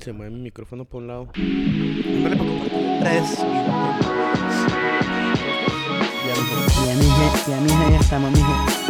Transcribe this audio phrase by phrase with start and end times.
[0.00, 1.26] Se mueve mi micrófono por un lado.
[1.26, 3.38] Compartir redes.
[6.86, 8.87] Ya, mija, ya, mija, ya estamos, mija.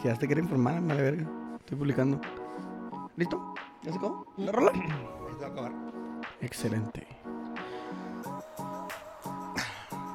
[0.00, 1.26] Que ya te quiero informar, vale verga.
[1.58, 2.20] Estoy publicando.
[3.16, 3.54] ¿Listo?
[3.82, 4.26] ¿Ya se acabó?
[4.38, 4.72] ¿La rola?
[6.40, 7.06] Excelente.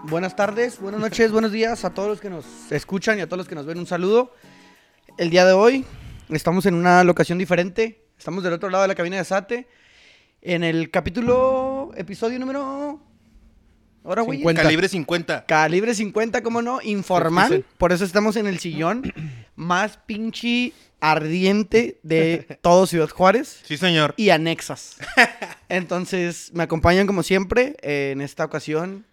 [0.04, 3.40] Buenas tardes, buenas noches, buenos días a todos los que nos escuchan y a todos
[3.40, 3.80] los que nos ven.
[3.80, 4.34] Un saludo.
[5.18, 5.86] El día de hoy
[6.30, 8.08] estamos en una locación diferente.
[8.18, 9.68] Estamos del otro lado de la cabina de Sate.
[10.42, 13.05] En el capítulo, episodio número...
[14.06, 14.38] Ahora, güey.
[14.40, 14.62] 50.
[14.62, 15.46] Calibre 50.
[15.46, 16.80] Calibre 50, ¿cómo no?
[16.84, 17.66] Informal.
[17.78, 19.12] Por eso estamos en el sillón
[19.56, 24.14] más pinche ardiente de todo Ciudad Juárez Sí, señor.
[24.18, 24.98] y anexas.
[25.70, 29.06] Entonces, me acompañan como siempre eh, en esta ocasión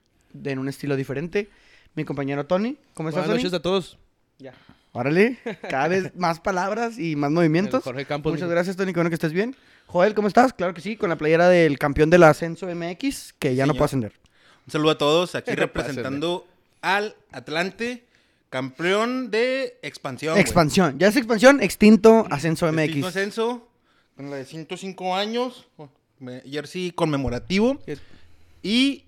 [0.44, 1.48] en un estilo diferente.
[1.94, 2.76] Mi compañero Tony.
[2.94, 3.42] ¿Cómo estás, Buenas Tony?
[3.44, 3.98] noches a todos.
[4.38, 4.54] Ya.
[4.92, 5.38] Órale,
[5.70, 7.82] cada vez más palabras y más El movimientos.
[7.82, 8.32] Jorge Campos.
[8.32, 9.56] Muchas gracias, Tony, bueno que estés bien.
[9.86, 10.52] Joel, ¿cómo estás?
[10.52, 13.84] Claro que sí, con la playera del campeón del ascenso MX, que ya no puedo
[13.86, 14.12] ascender.
[14.66, 15.34] Un saludo a todos.
[15.34, 16.46] Aquí representando
[16.80, 18.04] al Atlante,
[18.50, 20.34] campeón de expansión.
[20.34, 20.42] güey.
[20.42, 23.04] Expansión, ya es expansión, extinto, ascenso MX.
[23.04, 23.68] ascenso,
[24.16, 25.68] con la de 105 años,
[26.18, 27.78] me- jersey conmemorativo.
[28.62, 29.04] Y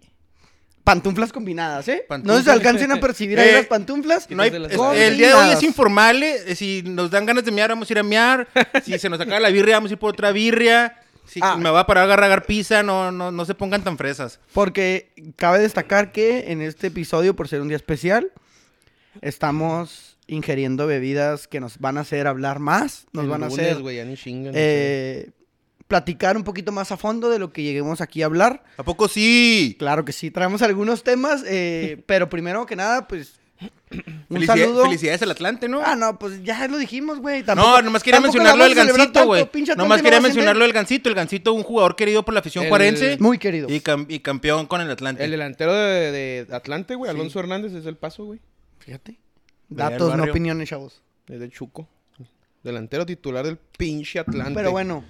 [0.85, 2.03] Pantuflas combinadas, ¿eh?
[2.03, 2.45] No Pantuflas.
[2.45, 4.31] se alcancen a percibir ahí Eh, las pantuflas.
[4.31, 6.23] no hay- de las es- el día de hoy es informal.
[6.23, 8.47] eh, Si nos dan ganas de mear, vamos a ir a mear.
[8.85, 11.01] Si se nos acaba la birria, vamos a ir por otra birria.
[11.27, 11.57] Si Ah.
[11.57, 14.41] me va a parar a agarrar pizza, no, no, no se pongan tan fresas.
[14.53, 18.31] Porque cabe destacar que en este episodio, por ser un día especial,
[19.23, 23.73] estamos ingiriendo bebidas que nos van a hacer hablar más, nos El van a lunes,
[23.77, 24.53] hacer ya ni chingan.
[24.57, 25.31] eh,
[25.87, 28.65] platicar un poquito más a fondo de lo que lleguemos aquí a hablar.
[28.79, 29.77] ¿A poco sí?
[29.79, 34.83] Claro que sí, traemos algunos temas, eh, pero primero que nada, pues un Felicidad- saludo.
[34.85, 35.81] Felicidades al Atlante, ¿no?
[35.85, 37.43] Ah, no, pues ya lo dijimos, güey.
[37.45, 39.51] No, nomás quería tampoco la mencionarlo vamos del a celebrar Gancito, tanto, güey.
[39.51, 40.37] pinche Atlante Nomás no quería va a ascender.
[40.37, 41.09] mencionarlo del Gancito.
[41.09, 43.69] El Gancito, un jugador querido por la afición El- juarense Muy querido.
[43.71, 45.25] y, cam- y campeón con el Atlante.
[45.25, 46.11] El delantero de,
[46.47, 47.17] de Atlante, güey, Sí.
[47.17, 48.41] Alonso Hernández, es del paso, güey.
[48.79, 49.13] Fíjate.
[49.13, 50.33] De Datos, no barrio.
[50.33, 51.03] opiniones, chavos.
[51.29, 51.89] Es del Chuco.
[52.63, 54.55] Delantero titular del pinche Atlante.
[54.55, 55.05] Pero bueno,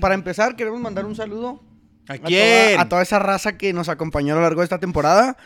[0.00, 1.62] para empezar, queremos mandar un saludo
[2.08, 2.72] ¿A a quién?
[2.72, 5.36] toda, a toda esa raza que nos acompañó a lo largo de esta temporada.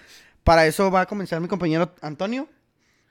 [0.44, 2.48] Para eso va a comenzar mi compañero Antonio.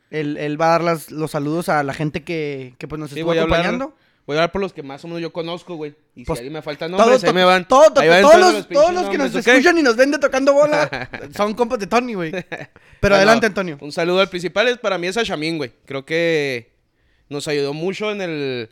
[0.10, 3.10] Él, él va a dar las- los saludos a la gente que, que pues nos
[3.12, 3.60] Sí, estuvo voy a hablar.
[3.60, 3.96] acompañando.
[4.26, 5.96] Voy a hablar por los que más o menos yo conozco, güey.
[6.16, 7.68] Y Pues, si alguien me falta nombres, ahí to- me van.
[7.68, 10.20] todo- to- Ahí van todos los, todos los que nos escuchan y nos ven de
[10.20, 12.32] tocando bola son compas de Tony, güey.
[13.00, 13.46] Pero adelante.
[13.48, 13.78] Antonio.
[13.82, 15.72] Un saludo al principal, es para mí es a Shamin, güey.
[15.86, 16.72] Creo que
[17.30, 18.70] nos ayudó mucho en el...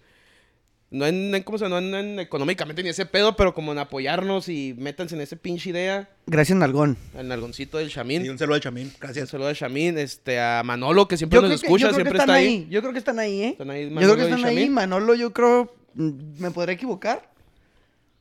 [0.89, 1.67] No en, en- ¿cómo se?
[1.67, 5.35] No en, en económicamente ni ese pedo, pero como en apoyarnos y métanse en ese
[5.35, 6.09] pinche idea.
[6.27, 6.95] Gracias, Nalgón.
[7.17, 8.25] Al nalgoncito del Shamin.
[8.25, 8.87] Y un saludo al Chamín.
[8.87, 9.29] Un Gracias.
[9.29, 12.19] saludo a Shamin, este, a Manolo, que siempre Yo nos escucha, yo creo que siempre
[12.19, 12.47] están está ahí.
[12.47, 12.67] ahí.
[12.69, 13.47] Yo creo que están ahí, ¿eh?
[13.49, 14.69] Están ahí yo creo que están ahí.
[14.69, 15.75] Manolo, yo creo.
[15.95, 16.11] mm,
[16.41, 17.29] Me podré equivocar.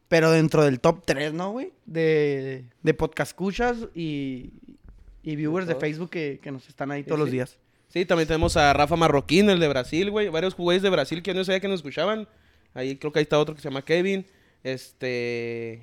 [0.08, 1.72] Pero dentro del top 3, ¿no, güey?
[1.84, 4.50] De, de podcast escuchas y,
[5.22, 5.74] y viewers de.
[5.74, 7.34] Facebook que, que nos están ahí Sí, todos los sí.
[7.34, 7.58] días.
[7.88, 10.28] Sí, también tenemos a Rafa Marroquín, el de Brasil, güey.
[10.28, 12.28] Varios jugadores de Brasil que yo no sabía que nos escuchaban.
[12.74, 14.26] Ahí creo que ahí está otro que se llama Kevin.
[14.62, 15.82] Este.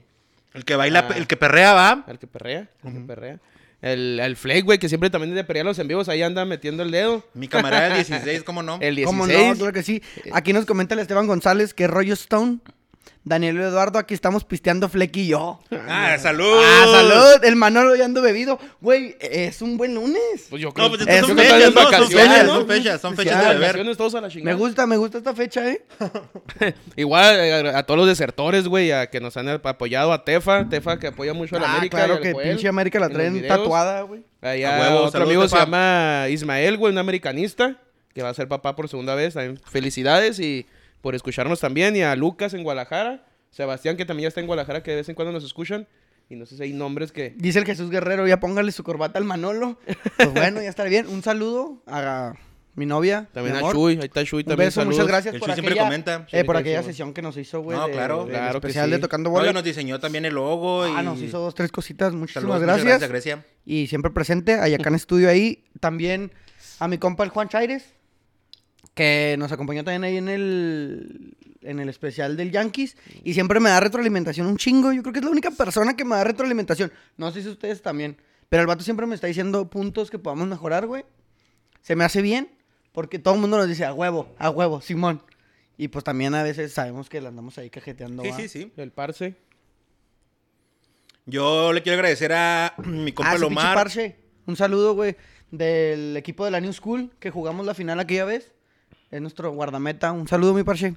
[0.53, 1.13] El que baila, Ah.
[1.17, 2.05] el que perrea, va.
[2.07, 2.67] El que perrea.
[2.83, 3.39] El que perrea.
[3.81, 6.07] El, el Flake, güey, que siempre también es de perrear los en vivos.
[6.07, 7.25] Ahí anda metiendo el dedo.
[7.33, 8.75] Mi camarada del 16, ¿cómo no?
[8.79, 9.05] El 16.
[9.07, 9.55] ¿Cómo no?
[9.57, 10.01] Claro que sí.
[10.31, 12.59] Aquí nos comenta el Esteban González que rollo Stone.
[13.25, 15.59] Daniel Eduardo, aquí estamos pisteando Fleck y yo.
[15.87, 16.61] Ah, salud.
[16.61, 17.43] ¡Ah, salud!
[17.45, 18.59] El Manolo ya ando bebido.
[18.81, 20.47] Güey, es un buen lunes.
[20.49, 22.55] Pues yo creo No, pues estas son que fechas, Son vacaciones, fechas, ¿no?
[22.55, 23.59] son fechas, son fechas de beber.
[23.61, 24.55] Vacaciones todos a la chingada.
[24.57, 25.85] Me gusta, me gusta esta fecha, ¿eh?
[26.97, 30.67] Igual eh, a, a todos los desertores, güey, a que nos han apoyado a Tefa.
[30.69, 31.97] Tefa que apoya mucho a la Ah, América.
[31.97, 34.23] claro que Joel pinche América la traen tatuada, güey.
[34.41, 37.77] Allá A huevo, otro saludos, amigo se llama Ismael, güey, un americanista,
[38.13, 39.33] que va a ser papá por segunda vez.
[39.35, 40.65] También felicidades y
[41.03, 41.95] por escucharnos también.
[41.95, 43.27] Y a Lucas en Guadalajara.
[43.51, 45.87] Sebastián, que también ya está en Guadalajara, que de vez en cuando nos escuchan.
[46.29, 47.35] Y no sé si hay nombres que...
[47.37, 49.77] Dice el Jesús Guerrero, ya póngale su corbata al Manolo.
[50.17, 51.05] Pues bueno, ya está bien.
[51.07, 52.33] Un saludo a
[52.75, 53.27] mi novia.
[53.33, 53.73] También mi a amor.
[53.75, 54.67] Chuy, ahí está Chuy Un también.
[54.69, 54.95] beso, saludos.
[54.95, 56.27] muchas gracias El por Chuy siempre aquella, comenta.
[56.31, 57.77] eh, por aquella sesión que nos hizo, güey.
[57.77, 58.25] No, de- claro.
[58.25, 58.91] Claro que especial sí.
[58.93, 59.51] de Tocando No, Bola.
[59.51, 60.81] y nos diseñó también el logo.
[60.83, 62.13] Ah, nos hizo dos, tres cositas.
[62.13, 63.09] Muchísimas Saludos, muchas gracias.
[63.11, 63.45] gracias, Grecia.
[63.65, 65.65] Y siempre presente, ahí acá en estudio ahí.
[65.79, 66.31] También
[66.79, 67.93] a mi compa el Juan Chaires,
[68.93, 72.95] que nos acompañó también ahí en el, en el especial del Yankees.
[73.23, 74.91] Y siempre me da retroalimentación un chingo.
[74.93, 76.91] Yo creo que es la única persona que me da retroalimentación.
[77.17, 78.17] No sé si ustedes también.
[78.49, 81.05] Pero el vato siempre me está diciendo puntos que podamos mejorar, güey.
[81.81, 82.49] Se me hace bien,
[82.91, 85.21] porque todo el mundo nos dice a huevo, a huevo, Simón.
[85.75, 88.21] Y pues también a veces sabemos que le andamos ahí cajeteando.
[88.23, 88.37] Sí, ¿va?
[88.37, 88.71] sí, sí.
[88.77, 89.35] El Parse.
[91.25, 93.75] Yo le quiero agradecer a mi compa Ah, Lomar.
[93.75, 94.15] parche.
[94.45, 95.15] Un saludo, güey,
[95.51, 98.52] del equipo de la New School que jugamos la final aquella vez.
[99.13, 100.11] Es nuestro guardameta.
[100.11, 100.95] Un saludo, mi parche.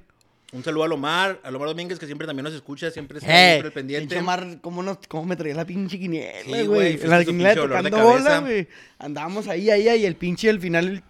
[0.53, 3.51] Un saludo a Lomar, a Lomar Domínguez, que siempre también nos escucha, siempre está Eh,
[3.55, 4.07] siempre pendiente.
[4.15, 6.91] pinche Omar, ¿cómo, nos- cómo me traía la pinche quiniela, Sí, güey?
[6.93, 8.39] fuiste la quiniela tocando bola, cabeza.
[8.39, 8.67] güey.
[8.97, 10.05] Andábamos ahí, ahí, ahí.
[10.05, 11.03] El pinche al final...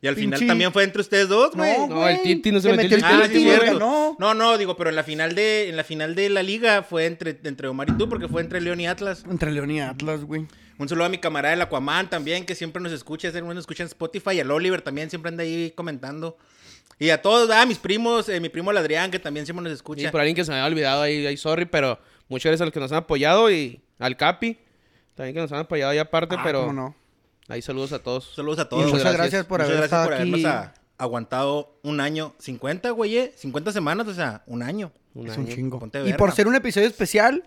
[0.00, 1.78] Y al final también fue entre ustedes dos, güey.
[1.78, 3.48] No, No, el Titi no se metió el el Ah, sí,
[3.78, 4.16] no.
[4.18, 7.06] No, no, digo, pero en la final de, en la final de la liga fue
[7.06, 9.24] entre, entre Omar y tú, porque fue entre León y Atlas.
[9.30, 10.46] Entre León y Atlas, güey.
[10.78, 13.82] Un saludo a mi camarada el Aquaman también, que siempre nos escucha, siempre nos escucha
[13.82, 14.32] en Spotify.
[14.36, 16.36] Y al Oliver también siempre anda ahí comentando.
[16.98, 19.72] Y a todos, a mis primos, eh, mi primo el Adrián, que también siempre nos
[19.72, 20.10] Y escucha.
[20.10, 21.98] por alguien que se me había olvidado ahí, ahí, sorry, pero
[22.28, 24.58] muchas gracias a los que nos han apoyado y al Capi.
[25.14, 26.94] También que nos han apoyado ahí aparte, Ah, pero cómo no.
[27.48, 28.32] ahí saludos a todos.
[28.34, 28.84] Saludos a Y todos.
[28.86, 29.16] muchas gracias.
[29.18, 30.22] gracias, por Muchas haber gracias estado por aquí.
[30.44, 32.34] habernos a- aguantado un año.
[32.38, 34.92] 50, güey, eh, 50 semanas, o sea, un año.
[35.14, 35.54] Un Es un año.
[35.54, 35.78] chingo.
[35.78, 36.16] Ponte Y verga.
[36.16, 37.42] por ser un episodio especial,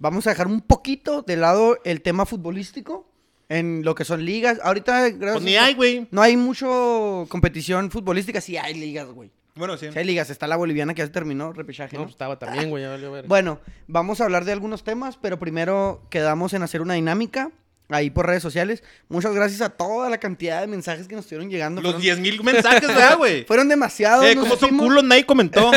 [0.00, 3.06] vamos a dejar un poquito de lado el tema futbolístico
[3.48, 4.58] en lo que son ligas.
[4.62, 6.08] Ahorita, gracias Pues ni hay, güey.
[6.10, 9.30] No hay mucho competición futbolística, sí hay ligas, güey.
[9.56, 9.88] Bueno, sí.
[9.92, 10.30] Sí hay ligas.
[10.30, 12.04] Está la boliviana que ya se terminó, repechaje, No, ¿no?
[12.06, 12.84] pues estaba también, güey.
[13.26, 17.50] Bueno, vamos a hablar de algunos temas, pero primero quedamos en hacer una dinámica
[17.88, 18.84] ahí por redes sociales.
[19.08, 21.82] Muchas gracias a toda la cantidad de mensajes que nos estuvieron llegando.
[21.82, 23.44] Los Fueron- 10 mil mensajes, ¿verdad, güey?
[23.48, 24.24] Fueron demasiados.
[24.24, 25.72] Eh, como son culos, nadie comentó.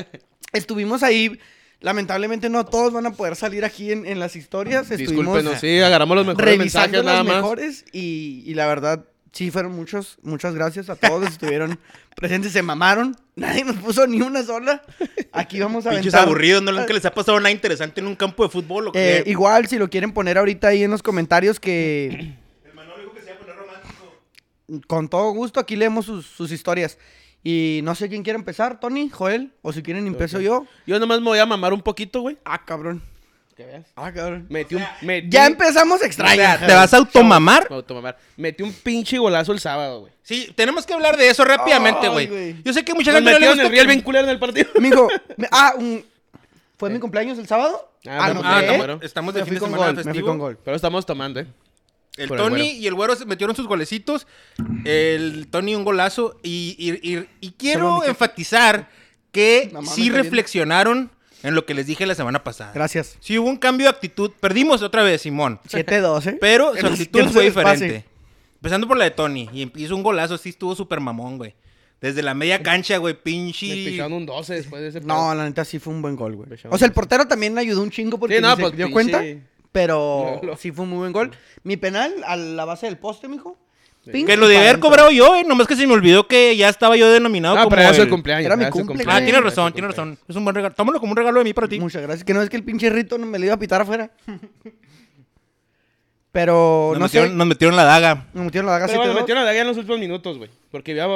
[0.52, 1.38] Estuvimos ahí.
[1.80, 4.88] Lamentablemente no todos van a poder salir aquí en, en las historias.
[4.88, 7.36] Discúlpenos, sí, agarramos los mejores revisando mensajes las nada más.
[7.36, 10.18] mejores y, y la verdad sí fueron muchos.
[10.22, 11.78] Muchas gracias a todos los que estuvieron
[12.16, 12.50] presentes.
[12.52, 13.14] Se mamaron.
[13.36, 14.82] Nadie nos puso ni una sola.
[15.30, 16.22] Aquí vamos a Pinches aventar.
[16.28, 19.22] aburridos, no nunca les ha pasado nada interesante en un campo de fútbol o Eh,
[19.26, 22.06] igual, si lo quieren poner ahorita ahí en los comentarios, que
[22.64, 24.84] El Manolo dijo que se iba a poner romántico.
[24.88, 26.98] con todo gusto aquí leemos sus, sus historias.
[27.44, 30.66] Y no sé quién quiere empezar, Tony, Joel, o si quieren empiezo yo.
[30.86, 32.36] Yo nomás me voy a mamar un poquito, güey.
[32.44, 33.00] Ah, cabrón.
[33.56, 33.86] Que veas.
[33.96, 34.46] Ah, cabrón.
[34.50, 34.84] Metí un...
[35.02, 36.34] Metí, Ya empezamos extraño.
[36.42, 37.64] O sea, ¿te vas a automamar?
[37.64, 38.18] Me voy a tomar.
[38.36, 40.12] Metí un pinche golazo el sábado, güey.
[40.22, 42.26] Sí, tenemos que hablar de eso rápidamente, Ay, güey.
[42.26, 42.62] güey.
[42.62, 44.24] Yo sé que mucha Nos gente no le metieron el gusta Real que- bien culero
[44.24, 44.68] en el partido.
[44.80, 46.04] Mijo, me- ah, un-
[46.76, 47.90] ¿fue mi cumpleaños el sábado?
[48.06, 48.98] Ah, bueno, Ah, no, bueno.
[49.02, 50.26] estamos de Me fin fui de con semana gol, me fui festivo.
[50.28, 50.58] con gol.
[50.64, 51.46] Pero estamos tomando, ¿eh?
[52.16, 54.26] El Por Tony y el güero se metieron sus golecitos.
[54.84, 56.38] El Tony un golazo.
[56.42, 58.88] Y, y- y- y quiero enfatizar
[59.32, 61.10] que Mamá, sí reflexionaron
[61.42, 62.72] en lo que les dije la semana pasada.
[62.74, 63.16] Gracias.
[63.20, 64.32] Sí hubo un cambio de actitud.
[64.40, 65.60] Perdimos otra vez, Simón.
[65.68, 66.38] 7-2, ¿eh?
[66.40, 68.04] Pero su actitud fue diferente.
[68.56, 69.48] Empezando por la de Tony.
[69.52, 71.54] Y hizo un golazo, sí estuvo súper mamón, güey.
[72.00, 73.66] Desde la media cancha, güey, Me pinche.
[73.90, 76.48] picharon un 12 después de ese No, la neta sí fue un buen gol, güey.
[76.70, 78.92] O sea, el portero también ayudó un chingo porque Sí, no, pues, se dio pinche-
[78.92, 79.22] cuenta.
[79.72, 81.30] Pero No, sí fue un muy buen gol.
[81.62, 83.56] Mi penal a la base del poste, mijo.
[84.10, 85.44] Que lo y de pa' haber cobrado yo, eh.
[85.44, 87.70] Nomás que se me olvidó que ya estaba yo denominado No, como.
[87.76, 88.46] pero era su el- cumpleaños.
[88.46, 89.34] Era mi cumple, cumpleaños.
[89.34, 89.96] Ah, su razón, tienes cumpleaños.
[90.16, 90.18] razón.
[90.30, 90.74] Es un buen regalo.
[90.74, 91.78] Tómalo como un regalo de mí para ti.
[91.78, 92.24] Muchas gracias.
[92.24, 94.10] Que no es que el pinche Rito no me lo iba a pitar afuera.
[96.32, 97.34] Pero Nos, no metieron, sé.
[97.36, 98.26] nos metieron la daga.
[98.32, 99.20] Me metieron la daga Pero bueno, 7-2.
[99.20, 100.50] metieron la daga en los últimos minutos, güey.
[100.70, 101.06] Porque ya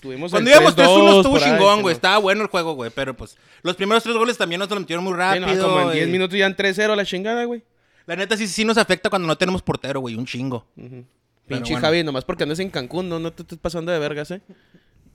[0.00, 1.94] tuvimos Cuando íbamos 3-1 3-2 estuvo chingón, güey.
[1.94, 2.90] Estaba bueno el juego, güey.
[2.94, 5.46] Pero pues, los primeros tres goles también nos lo metieron muy Sí, rápido.
[5.56, 7.62] no, como en 10 y- minutos ya en 3-0 a la chingada, güey.
[8.06, 10.14] La neta sí, sí nos afecta cuando no tenemos portero, güey.
[10.14, 10.66] Un chingo.
[10.74, 11.04] Pero
[11.46, 11.86] Pinche bueno.
[11.86, 14.42] Javi, nomás porque andas en Cancún, no, no te estés pasando de vergas, eh.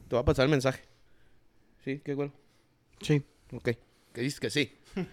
[0.07, 0.81] Te va a pasar el mensaje.
[1.83, 2.31] Sí, qué bueno.
[3.01, 3.23] Sí.
[3.51, 3.69] Ok.
[4.13, 4.71] Que dices que sí.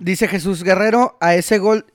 [0.00, 1.86] Dice Jesús Guerrero, a ese gol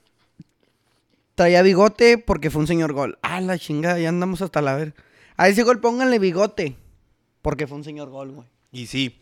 [1.35, 3.19] traía bigote porque fue un señor gol.
[3.21, 4.93] Ah, la chingada, ya andamos hasta la ver.
[5.37, 6.75] A ese gol pónganle bigote
[7.41, 8.47] porque fue un señor gol, güey.
[8.71, 9.20] Y sí.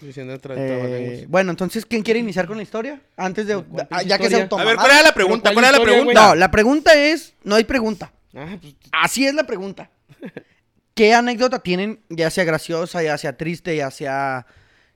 [0.00, 1.28] Diciendo Eh, trabalenguas.
[1.28, 3.00] bueno, entonces, ¿quién quiere iniciar con la historia?
[3.16, 3.62] Antes de...
[3.62, 4.70] ¿Cuál ah, ya que se automamá.
[4.70, 5.42] A ver, ¿cuál era la pregunta?
[5.52, 6.28] ¿cuál ¿Cuál era la pregunta?
[6.28, 7.34] No, la pregunta es...
[7.42, 8.12] No hay pregunta.
[8.34, 9.90] Ah, pues, Así es la pregunta.
[10.94, 14.46] ¿Qué anécdota tienen, ya sea graciosa, ya sea triste, ya sea...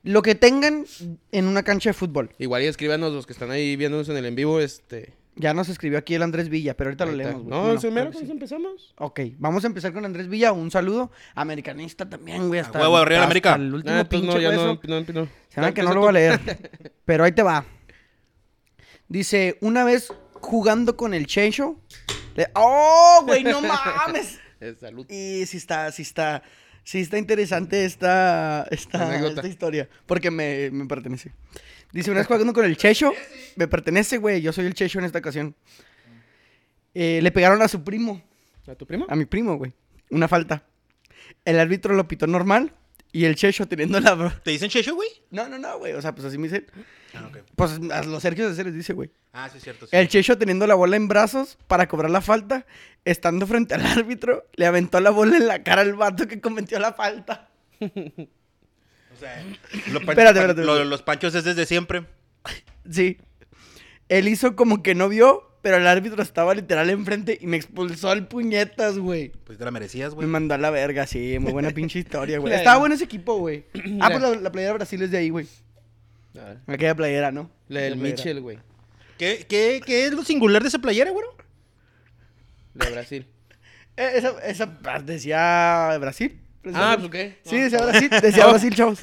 [0.05, 0.87] Lo que tengan
[1.33, 2.31] en una cancha de fútbol.
[2.39, 5.15] igual y escríbanos los que están ahí viéndonos en el en vivo, este...
[5.41, 7.43] Ya nos escribió aquí el Andrés Villa, pero ahorita lo leemos.
[7.45, 7.47] güey.
[7.49, 8.33] No, Bueno, ¿sí, mero, creo que pues sí.
[8.33, 8.95] empezamos.
[8.99, 10.51] Ok, vamos a empezar con Andrés Villa.
[10.53, 11.13] Un saludo.
[11.35, 12.61] Americanista también, güey.
[12.61, 13.55] Hasta, huevo, arriba hasta América.
[13.55, 15.29] El último Ah, entonces pinche no, ya no, no, no.
[15.49, 16.41] Se Ya que no lo voy a leer.
[17.05, 17.65] Pero ahí te va.
[19.09, 21.77] Dice, una vez jugando con el Chencho.
[22.37, 23.43] le- ¡Oh, güey!
[23.45, 24.39] ¡No mames!
[24.81, 25.07] Salud.
[25.09, 26.43] Y sí está, sí está,
[26.83, 29.89] sí está interesante esta, esta, esta historia.
[30.07, 31.33] Porque me, me pertenece.
[31.93, 33.13] Dice, una vez jugando con el Checho,
[33.57, 34.41] me pertenece, güey.
[34.43, 35.55] Yo soy el Checho en esta ocasión.
[36.95, 38.23] Eh, le pegaron a su primo,
[38.67, 39.07] ¿A tu primo?
[39.09, 39.73] a mi primo, güey.
[40.11, 40.65] Una falta.
[41.45, 42.73] El árbitro lo pitó normal
[43.13, 44.41] y el Checho teniendo la...
[44.43, 45.09] ¿Te dicen Checho, güey?
[45.31, 45.93] No, no, no, güey.
[45.95, 46.67] O sea, pues así me dicen.
[47.15, 47.39] Ah, ok.
[47.57, 49.11] Pues a los Sergios se les dice, güey.
[49.33, 49.87] Ah, sí, es cierto.
[49.87, 49.97] sí.
[49.97, 52.67] El Checho teniendo la bola en brazos para cobrar la falta,
[53.05, 56.79] estando frente al árbitro, le aventó la bola en la cara al vato que cometió
[56.79, 57.49] la falta.
[59.19, 59.45] O sea,
[59.93, 60.85] lo pan- Espérate, espérate, lo- espérate.
[60.91, 62.05] los panchos es desde siempre.
[62.89, 63.19] Sí.
[64.09, 68.11] Él hizo como que no vio, pero el árbitro estaba literal enfrente y me expulsó
[68.11, 69.31] al puñetas, güey.
[69.45, 70.29] Pues te la merecías, Me güey.
[70.29, 72.55] mandó a la verga, sí, muy buena pinche historia, güey.
[72.55, 73.65] Estaba bueno ese equipo, güey.
[74.01, 75.47] Ah, pues la, la playera de Brasil es de ahí, güey.
[76.39, 77.51] Ah, Aquella playera, ¿no?
[77.69, 77.97] La del.
[77.97, 78.59] Mitchell, güey.
[79.19, 81.27] ¿Qué, qué, ¿Qué es lo singular de esa playera, güey?
[82.75, 83.27] La de Brasil.
[83.97, 86.41] Eh, esa, esa ah, decía Brasil.
[86.75, 87.39] Ah, pues qué.
[87.45, 89.01] Sí, decía Brasil, decía Brasil, chavos.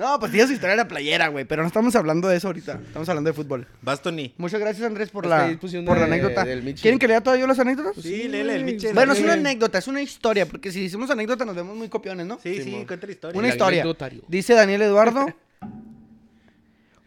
[0.00, 1.44] No, pues tiene su historia de la playera, güey.
[1.44, 2.80] Pero no estamos hablando de eso ahorita.
[2.86, 3.66] Estamos hablando de fútbol.
[3.82, 4.32] Vas, Tony.
[4.38, 6.42] Muchas gracias, Andrés, por la, anécdota.
[6.80, 7.92] ¿Quieren que lea todavía yo las anécdotas?
[7.92, 8.94] Pues Sí, léele el Mitchell.
[8.94, 10.46] Bueno, es una anécdota, es una historia.
[10.46, 12.38] Porque si decimos anécdota nos vemos muy copiones, ¿no?
[12.42, 12.86] Sí, sí, Simón.
[12.86, 13.38] cuenta la historia.
[13.38, 13.84] Una historia.
[14.26, 15.26] Dice Daniel Eduardo.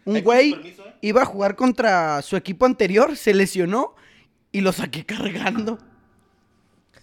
[0.06, 0.94] Un güey permiso, ¿eh?
[1.02, 3.96] iba a jugar contra su equipo anterior, se lesionó
[4.52, 5.80] y lo saqué cargando.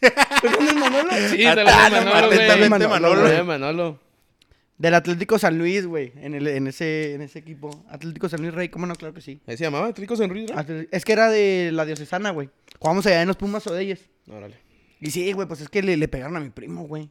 [0.00, 1.10] ¿Perdón, el Manolo?
[1.30, 2.10] Sí, Ah, te la ah, de no,
[2.88, 3.44] Manolo, güey.
[3.44, 3.44] Manolo.
[3.44, 3.98] Manolo.
[4.78, 7.84] Del Atlético San Luis, güey, en, el- en, ese, en ese equipo.
[7.90, 8.94] Atlético San Luis Rey, ¿cómo no?
[8.94, 9.40] Claro que sí.
[9.46, 10.50] ¿Ahí se llamaba Atlético San Luis?
[10.52, 12.48] Atl- Es que era de la diocesana, güey.
[12.78, 14.00] Jugamos allá en los Pumas o de ellas.
[14.26, 14.56] Órale.
[15.00, 17.10] Y sí, güey, pues es que le, le pegaron a mi primo, güey.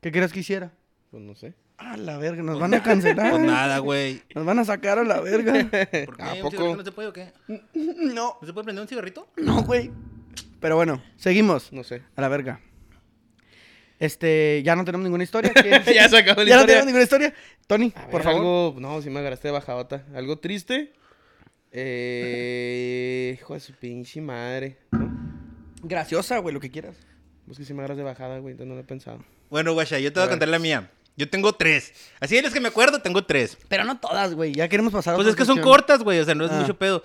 [0.00, 0.72] ¿Qué crees que hiciera?
[1.12, 1.54] Pues no sé.
[1.78, 3.30] A la verga, nos van a cancelar.
[3.30, 4.22] Pues nada, güey.
[4.34, 5.52] Nos van a sacar a la verga.
[6.06, 6.22] ¿Por qué?
[6.22, 6.50] ¿A ¿Un poco?
[6.50, 7.32] cigarrito no se puede o qué?
[7.74, 9.28] No, ¿No se puede prender un cigarrito?
[9.36, 9.90] no, güey.
[10.64, 11.70] Pero bueno, seguimos.
[11.74, 12.00] No sé.
[12.16, 12.58] A la verga.
[13.98, 15.52] Este, ya no tenemos ninguna historia.
[15.54, 17.34] ¿Quieres- Ya se acabó la Ya no tenemos ninguna historia.
[17.66, 18.38] Tony, A por ver, favor.
[18.40, 20.06] Algo, no, si me agarraste de bajadota.
[20.14, 20.94] Algo triste.
[21.70, 24.78] Eh, hijo de su pinche madre.
[24.92, 25.12] ¿no?
[25.82, 26.96] Graciosa, güey, lo que quieras.
[27.44, 29.22] Pues que si me agarras de bajada, güey, entonces no lo he pensado.
[29.50, 30.32] Bueno, guacha, yo te voy a A ver.
[30.32, 30.90] contar la mía.
[31.18, 31.92] Yo tengo tres.
[32.20, 33.58] Así de las que me acuerdo, tengo tres.
[33.68, 34.54] Pero no todas, güey.
[34.54, 35.70] Ya queremos pasar a Pues otra es que son sección.
[35.72, 36.20] cortas, güey.
[36.20, 36.60] O sea, no es Ah.
[36.60, 37.04] mucho pedo.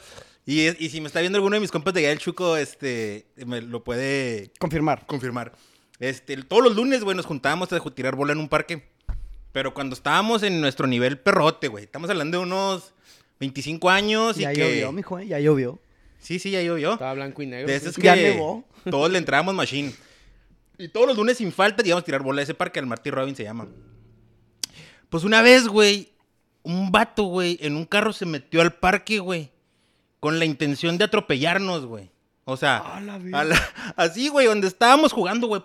[0.50, 3.62] Y, si me está viendo alguno de mis compas de allá del Chuco, este, me
[3.62, 5.06] lo puede Confirmar.
[5.06, 5.52] confirmar.
[6.00, 8.90] Este, todos los lunes, güey, nos juntábamos a tirar bola en un parque.
[9.52, 11.84] Pero cuando estábamos en nuestro nivel perrote, güey.
[11.84, 12.96] Estamos hablando de unos
[13.40, 14.60] 25 años y Ya que...
[14.62, 15.80] llovió, mijo, eh, ya llovió.
[16.18, 16.94] Sí, sí, ya llovió.
[16.94, 17.68] Estaba blanco y negro.
[17.72, 17.86] De sí.
[17.86, 18.66] esos Ya que nevó.
[18.90, 19.94] todos le entrábamos machine.
[20.80, 23.12] Y todos los lunes sin falta íbamos a tirar bola a ese parque, al Marty
[23.12, 23.68] Robbins se llama.
[25.10, 26.10] Pues una vez, güey,
[26.64, 29.52] un vato, güey, en un carro se metió al parque, güey,
[30.20, 32.10] con la intención de atropellarnos, güey.
[32.46, 35.62] O sea, A la a la- así, güey, donde estábamos jugando, güey.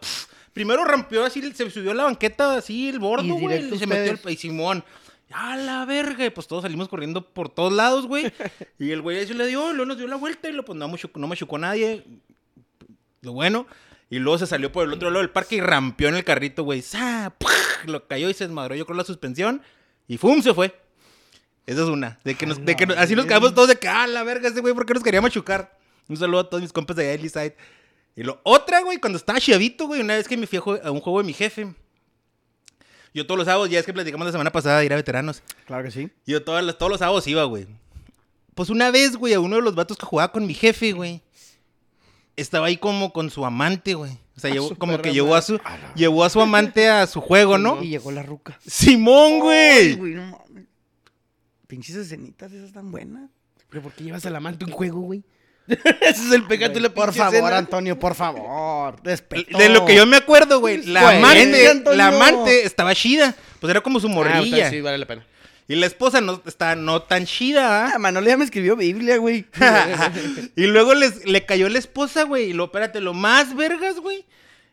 [0.52, 4.12] Primero rampeó así, se subió a la banqueta así, el bordo, güey, y se metió
[4.24, 4.32] al...
[4.32, 4.84] Y Simón,
[5.32, 8.30] a la verga, pues todos salimos corriendo por todos lados, güey.
[8.78, 10.86] Y el güey se le dio, luego nos dio la vuelta y lo, pues no,
[10.88, 12.04] me chocó- no me chocó nadie.
[13.22, 13.66] Lo bueno.
[14.10, 16.62] Y luego se salió por el otro lado del parque y rampeó en el carrito,
[16.62, 16.84] güey.
[17.86, 19.62] Lo cayó y se desmadró, yo creo, la suspensión.
[20.06, 20.40] Y ¡fum!
[20.42, 20.78] Se fue.
[21.66, 22.18] Esa es una.
[22.24, 24.48] De que, nos, de que nos- así nos quedamos todos de que, ¡ah, la verga,
[24.48, 24.74] ese güey!
[24.74, 25.76] ¿Por qué nos quería machucar?
[26.08, 27.56] Un saludo a todos mis compas de allá de Eastside.
[28.16, 31.00] Y lo otra, güey, cuando estaba chavito, güey, una vez que me fui a, un
[31.00, 31.72] juego de mi jefe.
[33.14, 35.42] Yo todos los sábados, ya es que platicamos la semana pasada de ir a veteranos.
[35.66, 36.10] Claro que sí.
[36.26, 37.66] Yo todos los, todos los sábados iba, güey.
[38.54, 41.22] Pues una vez, güey, a uno de los vatos que jugaba con mi jefe, güey.
[42.36, 44.12] Estaba ahí como con su amante, güey.
[44.36, 45.60] O sea, llevó- como que llevó a su,
[45.94, 47.80] llevó a su amante a su juego, ¿no?
[47.82, 48.58] Y llegó la ruca.
[48.66, 49.94] Simón, Ay, güey.
[49.94, 50.64] güey, no mames.
[51.66, 53.30] Pinches escenitas esas tan buenas.
[53.70, 55.24] ¿Pero por qué llevas al amante un juego, güey?
[55.66, 57.56] Ese es el pecado la Por favor, escena.
[57.56, 58.96] Antonio, por favor.
[59.02, 59.56] Respeto.
[59.56, 63.34] De lo que yo me acuerdo, güey, la amante, la amante estaba chida.
[63.60, 64.42] Pues era como su Ah, morrilla.
[64.44, 65.26] entonces sí, vale la pena.
[65.66, 67.92] Y la esposa no está no tan chida, ¿ah?
[67.94, 69.46] Ah, Manolo ya me escribió Biblia, güey.
[70.56, 72.50] y luego les, le cayó la esposa, güey.
[72.50, 74.26] Y lo, espérate, lo más vergas, güey.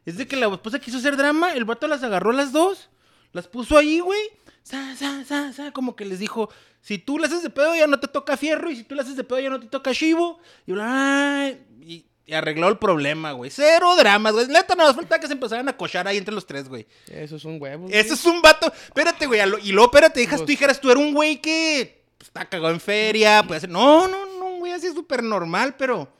[0.05, 2.89] Es de que la esposa quiso hacer drama, el vato las agarró las dos,
[3.31, 4.19] las puso ahí, güey.
[4.63, 6.49] Sa, sa, sa, sa, como que les dijo,
[6.81, 9.01] si tú le haces de pedo ya no te toca fierro, y si tú le
[9.01, 10.39] haces de pedo ya no te toca chivo.
[10.65, 13.51] Y, bla, y, y arregló el problema, güey.
[13.51, 14.47] Cero dramas, güey.
[14.47, 16.87] Neta, nada más falta que se empezaran a cochar ahí entre los tres, güey.
[17.07, 17.91] Esos son huevos.
[17.93, 18.71] Ese es un vato.
[18.85, 19.45] Espérate, güey.
[19.47, 22.45] lo- Y luego, espérate, dejas Pues- tú dijeras, tú eres un güey que pues, está
[22.47, 23.43] cagado en feria.
[23.45, 23.69] Puede hacer.
[23.69, 26.11] No, no, no, un güey así súper normal, pero.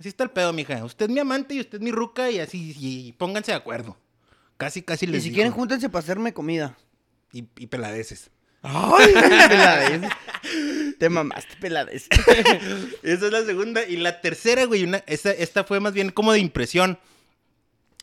[0.00, 0.84] Así está el pedo, mija.
[0.84, 2.74] Usted es mi amante y usted es mi ruca y así.
[2.78, 3.96] Y, pónganse de acuerdo.
[4.56, 5.36] Casi, casi Y les si dijo.
[5.36, 6.76] quieren, júntense para hacerme comida.
[7.32, 8.30] Y, y peladeces.
[8.62, 9.12] Ay,
[9.48, 10.02] peladez.
[10.98, 12.08] Te mamaste, peladez.
[13.02, 13.86] Esa es la segunda.
[13.86, 16.98] Y la tercera, güey, una, esta, esta fue más bien como de impresión.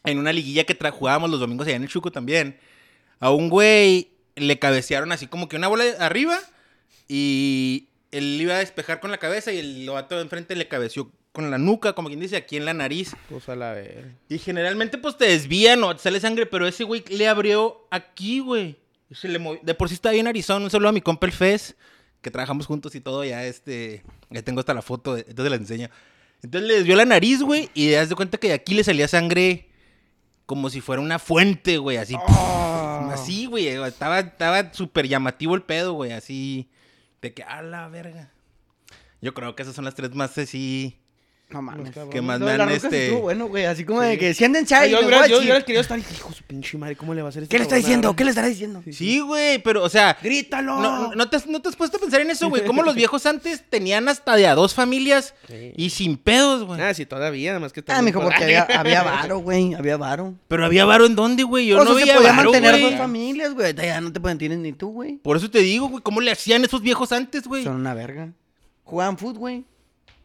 [0.03, 2.57] en una liguilla que jugábamos los domingos allá en el Chuco también.
[3.19, 6.37] A un güey le cabecearon así como que una bola arriba
[7.07, 11.11] y él iba a despejar con la cabeza y el vato de enfrente le cabeció
[11.31, 13.13] con la nuca, como quien dice, aquí en la nariz.
[13.29, 14.05] Pues a la vez.
[14.29, 18.39] Y generalmente pues te desvían o te sale sangre, pero ese güey le abrió aquí,
[18.39, 18.77] güey.
[19.11, 21.33] Se le movió- De por sí está bien Arizona, un saludo a mi compa el
[21.33, 21.75] Fez,
[22.21, 25.89] que trabajamos juntos y todo, ya este, ya tengo hasta la foto, entonces la enseño.
[26.41, 28.83] Entonces le desvió la nariz, güey, y te das de cuenta que de aquí le
[28.83, 29.69] salía sangre
[30.45, 32.15] como si fuera una fuente, güey, así.
[32.27, 33.09] Ah.
[33.13, 36.69] Así, güey, estaba estaba súper llamativo el pedo, güey, así,
[37.21, 38.31] de que, a la verga.
[39.21, 40.99] Yo creo que esas son las tres más así...
[41.47, 41.91] No mames.
[42.11, 43.65] Que más me de la han, este- estuvo bueno, güey.
[43.65, 44.07] Así como Sí.
[44.09, 44.89] de que siéntense ahí.
[44.89, 45.43] yo, los hubiera, yo guachis.
[45.45, 45.99] hubiera querido estar.
[45.99, 48.15] Hijo su pinche madre, ¿cómo le va a hacer este ¿Qué le está cabrón diciendo?
[48.15, 48.83] ¿Qué le estará diciendo?
[48.91, 50.17] Sí, güey, pero, o sea...
[50.21, 50.79] ¡Grítalo!
[50.81, 52.65] No, no, te, has- no te has puesto a pensar en eso, güey.
[52.65, 55.71] Cómo los viejos antes tenían hasta de a dos familias Sí.
[55.77, 56.81] y sin pedos, güey.
[56.81, 59.75] Ah, sí, todavía, nada más que Ah, mijo, por- porque había, había varo, güey.
[59.75, 60.33] Había varo.
[60.47, 61.67] Pero había varo en dónde, güey.
[61.67, 62.91] Yo o no sea, se veía podía varo, mantener güey.
[62.91, 63.73] dos familias, güey.
[63.75, 65.17] Ya no te pueden tener ni tú, güey.
[65.17, 67.63] Por eso te digo, güey, ¿cómo le hacían esos viejos antes, güey?
[67.63, 68.29] Son una verga.
[68.83, 69.63] Jugaban fútbol, güey.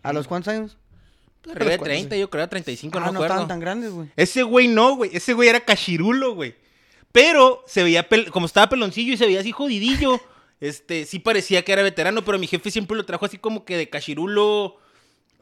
[0.03, 0.79] ¿A los cuántos años?
[1.45, 3.47] Arriba de ¿Cuántos, 30, yo creo, 35, ah, no no me acuerdo.
[3.47, 4.09] tan grandes, güey.
[4.17, 5.11] Ese güey no, güey.
[5.15, 6.55] Ese güey era cachirulo, güey.
[7.13, 10.21] Pero se veía, pel- como estaba peloncillo y se veía así jodidillo,
[10.61, 13.77] este, sí parecía que era veterano, pero mi jefe siempre lo trajo así como que
[13.77, 14.77] de cachirulo...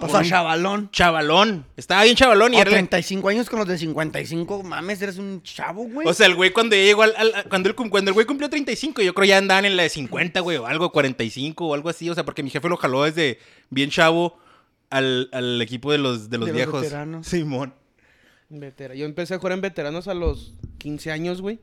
[0.00, 0.88] O sea, chavalón.
[0.92, 1.66] chavalón.
[1.76, 2.70] Estaba bien chavalón y O era...
[2.70, 6.06] 35 años con los de 55, mames, eres un chavo, güey.
[6.06, 9.02] O sea, el güey cuando llegó al, al- cuando, el, cuando el güey cumplió 35,
[9.02, 12.08] yo creo ya andaban en la de 50, güey, o algo, 45 o algo así.
[12.08, 13.40] O sea, porque mi jefe lo jaló desde
[13.70, 14.38] bien chavo
[14.90, 16.80] al, al equipo de los, de los De los viejos.
[16.82, 17.26] veteranos.
[17.26, 17.74] Simón.
[18.50, 21.58] Vetera- Yo empecé a jugar en veteranos a los 15 años, güey.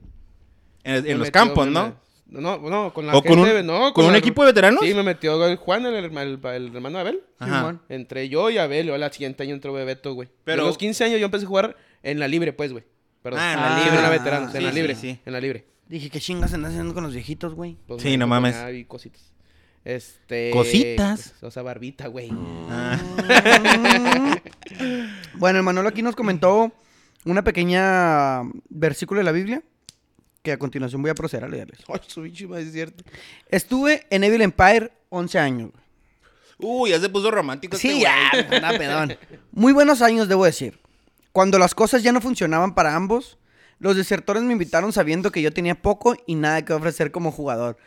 [0.83, 1.95] En, los metió- campos, me- ¿no?
[2.27, 4.81] No, no, con la ¿O con gente, un- no, con un la- equipo de veteranos?
[4.83, 7.19] Sí, me metió el Juan, el, el- el hermano de Abel.
[7.39, 7.57] Ajá.
[7.59, 7.81] Simón.
[7.89, 10.29] Entré yo y Abel, y al siguiente año entró Bebeto, güey.
[10.43, 12.83] Pero- a los 15 años yo empecé a jugar en la libre, pues, güey.
[13.23, 13.39] Perdón.
[13.41, 13.95] Ah, en la libre.
[13.97, 14.95] en la veteranos, sí, en la libre.
[14.95, 15.19] sí.
[15.25, 15.65] En la libre.
[15.87, 17.77] Dije, ¿qué chingas andas haciendo con los viejitos, güey?
[17.87, 18.55] Pues, Sí, me- no me mames.
[18.55, 19.31] ahí cositas.
[19.85, 20.49] Este.
[20.51, 21.29] ¿Cositas?
[21.29, 22.31] pues, o sea, barbita, güey.
[22.69, 22.99] Ah.
[25.35, 26.71] bueno, el Manolo aquí nos comentó
[27.23, 29.61] una pequeña versículo de la Biblia
[30.41, 31.79] que a continuación voy a proceder a leerles.
[31.87, 33.03] Ay, su bicho, es cierto.
[33.49, 35.71] Estuve en Evil Empire 11 años.
[36.57, 38.03] Uy, ya se puso romántico este Sí, güey.
[38.03, 39.17] ya, pedón.
[39.51, 40.79] Muy buenos años, debo decir.
[41.31, 43.37] Cuando las cosas ya no funcionaban para ambos,
[43.79, 47.77] los desertores me invitaron sabiendo que yo tenía poco y nada que ofrecer como jugador.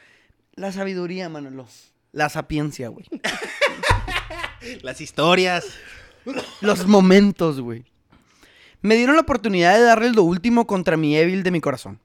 [0.59, 1.67] La sabiduría, Manolo.
[2.13, 3.07] La sapiencia, güey.
[4.83, 5.65] Las historias.
[6.61, 7.85] Los momentos, güey.
[8.81, 12.01] Me dieron la oportunidad de darles lo último contra mi Evil de mi corazón.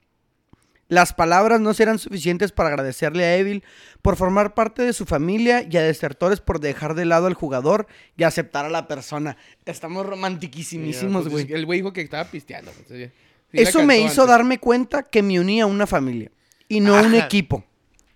[0.87, 3.63] Las palabras no serán suficientes para agradecerle a Evil
[4.01, 7.87] por formar parte de su familia y a Desertores por dejar de lado al jugador
[8.17, 9.37] y aceptar a la persona.
[9.65, 11.51] Estamos romantiquísimos, Pues, güey.
[11.53, 12.71] El güey dijo que estaba pisteando.
[12.71, 13.11] pues, sí.
[13.53, 14.27] Eso me hizo antes.
[14.27, 16.31] darme cuenta que me unía a una familia
[16.67, 17.63] y no a un equipo.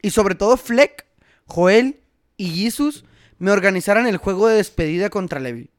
[0.02, 1.06] Y sobre todo Fleck,
[1.46, 2.00] Joel
[2.38, 3.06] y Jesus
[3.40, 5.70] me organizaran el juego de despedida contra Evil.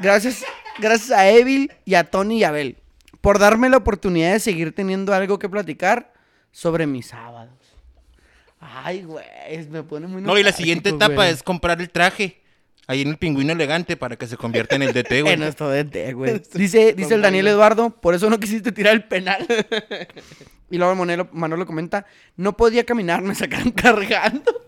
[0.00, 0.44] Gracias,
[0.78, 2.78] gracias a Evil y a Tony y Abel
[3.20, 6.12] por darme la oportunidad de seguir teniendo algo que platicar
[6.52, 7.54] sobre mis sábados.
[8.60, 9.24] Ay, güey,
[9.68, 11.30] me pone muy No, y la siguiente etapa güey.
[11.30, 12.40] es comprar el traje.
[12.88, 15.34] Ahí en el pingüino elegante para que se convierta en el DT, güey.
[15.34, 16.40] En nuestro DT, güey.
[16.54, 19.46] Dice, dice el Daniel Eduardo, por eso no quisiste tirar el penal.
[20.70, 24.66] y luego Manolo, Manolo comenta, no podía caminar, me sacaron cargando.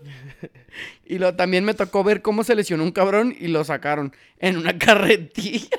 [1.05, 4.57] y luego también me tocó ver cómo se lesionó un cabrón y lo sacaron en
[4.57, 5.77] una carretilla.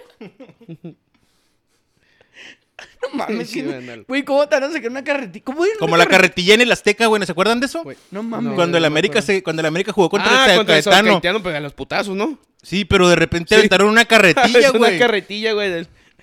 [3.13, 4.05] no mames, Sí, ¿quién- Manolo.
[4.09, 5.45] güey, ¿cómo te van a sacar una carretilla?
[5.45, 7.21] ¿Cómo ir en Como la carretilla en el Azteca, güey.
[7.21, 7.83] ¿no ¿Se acuerdan de eso?
[7.83, 7.97] Güey.
[8.11, 8.55] No mames.
[8.55, 11.13] cuando el América se, cuando el América jugó contra ah, el contra el Caetano.
[11.21, 12.39] Caetano, pues los putazos, ¿no?
[12.63, 13.59] Sí, pero de repente Sí.
[13.59, 14.99] aventaron una carretilla, es una güey.
[14.99, 15.73] carretilla, güey,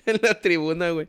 [0.06, 1.08] en la tribuna, güey.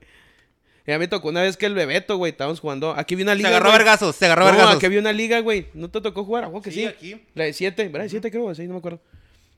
[0.87, 2.95] Ya me tocó una vez que el Bebeto, güey, estábamos jugando.
[2.97, 3.49] Aquí vi una Se liga.
[3.49, 3.77] agarró a güey.
[3.77, 4.77] vergazos, se agarró a No, vergazos.
[4.77, 5.67] aquí había una liga, güey.
[5.75, 6.45] ¿No te tocó jugar?
[6.45, 6.79] ¿A que sí?
[6.79, 7.21] Sí, aquí.
[7.35, 8.05] La de 7, ¿verdad?
[8.05, 8.99] De 7 creo, no me acuerdo.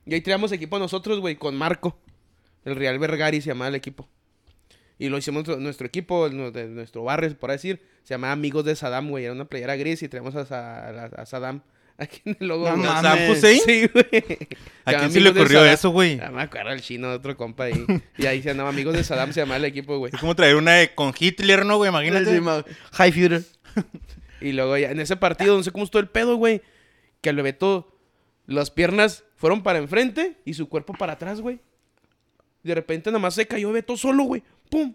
[0.04, 1.96] Y ahí teníamos equipo nosotros, güey, con Marco.
[2.66, 4.06] El Real Vergari se llamaba el equipo.
[5.02, 7.86] Y lo hicimos nuestro, nuestro equipo, el- de nuestro barrio, por así decir.
[8.04, 9.24] Se llamaba Amigos de Saddam, güey.
[9.24, 11.60] Era una playera gris y teníamos a, a, a Saddam
[11.98, 12.70] aquí en el logo.
[12.76, 12.84] No.
[13.00, 13.60] ¿Sam Hussein?
[13.64, 14.06] Sí, güey.
[14.84, 15.74] ¿A quién se le de ocurrió Saddam.
[15.74, 16.20] eso, güey?
[16.22, 17.84] Ah, me acuerdo el chino, otro compa ahí.
[18.18, 20.12] Y ahí se llamaba Amigos de Saddam, se llamaba el equipo, güey.
[20.14, 21.88] Es como traer una de- con Hitler, ¿no, güey?
[21.90, 22.40] Imagínate.
[22.92, 23.42] High Future.
[24.40, 26.62] Y luego ya en ese partido, no sé cómo estuvo el pedo, güey.
[27.20, 27.96] Que al Bebeto,
[28.46, 31.60] las piernas fueron para enfrente y su cuerpo para atrás, güey.
[32.62, 34.42] De repente nada más se cayó Bebeto solo, güey.
[34.72, 34.94] ¡Pum!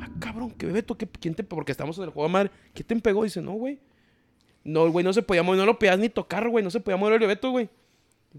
[0.00, 2.50] Ah, cabrón, que Bebeto, ¿qué, ¿quién te Porque estamos en el juego de madre.
[2.74, 3.24] ¿Quién te pegó?
[3.24, 3.78] Dice, no, güey.
[4.64, 6.64] No, güey, no se podía mover, no lo podías ni tocar, güey.
[6.64, 7.68] No se podía mover el Bebeto, güey.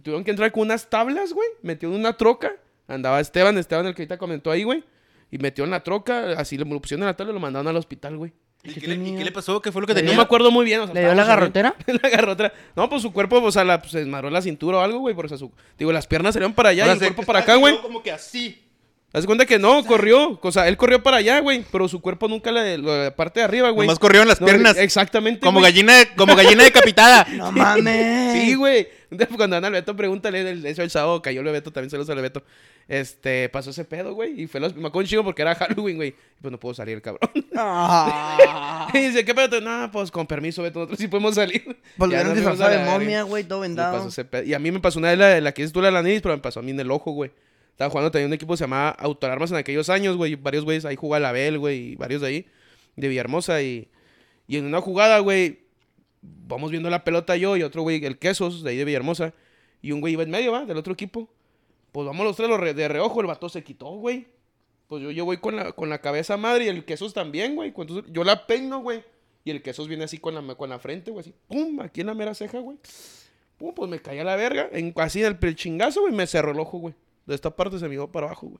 [0.01, 1.47] Tuvieron que entrar con unas tablas, güey.
[1.61, 2.51] Metió en una troca.
[2.87, 4.83] Andaba Esteban, Esteban, el que ahorita comentó ahí, güey.
[5.31, 7.75] Y metió en la troca, así lo pusieron en la tabla y lo mandaron al
[7.77, 8.33] hospital, güey.
[8.63, 9.17] ¿Y ¿Qué le, y tenía?
[9.17, 9.61] qué le pasó?
[9.61, 10.17] ¿Qué fue lo que Le No tenía?
[10.17, 10.79] me acuerdo muy bien.
[10.81, 11.75] O sea, ¿Le dio la garrotera?
[12.01, 12.53] la garrotera.
[12.75, 15.13] No, pues su cuerpo, o sea, la, pues, se desmadró la cintura o algo, güey.
[15.15, 15.51] Por eso su...
[15.77, 17.81] Digo, las piernas salieron para allá O sea, y el se- cuerpo para acá, güey.
[17.81, 18.62] Como que así.
[19.15, 20.39] Haz cuenta que no, corrió.
[20.41, 21.63] O sea, él corrió para allá, güey.
[21.71, 23.87] Pero su cuerpo nunca la, la parte de arriba, güey.
[23.87, 24.75] Nomás corrieron las No, piernas.
[24.77, 25.39] Exactamente.
[25.41, 25.71] Como güey.
[25.71, 27.25] gallina, de- como gallina decapitada.
[27.37, 28.33] No mames.
[28.33, 28.87] Sí, güey.
[29.11, 30.43] Entonces, Cuando anda el Beto, pregúntale.
[30.55, 32.43] De hecho, el sábado cayó el Beto, también saludos al Beto.
[32.87, 34.41] Este, pasó ese pedo, güey.
[34.41, 34.73] Y fue los...
[34.75, 36.09] Me acuerdo un chingo porque era Halloween, güey.
[36.09, 37.29] Y pues no puedo salir, cabrón.
[37.55, 38.87] Ah.
[38.95, 39.61] y dice, ¿qué pedo?
[39.61, 41.63] No, pues con permiso, Beto, nosotros sí podemos salir.
[41.97, 43.97] Pues Ya lo nos hubieran fuimos a disfrazado de momia, güey, todo vendado.
[43.97, 44.41] pasó ese pedo.
[44.43, 46.01] Y a mí me pasó una de la, la que dices tú, la de la
[46.01, 47.29] nariz, pero me pasó a mí en el ojo, güey.
[47.73, 50.35] Estaba jugando también un equipo que se llamaba Autoalarmas en aquellos años, güey.
[50.35, 52.45] Varios güeyes ahí jugaba la Bel, güey, y varios de ahí,
[52.95, 53.63] de Villahermosa.
[53.63, 53.89] Y,
[54.47, 55.63] y en una jugada, güey,
[56.21, 59.33] vamos viendo la pelota yo y otro güey, el Quesos, de ahí de Villahermosa.
[59.81, 60.65] Y un güey iba en medio, ¿va?
[60.65, 61.27] Del otro equipo.
[61.91, 64.27] Pues vamos los tres los de reojo, el vato se quitó, güey.
[64.87, 67.73] Pues yo, yo voy con la, con la cabeza madre y el Quesos también, güey.
[68.11, 69.03] Yo la peino, güey.
[69.43, 71.33] Y el Quesos viene así con la, con la frente, güey, así.
[71.47, 72.77] Pum, aquí en la mera ceja, güey.
[73.57, 74.69] Pum, pues me caí a la verga.
[74.71, 76.93] En, así el, el chingazo, güey, me cerró el ojo, güey.
[77.25, 78.59] De esta parte se me dio para abajo, güey.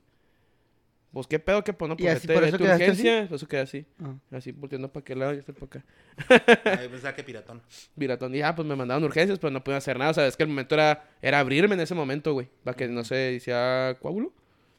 [1.11, 3.27] Pues qué pedo, que pues no, ¿Y pues así vete- por eso vete quedaste urgencia.
[3.27, 3.85] Por eso quedé así.
[4.03, 4.15] Ah.
[4.31, 5.85] Así volteando para aquel lado y este para acá.
[6.81, 7.61] Ay, pensaba que piratón.
[7.95, 8.33] Viratón.
[8.33, 10.09] Y ya, pues me mandaron urgencias, pero no pude hacer nada.
[10.09, 12.47] O sea, es que el momento era, era abrirme en ese momento, güey.
[12.63, 14.33] Para que no se hiciera coágulo.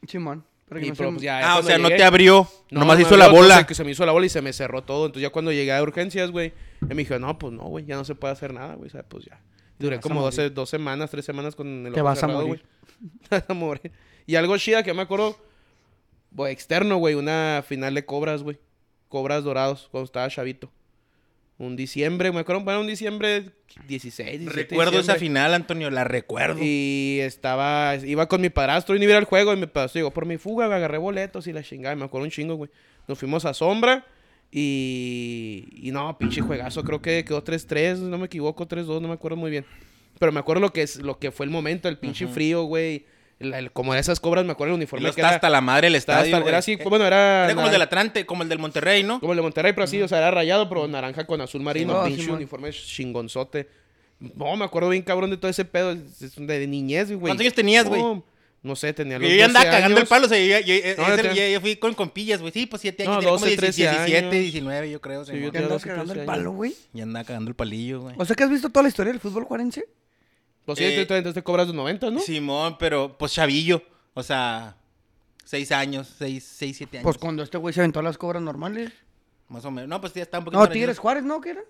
[0.08, 0.44] Simón.
[0.68, 2.48] Para que Y no pero, pues, ya, Ah, o sea, no te abrió.
[2.70, 3.42] nomás no hizo me la bola.
[3.44, 5.06] entonces, que se me hizo la bola y se me cerró todo.
[5.06, 7.94] Entonces ya cuando llegué a urgencias, güey, y me dijo, no, pues no, güey, ya
[7.94, 8.88] no se puede hacer nada, güey.
[8.88, 9.40] O sea, pues ya.
[9.78, 10.36] Duré a como morir.
[10.36, 12.62] 12, dos semanas, tres semanas con el Te vas a cerrado, morir.
[12.98, 13.18] güey.
[13.22, 13.92] Te vas a morir.
[14.26, 15.36] Y algo chida que me acuerdo,
[16.48, 18.58] externo, güey, una final de cobras, güey.
[19.08, 20.70] Cobras dorados, cuando estaba chavito.
[21.56, 23.52] Un diciembre, me acuerdo, bueno, un diciembre
[23.86, 26.58] 16, 17 Recuerdo esa final, Antonio, la recuerdo.
[26.60, 30.10] Y estaba, iba con mi padrastro y ni ir al juego y mi padrastro llegó
[30.10, 32.70] por mi fuga, me agarré boletos y la chingada, me acuerdo un chingo, güey.
[33.06, 34.04] Nos fuimos a Sombra
[34.56, 39.14] y, y no, pinche juegazo, creo que quedó 3-3, no me equivoco, 3-2, no me
[39.14, 39.64] acuerdo muy bien.
[40.18, 43.04] Pero me acuerdo lo que es lo que fue el momento, el pinche frío, güey.
[43.40, 45.34] la- el- como de esas cobras, me acuerdo el uniforme que está era.
[45.34, 46.34] hasta la madre el estadio.
[46.36, 47.46] hasta- era así, bueno, era...
[47.46, 49.18] Era como el del Atlante, como el del Monterrey, ¿no?
[49.18, 51.92] como el de Monterrey, pero así, o sea, era rayado, pero naranja con azul marino,
[51.94, 52.06] Simón.
[52.06, 52.36] pinche Simón.
[52.36, 53.68] uniforme chingonzote.
[54.20, 57.18] No, me acuerdo bien cabrón de todo ese pedo, es- es de niñez, güey.
[57.20, 58.00] ¿Cuántos años tenías, güey?
[58.00, 58.24] No,
[58.64, 60.08] no sé, tenía los Yo ya andaba 12 cagando el años.
[60.08, 62.52] palo, o sea, yo, yo- No, ese- yo yo- fui con compillas, güey.
[62.52, 64.30] Sí, pues siete años, No, tenía 12, como 13 17, años.
[64.32, 65.24] 19, yo creo.
[65.24, 66.74] Sí, yo ¿Qué tenía andas 12, cagando 13 el palo, güey?
[66.92, 68.16] Ya andaba cagando el palillo, güey.
[68.18, 69.84] O sea, que has visto toda la historia del fútbol juarense?
[70.64, 72.18] Pues sí, Eh, entonces te cobras los 90, ¿no?
[72.20, 73.82] Simón, pero pues chavillo.
[74.14, 74.76] O sea,
[75.44, 77.04] seis años, seis, seis, siete años.
[77.04, 78.90] Pues cuando este güey se aventó las cobras normales.
[79.48, 79.88] Más o menos.
[79.90, 80.60] No, pues ya está un poquito.
[80.60, 80.68] No.
[80.70, 81.38] Tigres Juárez, ¿no?
[81.42, 81.60] ¿Qué era?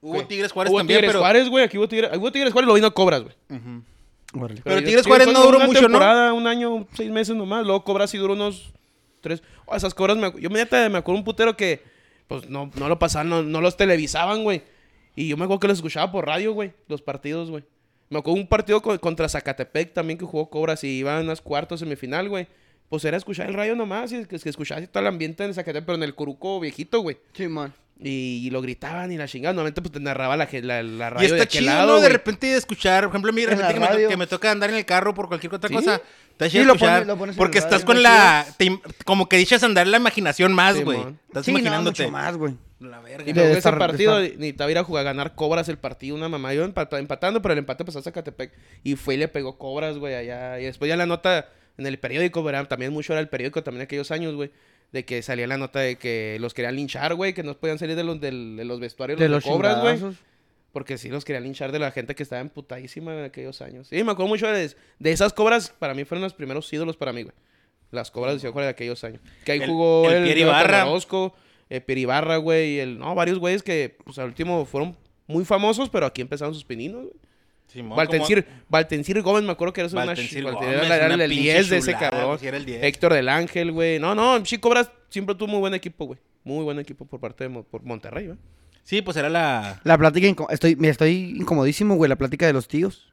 [0.00, 0.24] Hubo ¿Qué?
[0.24, 1.20] Tigres Juárez Hubo también, Tigres pero.
[1.20, 3.34] Juárez, güey, aquí hubo Tigres, hubo Tigres Juárez, lo vino cobras, güey.
[3.50, 3.82] Ujú.
[4.34, 4.60] Órale.
[4.62, 5.88] Pero yo- Tigres Juárez no duró mucho, ¿no?
[5.88, 7.64] temporada, un año, seis meses nomás.
[7.64, 8.72] Luego Cobras sí duró unos
[9.20, 9.42] tres.
[9.66, 11.82] Oh, esas cobras, me, yo me, neta, me acuerdo un putero que,
[12.26, 14.62] pues, no, no lo pasaban, no, no los televisaban, güey.
[15.16, 17.64] Y yo me acuerdo que los escuchaba por radio, güey, los partidos, güey.
[18.10, 21.40] Me acuerdo un partido co- contra Zacatepec también que jugó Cobras y iban a unas
[21.42, 22.46] cuartos semifinal, güey.
[22.88, 25.52] Pues era escuchar el radio nomás y que, que escuchaba así todo el ambiente en
[25.52, 27.18] Zacatepec, pero en el Curuco viejito, güey.
[27.34, 27.74] Sí, man.
[28.00, 29.52] Y, y lo gritaban y la chingada.
[29.52, 32.00] Normalmente pues te narraba la, la, la Y radio de está aquel chido, lado, ¿no?
[32.00, 34.08] De repente de escuchar, por ejemplo, a mí de En repente que me, to- radio.
[34.08, 35.74] que me toca andar en el carro por cualquier otra Sí.
[35.74, 36.00] cosa.
[36.30, 37.00] Está Sí, lo escuchar.
[37.02, 38.46] pones- lo pones en porque estás radio, con la.
[38.56, 41.00] te como que dices andar la imaginación más, güey.
[41.26, 42.02] estás Sí, no, imaginándote.
[42.04, 42.54] mucho más, güey.
[42.78, 43.24] La Y verga.
[43.24, 45.68] De- luego de ese estar- de partido estar- necesitaba ir a jugar, a ganar cobras
[45.68, 46.54] el partido, una mamá.
[46.54, 48.52] Yo empat- empatando, pero el empate pasó a Zacatepec.
[48.84, 50.60] Y fue y le pegó cobras, güey, allá.
[50.60, 52.68] Y después ya la nota en el periódico, ¿verdad?
[52.68, 54.52] También mucho era el periódico también aquellos años, güey.
[54.92, 57.94] De que salía la nota de que los querían linchar, güey, que no podían salir
[57.96, 60.14] de los, del- de los vestuarios De los los de cobras, güey.
[60.72, 63.88] Porque sí los querían linchar de la gente que estaba emputadísima en aquellos años.
[63.88, 65.70] Sí, me acuerdo mucho de, de esas cobras.
[65.78, 67.34] Para mí fueron los primeros ídolos para mí, güey.
[67.90, 69.20] Las cobras de Ciudad Juárez de aquellos años.
[69.44, 70.82] Que ahí El- jugó el el, Pierre.
[70.82, 71.34] Orozco,
[71.70, 72.74] eh, Pierre Ibarra, güey.
[72.74, 74.96] y el, no, varios güeyes que, pues, al último fueron
[75.26, 77.14] muy famosos, pero aquí empezaron sus pininos, güey.
[77.68, 81.52] Simón, Valtencir, Valtencir Gómez, me acuerdo que era, una, Gómez, era, era una el pinche
[81.52, 82.38] 10 de ese cabrón.
[82.38, 82.82] sí, era el 10.
[82.82, 83.98] Héctor del Ángel, güey.
[83.98, 86.18] No, no, sí, Cobras siempre tuvo muy buen equipo, güey.
[86.44, 88.38] Muy buen equipo por parte de por Monterrey, güey.
[88.84, 89.80] Sí, pues era la.
[89.84, 93.12] La plática, inco- estoy, me estoy incomodísimo, güey, la plática de los tíos.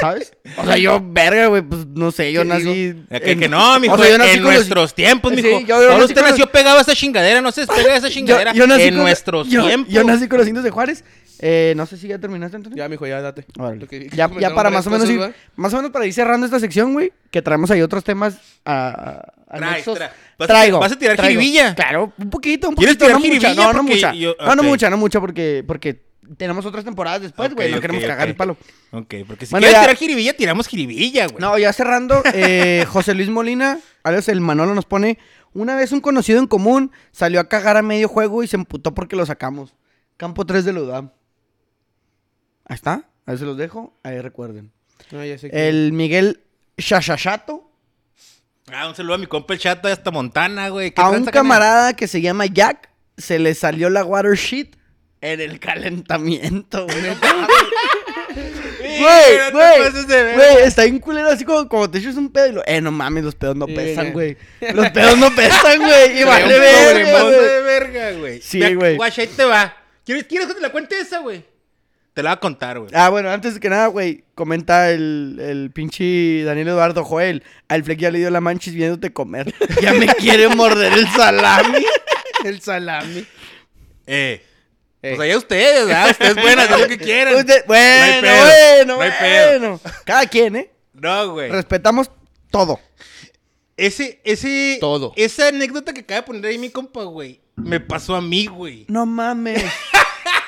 [0.00, 0.32] ¿Sabes?
[0.58, 2.94] O sea, yo, verga, güey, pues no sé, yo ¿Qué nací.
[3.10, 5.42] Que, en- que no, mijo, o sea, yo nací en con los- nuestros tiempos, Sí,
[5.42, 5.60] mijo.
[5.60, 7.98] yo- yo Solo nací usted con nació pegado a esa chingadera, no se despega de
[7.98, 8.52] esa chingadera.
[8.52, 9.92] Yo, yo nací en con- nuestros yo- tiempos.
[9.92, 11.04] Yo nací con los indios de Juárez.
[11.40, 12.76] Eh, no sé si ya terminaste, Antonio.
[12.76, 13.44] Ya, mijo, ya date.
[13.58, 13.80] Órale.
[13.80, 16.12] Lo que- Ya, ya para más o menos cosas, ir, más o menos para ir
[16.12, 19.98] cerrando esta sección, güey, que traemos ahí otros temas a, a- Traes, anexos.
[19.98, 20.78] tra- vas a- traigo.
[20.80, 21.40] vas a tirar traigo.
[21.40, 21.74] jiribilla.
[21.74, 24.12] Claro, un poquito, un ¿Quieres poquito, tirar no mucha, no, no mucha.
[24.14, 26.02] yo- No, no mucha, no mucha porque porque
[26.36, 28.56] tenemos otras temporadas después, güey, no queremos cagar el palo.
[28.90, 31.38] Ok, porque si Bueno, quieres ya- tirar jiribilla, tiramos jiribilla, güey.
[31.40, 35.18] No, ya cerrando, eh, José Luis Molina alias el Manolo, nos pone:
[35.54, 38.92] Una vez un conocido en común salió a cagar a medio juego y se emputó
[38.94, 39.74] porque lo sacamos.
[40.16, 41.10] Campo 3 de la UDAM.
[42.66, 43.08] Ahí está.
[43.26, 43.98] Ahí se los dejo.
[44.02, 44.72] Ahí recuerden.
[45.12, 46.40] Ah, ya sé que- El Miguel
[46.76, 47.70] Shashashato.
[48.72, 50.90] Ah, un saludo a mi compa el chato de hasta Montana, güey.
[50.90, 54.76] ¿Qué A un camarada que se llama Jack se le salió la water sheet
[55.20, 56.98] en el calentamiento, güey.
[58.98, 62.62] Güey, güey, está bien culero así como, como te echas un pedo y lo...
[62.66, 64.36] Eh, no mames, los pedos no Sí, pesan, güey.
[64.74, 66.20] Los pedos no pesan, güey.
[66.20, 67.34] Y vale verga, güey.
[67.34, 68.40] de verga, güey.
[68.42, 68.96] Sí, güey.
[68.96, 69.74] Guacha, ahí te va.
[70.04, 71.44] ¿Quieres, ¿Quieres que te la cuente esa, güey?
[72.16, 72.90] Te la voy a contar, güey.
[72.94, 77.42] Ah, bueno, antes que nada, güey, comenta el, el pinche Daniel Eduardo Joel.
[77.68, 79.52] Al Fleck ya le dio la manchis viéndote comer.
[79.82, 81.84] Ya me quiere morder el salami.
[82.42, 83.18] El salami.
[84.06, 84.42] Eh.
[85.02, 85.14] Eh.
[85.14, 86.10] Pues allá ustedes, ¿verdad?
[86.12, 87.34] Ustedes pueden hacer lo que quieran.
[87.34, 89.58] Usted- No hay bueno, pedo, bueno, no hay pedo.
[89.60, 89.80] bueno.
[90.06, 90.70] Cada quien, ¿eh?
[90.94, 91.50] No, güey.
[91.50, 92.10] Respetamos
[92.50, 92.80] todo.
[93.76, 94.78] Ese, ese.
[94.80, 95.12] Todo.
[95.16, 97.42] Esa anécdota que acaba de poner ahí mi compa, güey.
[97.56, 98.86] Me pasó a mí, güey.
[98.88, 99.62] No mames.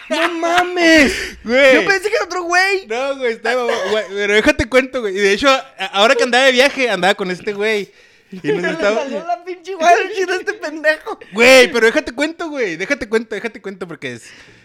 [0.09, 1.13] no mames.
[1.45, 1.75] Güey.
[1.75, 2.87] Yo pensé que era otro güey.
[2.87, 5.17] No, güey, está, güey, pero déjate cuento, güey.
[5.17, 5.49] Y de hecho,
[5.93, 7.91] ahora que andaba de viaje, andaba con este güey.
[8.31, 9.03] Y nos Le estaba...
[9.03, 11.19] salió la pinche a este pendejo.
[11.33, 12.77] Güey, pero déjate cuento, güey.
[12.77, 14.25] Déjate cuento, déjate cuento, porque es,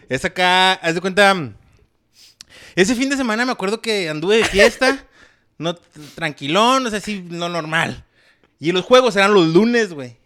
[0.09, 1.33] es acá, haz de cuenta.
[1.33, 1.55] mm,
[2.75, 5.05] Ese fin de semana me acuerdo que anduve de fiesta,
[5.57, 5.75] no
[6.15, 8.03] tranquilón, o sea, así, no normal.
[8.59, 10.17] Y los juegos eran los lunes, güey.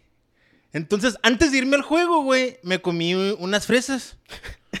[0.72, 4.16] Entonces, antes de irme al juego, güey, me comí unas fresas.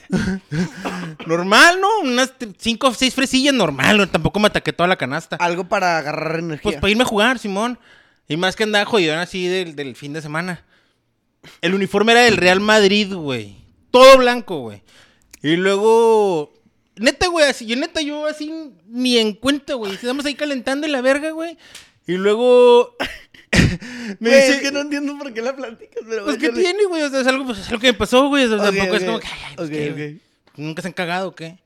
[1.26, 1.88] normal, ¿no?
[2.02, 3.98] Unas cinco o seis fresillas, normal.
[3.98, 4.08] ¿no?
[4.08, 5.36] Tampoco me ataqué toda la canasta.
[5.36, 6.62] Algo para agarrar energía.
[6.62, 7.78] Pues para irme a jugar, Simón.
[8.28, 10.64] Y más que andaba jodidón así del, del fin de semana.
[11.60, 13.56] El uniforme era del Real Madrid, güey.
[13.90, 14.82] Todo blanco, güey.
[15.42, 16.52] Y luego.
[16.96, 18.52] Neta, güey, así, yo neta, yo así
[18.88, 19.94] ni en cuenta, güey.
[19.94, 21.56] Estamos ahí calentando en la verga, güey.
[22.08, 22.96] Y luego.
[24.18, 24.54] me Güey, dice.
[24.56, 26.24] es que no entiendo por qué la platicas, pero...
[26.24, 26.62] Pues, ¿qué échale.
[26.62, 27.02] tiene, güey?
[27.02, 28.44] O sea, es algo, pues, es algo que me pasó, güey.
[28.44, 29.06] O sea, Ok, tampoco es ok.
[29.06, 29.26] como que.
[29.26, 29.96] ay, pues, Ok, ¿qué, ok.
[29.96, 30.20] güey?
[30.56, 31.58] ¿Nunca se han cagado qué?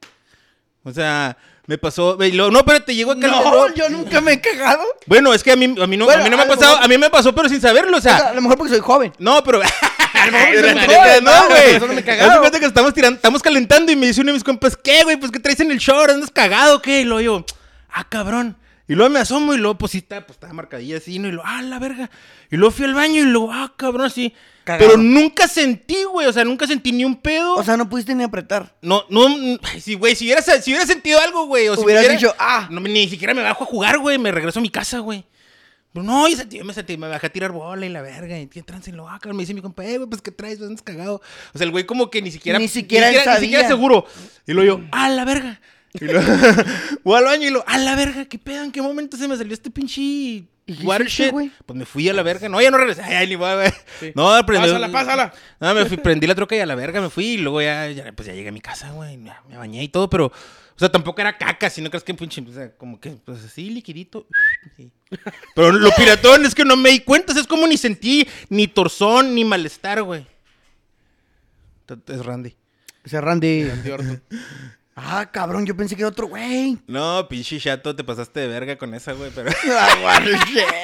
[0.85, 2.19] O sea, me pasó.
[2.19, 3.27] no, espérate, llegó acá.
[3.29, 4.85] No, yo nunca me he cagado.
[5.07, 6.49] Bueno, es que a mí, a mí no, Bueno, a mí no me a ha
[6.49, 8.43] lo pasado, mejor- a mí me pasó, pero sin saberlo, o O sea, a lo
[8.43, 9.13] mejor porque soy joven.
[9.19, 9.61] No, pero.
[10.15, 11.81] A lo mejor soy joven, no, güey.
[11.81, 14.77] No me cuenta que estamos tirando, estamos calentando y me dice uno de mis compas,
[14.77, 15.17] ¿qué, güey?
[15.17, 17.01] Pues que traes en el short, andas cagado, ¿o ¿qué?
[17.01, 17.47] Y luego yo,
[17.91, 18.57] ah, cabrón.
[18.89, 21.29] Y luego me asomo y luego, pues sí, está, pues estaba marcadilla así, ¿no?
[21.29, 22.11] Y luego, ah, la verga.
[22.51, 24.35] Y luego fui al baño y luego, ah, cabrón, así.
[24.65, 24.91] Cagado.
[24.91, 27.55] Pero nunca sentí, güey, o sea, nunca sentí ni un pedo.
[27.55, 28.77] O sea, no pudiste ni apretar.
[28.83, 29.27] no, no,
[29.63, 32.35] ay, sí, güey, si hubiera, si hubiera sentido algo, güey, o si Hubieras hubiera- dicho,
[32.39, 32.69] ah.
[32.71, 34.19] no, ni siquiera me bajo a jugar, güey.
[34.19, 35.25] Me regreso a mi casa, güey.
[35.93, 38.39] Pero no, yo sentí, me sentí, me bajé a tirar bola y la verga.
[38.39, 39.31] Y qué trance lo vaca.
[39.33, 41.21] Me dice mi compa, eh, güey, pues qué traes, Pues, andas cagado.
[41.53, 42.59] O sea, el güey como que ni siquiera.
[42.59, 43.69] Ni siquiera ni siquiera sabía.
[43.69, 44.07] seguro.
[44.47, 45.61] Y luego yo, a la verga.
[45.95, 46.27] Y luego,
[47.05, 49.37] voy al baño y lo, a la verga, qué pedo, en qué momento se me
[49.37, 51.33] salió este pinche ¿Y qué water hiciste, shit?
[51.33, 51.51] güey?
[51.67, 52.49] Pues me fui a la verga.
[52.49, 53.03] No, ya no regresé.
[53.03, 54.13] Ay, ni voy, güey.
[54.15, 54.69] No, aprendí.
[54.69, 55.35] Pásala, pásala.
[55.59, 57.31] No, me fui, prendí la troca y a la verga me fui.
[57.31, 59.17] Y luego ya, ya, pues ya llegué a mi casa, güey.
[59.17, 60.27] Me, me bañé y todo, pero.
[60.27, 62.43] O sea, tampoco era caca, si no crees que pinche.
[62.49, 64.27] O sea, como que, pues así, liquidito.
[64.77, 64.93] sí.
[65.55, 67.33] Pero lo piratón es que no me di cuenta.
[67.33, 70.27] es como ni sentí ni torzón ni malestar, güey.
[72.07, 72.57] Es Randy.
[73.05, 73.65] Ese Randy.
[73.65, 74.23] Randy Orton.
[74.95, 76.79] Ah, cabrón, yo pensé que era otro güey.
[76.87, 79.31] No, pinche chato, te pasaste de verga con esa, güey.
[79.35, 79.51] Pero.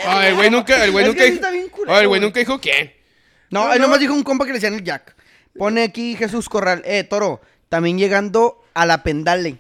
[0.06, 2.18] Ah, el güey nunca, el güey Es nunca sí está bien culero, Ah, el güey
[2.20, 2.20] güey.
[2.28, 2.92] nunca dijo quién.
[3.50, 3.86] No, No, él no.
[3.86, 5.14] nomás dijo un compa que le decían el Jack.
[5.58, 6.82] Pone aquí Jesús Corral.
[6.84, 9.58] Eh, Toro, también llegando a la pendale.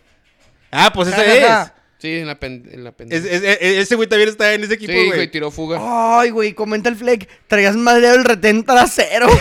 [0.70, 1.72] Ah, pues esa Ja, ja, es.
[1.98, 3.08] Sí, en la pen, en la pen.
[3.10, 5.10] Es- es- es- ese güey también está en ese equipo, sí, güey.
[5.16, 5.78] güey, tiró fuga.
[6.20, 7.28] Ay, güey, comenta el Fleck.
[7.48, 9.26] Traías madreado el retén trasero.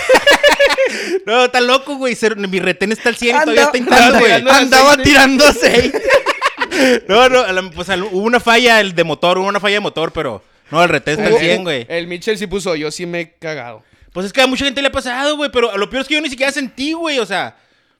[1.25, 2.15] No, está loco, güey.
[2.15, 4.31] Cero- Mi retén está al 100 y todavía está intacto, güey.
[4.31, 5.03] Andaba aceite.
[5.03, 6.01] tirando aceite.
[7.07, 9.79] No, no, la- pues al- hubo una falla el de motor, hubo una falla de
[9.79, 11.85] motor, pero no, el retén está al Hubo- 100, güey.
[11.89, 13.83] El Mitchell sí puso, yo sí me he cagado.
[14.13, 16.15] Pues es que a mucha gente le ha pasado, güey, pero lo peor es que
[16.15, 17.57] yo ni siquiera sentí, güey, o sea,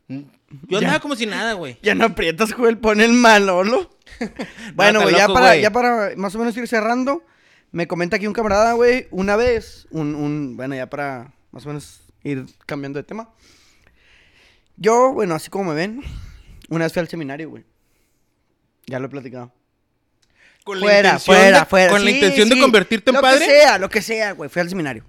[0.08, 1.00] yo andaba Ya.
[1.00, 1.78] como si nada, güey.
[1.82, 3.90] ya no aprietas, Joel, pone el Manolo.
[4.76, 7.24] bueno, güey, ya para, ya para más o menos ir cerrando,
[7.72, 11.70] me comenta aquí un camarada, güey, una vez, un, un, bueno, ya para más o
[11.70, 13.30] menos ir cambiando de tema.
[14.76, 16.02] Yo, bueno, así como me ven,
[16.70, 17.66] una vez fui al seminario, güey.
[18.86, 19.52] Ya lo he platicado.
[20.64, 21.92] Con Fuera, intención fuera, de- fuera.
[21.92, 23.40] Con la Sí, intención de convertirte en lo padre.
[23.40, 24.50] que sea, lo que sea, güey.
[24.50, 25.04] Fui al seminario.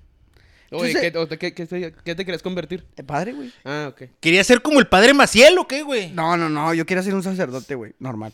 [0.70, 2.86] Oye, Entonces- ¿qué, te- qué- qué te, qué te querías convertir?
[2.96, 3.52] ¿El padre, güey?
[3.64, 4.02] Ah, ok.
[4.20, 6.12] ¿Quería ser como el padre Maciel o qué, güey?
[6.12, 6.74] No, no, no.
[6.74, 7.94] Yo quería ser un sacerdote, güey.
[7.98, 8.32] Normal.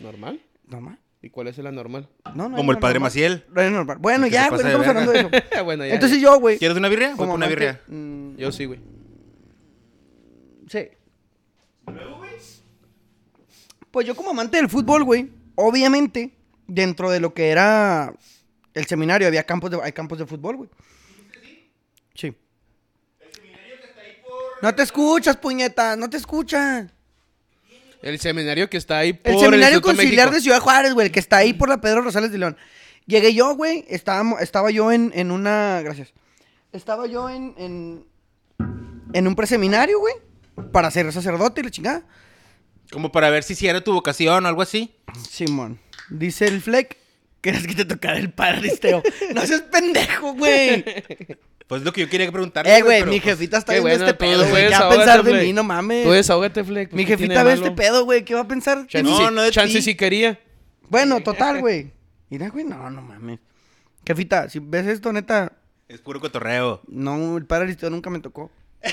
[0.00, 0.40] ¿Normal?
[0.66, 0.98] ¿Normal?
[1.22, 2.08] ¿Y cuál es la normal?
[2.34, 2.56] No, no.
[2.56, 3.06] Como el padre normal.
[3.08, 3.44] Maciel.
[3.52, 3.98] No es normal.
[3.98, 4.62] Bueno, Que ya, güey.
[4.62, 5.30] No de estamos hablando de eso.
[5.64, 5.94] bueno, ya.
[5.94, 6.58] Entonces yo, güey.
[6.58, 7.14] ¿Quieres una birria?
[7.14, 7.80] Voy por una birria.
[7.88, 8.80] mm, Yo sí, güey.
[10.68, 10.88] Sí.
[13.90, 16.32] Pues yo como amante del fútbol, güey, obviamente,
[16.66, 18.12] dentro de lo que era
[18.74, 20.70] El seminario, había campos de, hay campos de fútbol, güey.
[22.14, 22.34] Sí.
[24.60, 26.92] No te escuchas, puñeta, no te escuchas.
[28.02, 30.34] El seminario que está ahí por El seminario conciliar México.
[30.34, 32.56] de Ciudad Juárez, güey, el que está ahí por la Pedro Rosales de León.
[33.06, 35.80] Llegué yo, güey, estaba, estaba yo en, en una...
[35.82, 36.12] Gracias.
[36.72, 38.04] Estaba yo en, en,
[39.12, 40.14] en un preseminario, güey,
[40.72, 42.02] para ser sacerdote y la chingada.
[42.90, 44.94] Como para ver si si era tu vocación o algo así.
[45.28, 45.78] Simón.
[46.10, 46.96] Dice el Fleck,
[47.40, 49.02] ¿quieres que te tocara el padristeo?
[49.34, 50.84] no seas pendejo, güey.
[51.66, 52.76] Pues lo que yo quería preguntarle.
[52.76, 54.70] Eh, güey, mi pues, jefita está qué viendo bueno, este tú pedo, güey.
[54.70, 55.42] Ya va a pensar de Fleck.
[55.44, 56.04] mí, no mames.
[56.04, 56.90] Tú desahógate, Fleck.
[56.90, 58.24] pues, Mi ¿qué jefita ve este pedo, güey.
[58.24, 58.86] ¿Qué va a pensar?
[58.86, 60.38] Chance, No, no de chance sí quería.
[60.88, 61.90] Bueno, total, güey.
[62.30, 63.40] Mira, güey, no, no mames.
[64.06, 65.52] Jefita, si ves esto, neta,
[65.88, 66.80] Es puro cotorreo.
[66.86, 68.50] no, el padre Aristeo nunca me tocó.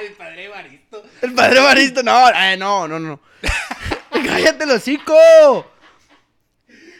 [0.00, 1.02] El padre Evaristo.
[1.22, 3.18] El padre Baristo, no, ay, no, no, no.
[4.10, 5.14] Cállate el hocico.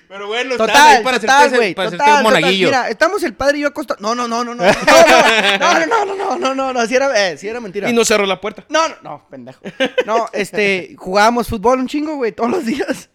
[0.08, 1.74] Pero bueno, Total, para total, güey.
[1.74, 2.68] Total, monaguillo.
[2.68, 4.00] Mira, estamos el padre y yo acostados.
[4.00, 4.64] No, no, no, no, no.
[4.64, 7.90] No, no, no, no, no, no, no, no, si era, eh, era mentira.
[7.90, 8.64] Y no cerró la puerta.
[8.68, 9.60] No, no, no, pendejo.
[10.06, 13.10] No, este, jugábamos fútbol un chingo, güey, todos los días.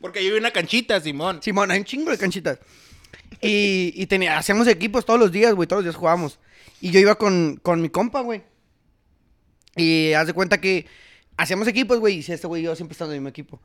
[0.00, 1.42] Porque yo vi una canchita, Simón.
[1.42, 2.58] Simón, hay un chingo de canchitas.
[3.42, 6.38] Y, y tenía, hacíamos equipos todos los días, güey, todos los días jugábamos.
[6.80, 8.42] Y yo iba con, con mi compa, güey.
[9.76, 10.86] Y haz de cuenta que
[11.36, 13.60] hacíamos equipos, güey, y este güey y yo siempre estando en el mismo equipo.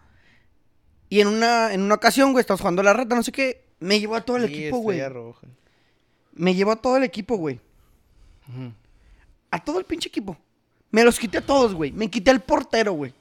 [1.16, 3.64] Y en una, en una ocasión, güey, estábamos jugando a la rata, no sé qué,
[3.80, 5.00] me llevó a todo el Sí, equipo, güey.
[5.08, 5.48] roja.
[6.34, 7.62] Me llevó a todo el equipo, güey.
[9.50, 10.36] A todo el pinche equipo.
[10.92, 11.94] Me los quité a todos, güey.
[11.94, 13.14] Me quité al portero, güey.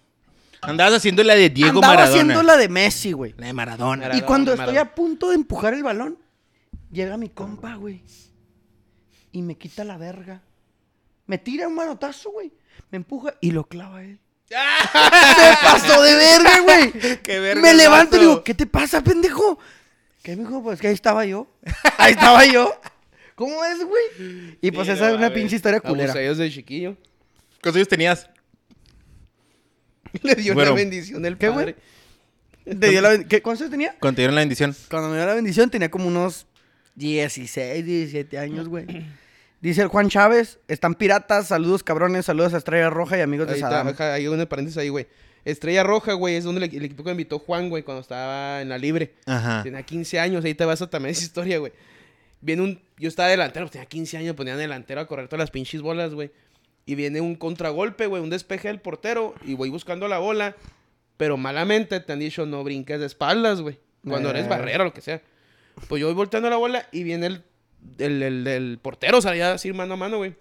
[0.61, 2.11] Andabas haciendo la de Diego Andaba Maradona.
[2.20, 3.33] haciendo la de Messi, güey.
[3.37, 3.96] La de Maradona.
[4.02, 6.18] Maradona, Y cuando estoy a punto de empujar el balón,
[6.90, 8.02] llega mi compa, güey.
[9.30, 10.42] Y me quita la verga.
[11.26, 12.52] Me tira un manotazo, güey.
[12.90, 14.18] Me empuja y lo clava él.
[14.50, 16.92] ¡Me pasó de verga, güey!
[17.22, 19.59] ¡Qué verga, Me levanto y digo, ¿qué te pasa, pendejo?
[20.22, 20.62] ¿Qué, mijo?
[20.62, 21.46] Pues que ahí estaba yo.
[21.98, 22.72] Ahí estaba yo.
[23.35, 24.57] ¿Cómo es, güey?
[24.61, 26.12] Y pues Sí, esa no es una pinche historia culera.
[26.12, 26.96] Abusados de chiquillo.
[27.61, 28.28] ¿Cuántos años tenías?
[30.22, 30.72] Le dio Bueno.
[30.72, 31.76] una bendición el ¿Qué, padre.
[32.64, 33.96] Te dio la ben- ¿Qué, ¿Cuántos años tenía?
[34.00, 34.74] Cuando te dieron la bendición.
[34.88, 36.46] Cuando me dio la bendición tenía como unos
[36.94, 38.87] 16, 17 años, güey.
[39.64, 43.55] Dice el Juan Chávez, están piratas, saludos cabrones, saludos a Estrella Roja y amigos de
[43.55, 45.07] Ahí está, hay un paréntesis ahí, güey.
[45.46, 48.61] Estrella Roja, güey, es donde el, el equipo que me invitó Juan, güey, cuando estaba
[48.61, 49.14] en la libre.
[49.24, 49.62] Ajá.
[49.62, 51.72] Tenía 15 años, ahí te vas a también esa historia, güey.
[52.42, 52.83] Viene un...
[52.98, 56.12] Yo estaba delantero, pues tenía 15 años, ponían delantero a correr todas las pinches bolas,
[56.12, 56.31] güey.
[56.85, 59.35] Y viene un contragolpe, güey, un despeje del portero.
[59.46, 60.57] Y voy buscando la bola.
[61.16, 63.79] Pero malamente te han dicho no brinques de espaldas, güey.
[64.07, 64.48] Cuando eres Eh.
[64.50, 65.22] barrera o lo que sea.
[65.88, 67.44] Pues yo voy volteando la bola y viene el,
[67.98, 70.34] el, el- el portero, salía así mano a mano, güey.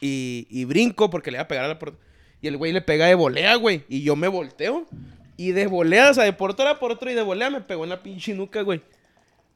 [0.00, 2.02] Y, y brinco porque le iba a pegar a la portera.
[2.42, 3.84] Y el güey le pega de volea, güey.
[3.88, 4.86] Y yo me volteo.
[5.38, 7.90] Y de volea, o sea, de portero a portero y de volea me pegó en
[7.90, 8.80] la pinche nuca, güey.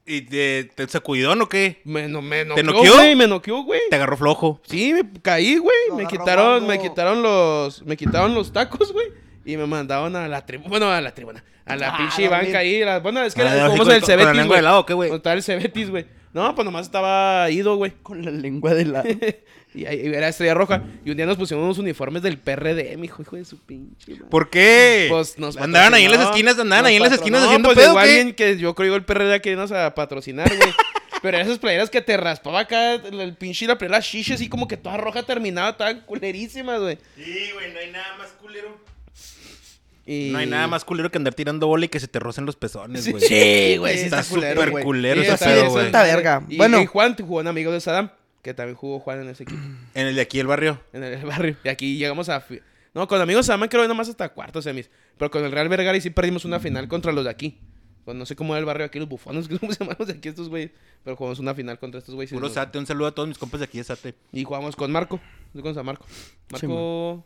[0.06, 1.80] ¿Y te, te sacudidón o qué?
[1.84, 2.94] Me, no, me ¿Te noqueó, noqueó?
[2.94, 3.14] güey.
[3.14, 3.80] Me noqueó, güey.
[3.90, 4.60] Te agarró flojo.
[4.66, 5.76] Sí, me caí, güey.
[5.90, 9.06] Lo Me quitaron, me quitaron los, me quitaron los tacos, güey.
[9.44, 12.58] Y me mandaron a la tribuna, bueno, a la tribuna, a la Ah, pinche banca
[12.58, 12.80] ahí.
[12.84, 14.56] la- bueno, es que Ah, era como el Cebetis, güey.
[14.58, 15.08] de lado, ¿o qué, güey?
[15.08, 16.06] Donde estaba el Cebetis, güey.
[16.33, 17.93] No, pues nomás estaba ido, güey.
[18.03, 19.05] Con la lengua de la...
[19.75, 20.83] y ahí era Estrella Roja.
[21.05, 24.27] Y un día nos pusimos unos uniformes del PRD, mijo, hijo de su pinche madre.
[24.31, 25.07] ¿Por qué?
[25.11, 27.90] Pues nos andaban ahí en las esquinas, andaban ahí en las esquinas haciendo pues pedo,
[27.90, 28.11] igual ¿qué?
[28.19, 30.71] alguien que yo creo el PRD que irnos a patrocinar, güey.
[31.23, 34.66] Pero esas playeras que te raspaba acá, el, el pinche la playera shishi así como
[34.66, 36.99] que toda roja terminada, estaban culerísimas, güey.
[37.16, 38.81] Sí, güey, no hay nada más culero.
[40.06, 40.30] Y...
[40.32, 42.56] No hay nada más culero que andar tirando bola y que se te rocen los
[42.56, 43.22] pezones, güey.
[43.22, 45.86] Sí, güey, sí Está súper culero Sí, ese pedo, güey.
[45.86, 46.44] Está verga.
[46.48, 46.80] Y, Bueno.
[46.80, 48.10] y Juan jugó un amigo de Saddam,
[48.42, 49.60] que también jugó Juan en ese equipo,
[49.94, 50.80] En el de aquí, el barrio.
[50.92, 51.56] en el barrio.
[51.64, 52.44] Y aquí llegamos a...
[52.92, 54.90] No, con amigos de Saddam creo que nomás hasta cuartos semis.
[55.18, 57.58] Pero con el Real Vergara sí perdimos una final contra los de aquí.
[58.04, 60.14] Pues no sé cómo era el barrio aquí, los bufones, ¿cómo se llaman los de
[60.14, 60.70] aquí estos güeyes?
[61.04, 62.32] Pero jugamos una final contra estos güeyes.
[62.32, 64.14] y Puro Sate, un saludo a todos mis compas de aquí de Sate.
[64.32, 65.20] Y jugamos con Marco.
[65.52, 66.06] Yo con San Marco.
[66.50, 67.24] Marco...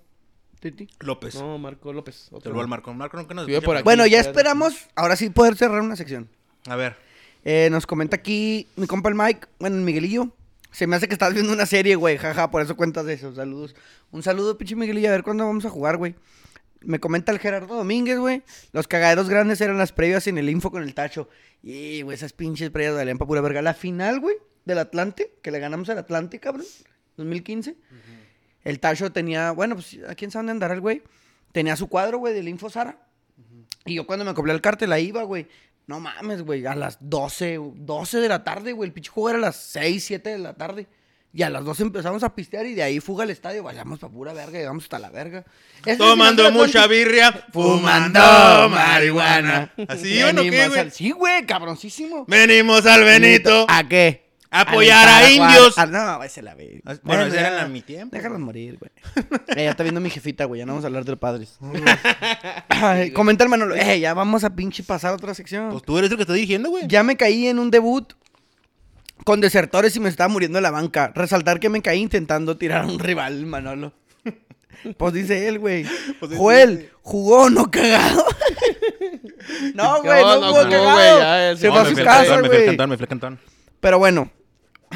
[0.71, 0.89] Titi.
[1.01, 1.35] López.
[1.35, 2.29] no, Marco López.
[2.31, 2.51] otro.
[2.51, 2.93] Saludo al Marco.
[2.95, 3.85] Marco nunca nos Vive escucha, por aquí.
[3.85, 6.29] Bueno, ya esperamos, ahora sí poder cerrar una sección.
[6.67, 6.97] A ver.
[7.45, 10.31] Eh, nos comenta aquí mi compa el Mike, bueno, el Miguelillo.
[10.71, 13.35] Se me hace que estás viendo una serie, güey, jaja, por eso cuentas de eso.
[13.35, 13.77] Saludos.
[14.11, 16.15] Un saludo, pinche Miguelillo, a ver cuándo vamos a jugar, güey.
[16.81, 18.43] Me comenta el Gerardo Domínguez, güey.
[18.73, 21.29] Los cagaderos grandes eran las previas en el info con el tacho.
[21.63, 23.63] Y, güey, esas pinches previas valían pa' pura verga.
[23.63, 26.67] La final, güey, del Atlante, que le ganamos al Atlante, cabrón,
[27.17, 27.77] 2015.
[28.65, 31.03] El tacho tenía, bueno, pues, ¿a quién sabe dónde andará el güey?
[31.53, 32.99] Tenía su cuadro, güey, del info Sara.
[33.85, 35.47] Y yo cuando me acoplé al cártel ahí iba, güey.
[35.87, 36.65] No mames, güey.
[36.67, 38.89] A las 12, 12 de la tarde, güey.
[38.89, 40.87] El pinche juego era a las 6, 7 de la tarde.
[41.35, 43.63] Y a las 2 empezamos a pistear y de ahí fuga al estadio.
[43.63, 45.45] Vayamos pa' pura verga, llegamos hasta la verga.
[45.99, 48.21] Tomando mucha birria, Fumando
[48.71, 49.73] marihuana.
[49.89, 50.81] ¿Así o no qué, güey?
[50.81, 52.25] al- Sí, güey, cabroncísimo.
[52.29, 53.67] Venimos al Benito.
[53.69, 54.24] ¿A qué?
[54.55, 55.77] Apoyar a indios.
[55.77, 56.81] Ah, no, ese la ve.
[57.03, 58.15] Bueno, ese ya, era en mi tiempo.
[58.15, 58.91] Déjalos morir, güey.
[59.57, 60.61] Eh, ya está viendo mi jefita, güey.
[60.61, 61.59] Ya no vamos a hablar de padres.
[62.69, 63.75] Ay, comenta el Manolo.
[63.75, 65.71] Eh, ya vamos a pinche pasar a otra sección.
[65.71, 66.87] Pues tú eres el que está dirigiendo, güey.
[66.87, 68.13] Ya me caí en un debut
[69.25, 71.13] con desertores y me estaba muriendo en la banca.
[71.15, 73.93] Resaltar que me caí intentando tirar a un rival, Manolo.
[74.99, 75.85] Pues dice él, güey.
[76.21, 76.91] Pues dice Joel, él.
[77.01, 78.25] jugó no cagado.
[79.75, 80.93] no, güey, no, No, no jugó jugó, cagado.
[80.93, 82.67] güey, ya, Se no, fue a su casa, güey.
[82.67, 83.39] cantón, me fui al cantón.
[83.81, 84.31] Pero bueno,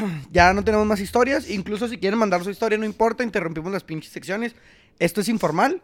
[0.31, 1.49] ya no tenemos más historias.
[1.51, 3.23] Incluso si quieren mandar su historia, no importa.
[3.25, 4.55] Interrumpimos las pinches secciones.
[4.99, 5.81] Esto es informal.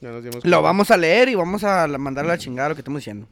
[0.00, 2.74] Ya nos dimos Lo vamos a leer y vamos a mandarle a la chingada lo
[2.74, 3.28] que estamos diciendo.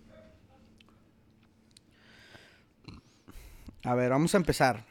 [3.82, 4.84] A ver, vamos a empezar.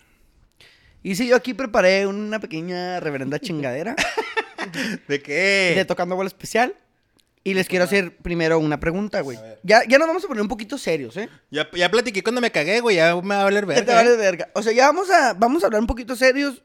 [1.01, 3.95] Y si yo aquí preparé una pequeña reverenda chingadera
[5.07, 5.73] ¿De qué?
[5.75, 6.75] de tocando bola especial.
[7.43, 9.37] Y les quiero hacer primero una pregunta, güey.
[9.63, 11.29] Ya, ya nos vamos a poner un poquito serios, ¿eh?
[11.49, 12.97] Ya, ya platiqué cuando me cagué, güey.
[12.97, 13.95] Ya me va a valer Ya te verga.
[13.95, 14.17] vale ¿eh?
[14.17, 14.49] verga.
[14.53, 16.61] O sea, ya vamos a, vamos a hablar un poquito serios.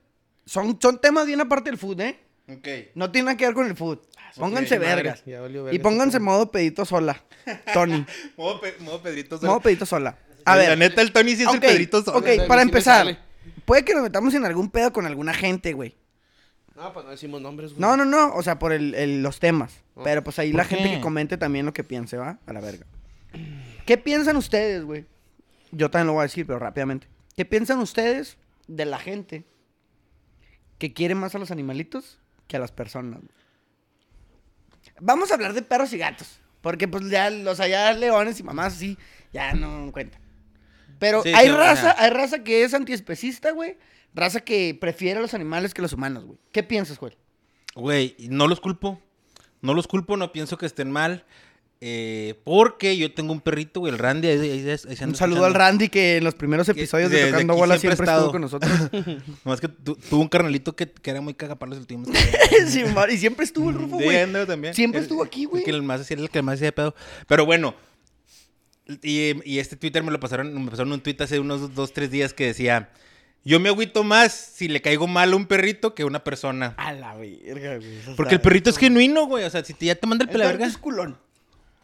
[0.47, 2.19] Son, son temas bien aparte del food, ¿eh?
[2.49, 2.69] Ok.
[2.97, 4.01] No tiene nada que ver con el food.
[4.37, 5.23] Pónganse ok, madre, vergas.
[5.25, 7.23] ya valió Y verga pónganse este modo pedito sola.
[7.73, 8.05] Tony.
[8.37, 9.49] Modo, Pe- modo Pedrito Sola.
[9.51, 10.19] modo pedito sola.
[10.45, 10.79] A La ver.
[10.79, 12.19] neta, el Tony sí es ok, el Pedrito Sola.
[12.19, 13.17] ok, para empezar.
[13.65, 15.95] Puede que nos metamos en algún pedo con alguna gente, güey.
[16.77, 17.81] No, pues no decimos nombres, güey.
[17.81, 18.35] No, no, no.
[18.35, 19.83] O sea, por el, el- los temas.
[19.95, 20.03] Oh.
[20.03, 20.97] Pero pues ahí ¿Por la gente qué?
[20.97, 22.39] que comente también lo que piense, ¿va?
[22.47, 22.85] A la verga.
[23.87, 25.07] ¿Qué piensan ustedes, güey?
[25.71, 27.07] Yo también lo voy a decir, pero rápidamente.
[27.37, 29.45] ¿Qué piensan ustedes de la gente
[30.79, 32.19] que quiere más a los animalitos
[32.49, 33.21] que a las personas?
[33.21, 33.31] güey?
[35.01, 36.41] Vamos a hablar de perros y gatos.
[36.61, 38.97] Porque pues ya los allá leones y mamás así
[39.33, 40.21] ya no cuentan.
[40.99, 43.77] Pero Sí, hay sí, raza, hay raza que es antiespecista, güey.
[44.15, 46.39] Raza que prefiere a los animales que los humanos, güey.
[46.53, 47.17] ¿Qué piensas, güey?
[47.75, 49.01] Güey, no los culpo.
[49.61, 51.25] No los culpo, no pienso que estén mal.
[51.87, 54.29] eh, porque yo tengo un perrito, güey, el Randy.
[54.29, 55.53] ahí- ahí- ahí- ahí se Un saludo al.
[55.53, 58.71] Randy que en los primeros Que episodios de desde Tocando Bola siempre estuvo con nosotros.
[59.45, 62.07] No, es que tu- tuvo un carnalito que, que era muy cagapalos el último.
[62.69, 64.47] Sí, y siempre estuvo el Rufo, güey.
[64.47, 64.73] también.
[64.73, 65.63] Siempre El- estuvo aquí, güey.
[65.65, 66.95] que el más el que más hacía de pedo.
[67.27, 67.75] Pero bueno.
[69.03, 72.11] Y, y este Twitter me lo pasaron, me pasaron un tweet hace unos dos, tres
[72.11, 72.91] días que decía.
[73.45, 76.75] Yo me agüito más si le caigo mal a un perrito que a una persona.
[76.79, 77.99] A la verga, güey.
[78.17, 79.45] Porque el perrito es genuino, güey.
[79.45, 80.73] O sea, si te- ya te manda el El pela perrito verga.
[80.73, 81.19] es culón.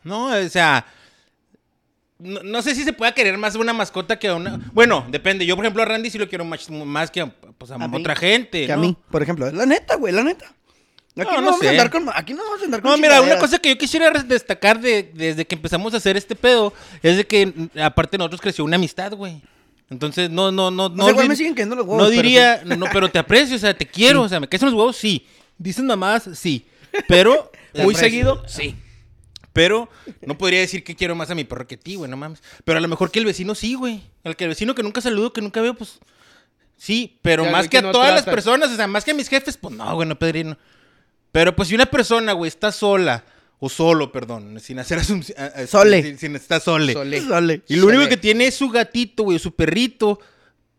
[0.03, 0.87] No, o sea.
[2.19, 4.59] No, no sé si se pueda querer más a una mascota que a una.
[4.73, 5.47] Bueno, depende.
[5.47, 7.89] Yo, por ejemplo, a Randy sí lo quiero más, más que a, pues, a A
[7.89, 7.97] mí.
[7.97, 8.67] otra gente.
[8.67, 9.51] Que a mí, por ejemplo.
[9.51, 10.47] La neta, güey, la neta.
[11.17, 11.67] Aquí no, No, vamos sé.
[11.69, 12.09] a andar con...
[12.15, 15.11] Aquí no vamos a andar con No, mira, una cosa que yo quisiera destacar de,
[15.13, 18.65] desde que empezamos a hacer este pedo es de que, mm, aparte de nosotros, creció
[18.65, 19.43] una amistad, güey.
[19.91, 21.05] Entonces, no, no, no, O no.
[21.05, 23.59] sea, igual me siguen cayendo los huevos, No pero diría, no, pero te aprecio, o
[23.59, 25.27] sea, te quiero, o sea, me caes en los huevos, sí.
[25.59, 26.67] Dicen mamadas, sí.
[27.09, 27.51] Pero.
[27.75, 28.77] Muy seguido, sí.
[29.53, 29.89] Pero
[30.23, 32.41] no podría decir que quiero más a mi perro que a ti, güey, no mames.
[32.65, 34.01] Pero a lo mejor que el vecino sí, güey.
[34.23, 35.99] El que el vecino que nunca saludo, que nunca veo, pues.
[36.77, 39.57] Sí, pero más que a todas las personas, o sea, más que a mis jefes,
[39.57, 40.57] pues no, güey, no, Pedrino.
[41.33, 43.25] Pero pues si una persona, güey, está sola,
[43.61, 46.03] o solo, perdón, sin hacer asumci- a- a- Sole.
[46.03, 46.93] Sin, sin estar sole.
[46.95, 47.21] Sole.
[47.21, 47.63] Sole.
[47.69, 50.19] Y lo único que tiene es su gatito, güey, su perrito.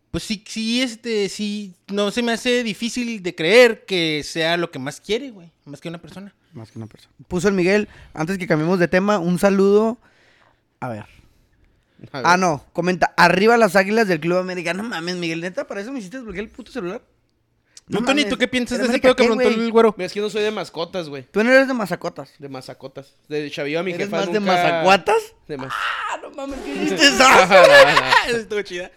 [0.09, 4.69] Pues sí, sí, este, sí, no se me hace difícil de creer que sea lo
[4.69, 6.33] que más quiere, güey, más que una persona.
[6.51, 7.13] Más que una persona.
[7.29, 9.97] Puso el Miguel, antes que cambiemos de tema, un saludo.
[10.81, 11.05] A ver.
[12.11, 12.25] A ver.
[12.27, 12.65] Ah, no.
[12.73, 14.73] Comenta, arriba las águilas del Club América.
[14.73, 17.01] No mames, Miguel, neta, para eso me hiciste desbloquear el puto celular.
[17.91, 19.93] ¿Tú, No Tony, tú qué piensas de ¿Eres ese pedo que preguntó el güero?
[19.97, 21.23] Mira, es que no soy de mascotas, güey.
[21.29, 22.31] Tú no eres de mazacotas.
[22.39, 23.13] De mazacotas.
[23.27, 25.21] De Chavillo a mi ¿Eres jefa más de nunca- mazacuatas?
[25.47, 25.73] De mas-
[26.09, 27.23] Ah, no mames, ¿qué hiciste eso?
[28.27, 28.89] Eso estuvo chida.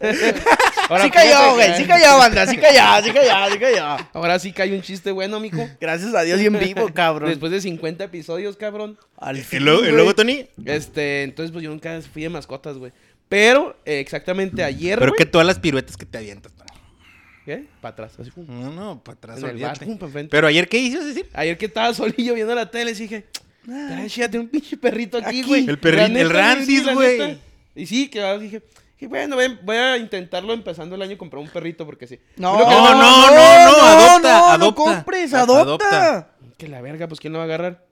[0.88, 3.96] Ahora, sí cayó, güey, sí cayó, banda, sí cayó, sí cayó, sí cayó.
[4.12, 5.68] Ahora sí cae un chiste bueno, mijo.
[5.80, 7.30] Gracias a Dios y en vivo, cabrón.
[7.30, 8.98] Después de 50 episodios, cabrón.
[9.16, 10.46] Al ¿Y fin, luego, y luego, Tony?
[10.64, 12.92] Este, entonces pues yo nunca fui de mascotas, güey.
[13.28, 16.52] Pero eh, exactamente ayer, Pero que todas las piruetas que te avientas.
[17.44, 17.66] ¿Qué?
[17.80, 18.46] Para atrás, así como.
[18.52, 20.08] No, no, para atrás, En el pum, pa'.
[20.30, 21.28] Pero ayer, ¿qué hiciste decir?
[21.34, 23.26] Ayer que estaba solillo viendo la tele, dije,
[23.68, 25.68] "Ay, chida, tiene un pinche perrito aquí, güey.
[25.68, 26.28] El perri- La el
[26.86, 27.38] la güey.
[27.74, 28.62] Y sí, que dije,
[29.04, 32.18] y bueno, voy a intentarlo empezando el año comprar un perrito porque sí.
[32.36, 34.58] No, no, no, no, no, adopta, no, adopta.
[34.58, 35.60] No compres, Adopta.
[35.60, 36.30] adopta.
[36.56, 37.83] Que la verga, pues quién lo va a agarrar.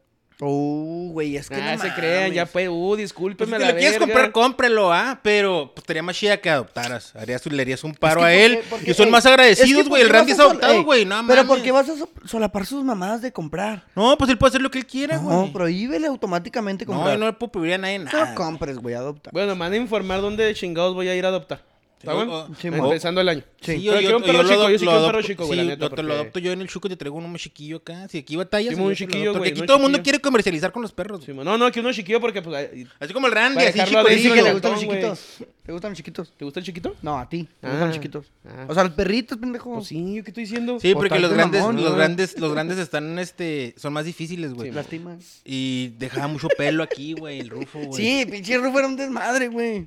[0.45, 3.71] Uh, güey, es que ah, no se crean, ya pues, uh, Pues discúlpeme si la
[3.73, 5.21] lo quieres comprar, cómprelo, ¿ah?
[5.23, 7.15] Pero pues estaría más chida que adoptaras.
[7.15, 8.65] Harías, le harías un paro Es que a ¿por él.
[8.69, 10.03] Porque, y son ey, más agradecidos, güey.
[10.03, 11.05] ¿por El Randy es adoptado, ey, güey.
[11.05, 11.47] No Pero.
[11.47, 13.85] ¿por qué vas a so- solapar sus mamadas de comprar?
[13.95, 15.37] No, pues él puede hacer lo que él quiera, güey.
[15.37, 17.15] No, prohíbele automáticamente No, comprar.
[17.15, 18.35] yo no le puedo prohibir a nadie No nada.
[18.35, 19.31] compres, güey, adopta.
[19.33, 21.72] Bueno, me van a informar dónde chingados voy a ir a adoptar.
[22.03, 22.33] ¿Está bueno?
[22.35, 22.85] O- Sí, Eh, mo.
[22.87, 23.43] Empezando el año.
[23.61, 23.73] Sí.
[23.77, 25.05] Sí, yo, Pero yo, quiero un perro yo lo chico, adop- yo sí lo quiero
[25.05, 26.69] un perro adopto- chico, güey, la sí, neta, yo te lo adopto yo en el
[26.69, 28.09] Chuco, te traigo uno más chiquillo acá.
[28.09, 29.83] Si aquí batallas, Sí, yo un te lo chiquillo, adopto, güey, Porque aquí todo el
[29.85, 31.25] mundo quiere comercializar con los perros.
[31.25, 34.01] Sí, no, no, que uno chiquillo porque, pues, Así como el Randy, así chico.
[34.09, 35.21] Sí, que le gustan los chiquitos.
[35.65, 36.33] ¿Te gustan los chiquitos?
[36.37, 36.97] ¿te gusta el chiquito?
[37.03, 37.45] No, a ti.
[37.61, 38.27] ¿Te Ah, gustan los chiquitos?
[38.49, 38.67] ah.
[38.69, 39.75] O sea, los perritos, pendejo.
[39.75, 40.81] Pues sí, ¿yo qué estoy diciendo?
[40.81, 41.97] Sí, porque los grandes, mamón, los ¿no?
[41.97, 44.71] grandes, los grandes están, este, son más difíciles, güey.
[44.71, 45.17] Sí, Lastima.
[45.45, 47.93] Y dejaba mucho pelo aquí, güey, el rufo, güey.
[47.93, 49.87] Sí, pinche Rufo era un desmadre, güey.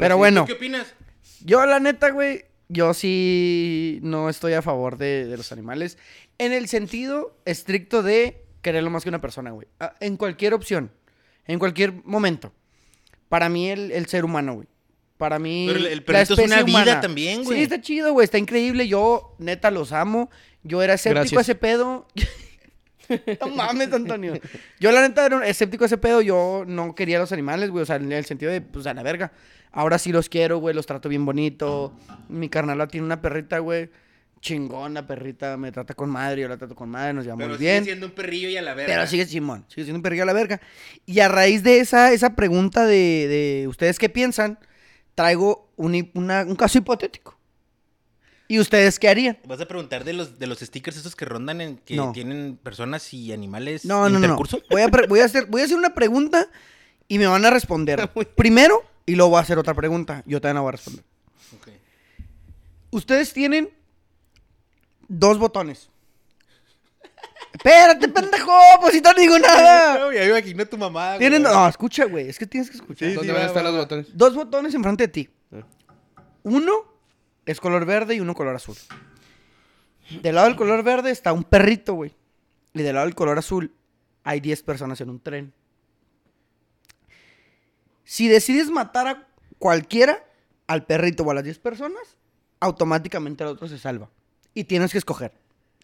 [0.00, 0.86] Pero, sí, bueno, ¿Tú qué opinas?
[1.44, 5.98] yo la neta, güey, yo sí no estoy a favor de, de los animales.
[6.38, 9.66] En el sentido estricto de quererlo más que una persona, güey.
[9.80, 10.90] Ah, En cualquier opción,
[11.46, 12.52] en cualquier momento.
[13.28, 14.68] Para mí el, el ser humano, güey.
[15.18, 15.64] Para mí.
[15.66, 17.00] Pero el- el la perrito es una vida humana.
[17.00, 17.58] también, güey.
[17.58, 18.24] Sí, está chido, güey.
[18.24, 18.86] Está increíble.
[18.86, 20.30] Yo, neta, los amo.
[20.62, 21.38] Yo era escéptico Gracias.
[21.38, 22.06] a ese pedo.
[23.40, 24.34] no mames, Antonio.
[24.80, 26.20] Yo, la neta, era un escéptico a ese pedo.
[26.20, 27.82] Yo no quería los animales, güey.
[27.82, 29.32] O sea, en el sentido de, pues, a la verga.
[29.72, 30.74] Ahora sí los quiero, güey.
[30.74, 31.92] Los trato bien bonito.
[32.28, 33.90] Mi carnala tiene una perrita, güey.
[34.40, 35.56] Chingona perrita.
[35.56, 36.42] Me trata con madre.
[36.42, 37.12] Yo la trato con madre.
[37.12, 37.78] Nos llevamos Pero bien.
[37.82, 38.94] sigue siendo un perrillo y a la verga.
[38.94, 40.60] Pero sigue Simón, sigue siendo un perrillo a la verga.
[41.04, 44.58] Y a raíz de esa, esa pregunta de, de ustedes qué piensan,
[45.14, 47.35] traigo un, una- un caso hipotético.
[48.48, 49.38] ¿Y ustedes qué harían?
[49.46, 52.12] ¿Vas a preguntar de los, de los stickers esos que rondan en que No.
[52.12, 54.24] tienen personas y animales No, no, no.
[54.24, 54.62] intercurso?
[54.70, 56.48] Voy a, pre- voy, a hacer, voy a hacer una pregunta
[57.08, 58.08] y me van a responder.
[58.36, 60.22] Primero, y luego voy a hacer otra pregunta.
[60.26, 61.04] Yo también la voy a responder.
[61.56, 61.68] Ok.
[62.90, 63.68] Ustedes tienen
[65.08, 65.88] dos botones.
[67.52, 69.98] Espérate, pendejo, pues si no digo nada.
[69.98, 71.16] No, ya me imagino a tu mamá.
[71.18, 71.54] Tienen, güey.
[71.54, 73.08] no, escucha, güey, es que tienes que escuchar.
[73.08, 73.82] Sí, ¿Dónde sí, van a estar va, los va.
[73.82, 74.06] botones?
[74.12, 75.28] Dos botones enfrente de ti.
[75.52, 75.64] Ah.
[76.42, 76.95] Uno
[77.46, 78.76] es color verde y uno color azul.
[80.22, 82.14] Del lado del color verde está un perrito, güey.
[82.74, 83.74] Y del lado del color azul
[84.24, 85.52] hay 10 personas en un tren.
[88.04, 89.28] Si decides matar a
[89.58, 90.24] cualquiera,
[90.66, 92.16] al perrito o a las 10 personas,
[92.60, 94.10] automáticamente el otro se salva.
[94.52, 95.32] Y tienes que escoger.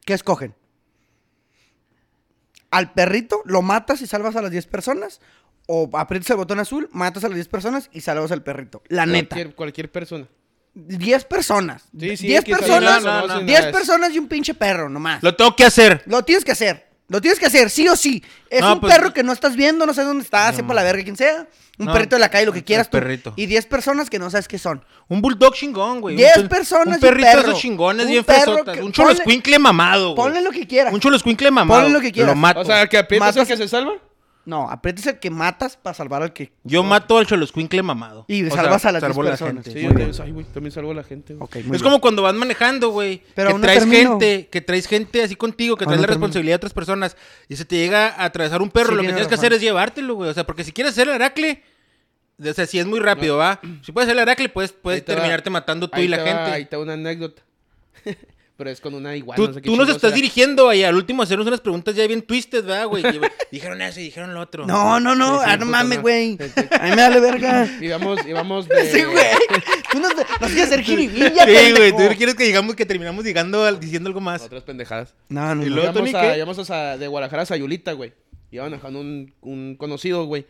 [0.04, 0.54] ¿Qué escogen?
[2.70, 5.20] Al perrito lo matas y salvas a las 10 personas.
[5.68, 8.82] O aprietas el botón azul, matas a las 10 personas y salvas al perrito.
[8.88, 9.36] La neta.
[9.36, 10.28] Cualquier, cualquier persona.
[10.74, 11.82] 10 personas.
[11.98, 13.02] Sí, sí, 10 que salga, personas.
[13.02, 13.40] no, no, no.
[13.42, 15.22] 10 personas y un pinche perro nomás.
[15.22, 16.02] Lo, Lo tengo que hacer.
[16.24, 16.90] tienes que hacer.
[17.08, 18.24] Lo tienes que hacer, sí o sí.
[18.48, 20.82] Es No, un pues- perro que no estás viendo, no sabes dónde está, sepa la
[20.82, 21.46] verga quien sea.
[21.78, 22.98] Un No, perrito de la calle, lo que el quieras tú.
[22.98, 23.34] perrito.
[23.36, 24.82] Y 10 personas que no sabes qué son.
[25.08, 26.16] Un bulldog chingón, güey.
[26.16, 29.10] 10 Un pe- personas y Un perrito de esos chingones Un bien que- Un cholo
[29.58, 30.16] mamado, güey.
[30.16, 30.92] Ponle lo que quieras.
[30.94, 31.80] Un cholo escuincle mamado.
[31.80, 32.34] Ponle lo que quieras.
[32.34, 32.60] Lo mato.
[32.60, 33.92] O sea, que aprietas el Matas- que se salva.
[34.44, 36.52] No, aprietas el que matas para salvar al que.
[36.64, 38.24] Yo mato al cholo escuincle mamado.
[38.26, 39.64] Y O salvas sea, a las salvo 10 la personas.
[39.64, 39.78] gente.
[39.78, 41.34] Sí, yo también, ay, güey, también salvo a la gente.
[41.34, 41.48] güey.
[41.54, 41.80] Es bien.
[41.80, 43.22] como cuando vas manejando, güey.
[43.36, 44.10] Pero que aún no traes termino.
[44.18, 46.20] gente, que traes gente así contigo, que Aún traes no la termino.
[46.26, 47.16] responsabilidad de otras personas
[47.48, 49.60] y se te llega a atravesar un perro, Sí, lo que tienes que hacer es
[49.60, 50.28] llevártelo, güey.
[50.30, 51.62] O sea, porque si quieres hacer el aracle,
[52.44, 53.60] o sea, si es muy rápido, va.
[53.82, 56.16] Si puedes hacer el aracle, puedes, puedes Ahí va- terminarte matando tú ahí y la
[56.16, 56.64] va- Ahí gente.
[56.70, 57.42] te va una anécdota.
[58.62, 59.34] Pero es con una iguana.
[59.36, 60.14] Tú, no sé qué tú nos estás era.
[60.14, 63.04] dirigiendo ahí al último a hacernos unas preguntas ya bien twisted, ¿verdad, güey?
[63.04, 64.64] Y, dijeron eso y dijeron lo otro.
[64.68, 65.40] No, no, no.
[65.40, 66.38] Ah, no mames, güey.
[66.78, 67.68] A mí me vale verga.
[67.80, 68.88] Íbamos, íbamos de...
[68.88, 69.24] Sí, güey.
[69.90, 73.64] Tú nos, nos quieres hacer jiribilla, Sí, güey, tú quieres que digamos que terminamos llegando
[73.64, 74.42] al- diciendo algo más.
[74.42, 75.12] Otras pendejadas.
[75.28, 75.74] No, no, Y no.
[75.74, 76.12] luego- Íbamos,
[76.56, 78.12] Tony, a, a, de Guadalajara a Sayulita, güey.
[78.52, 80.46] Iban dejando un, un conocido, güey.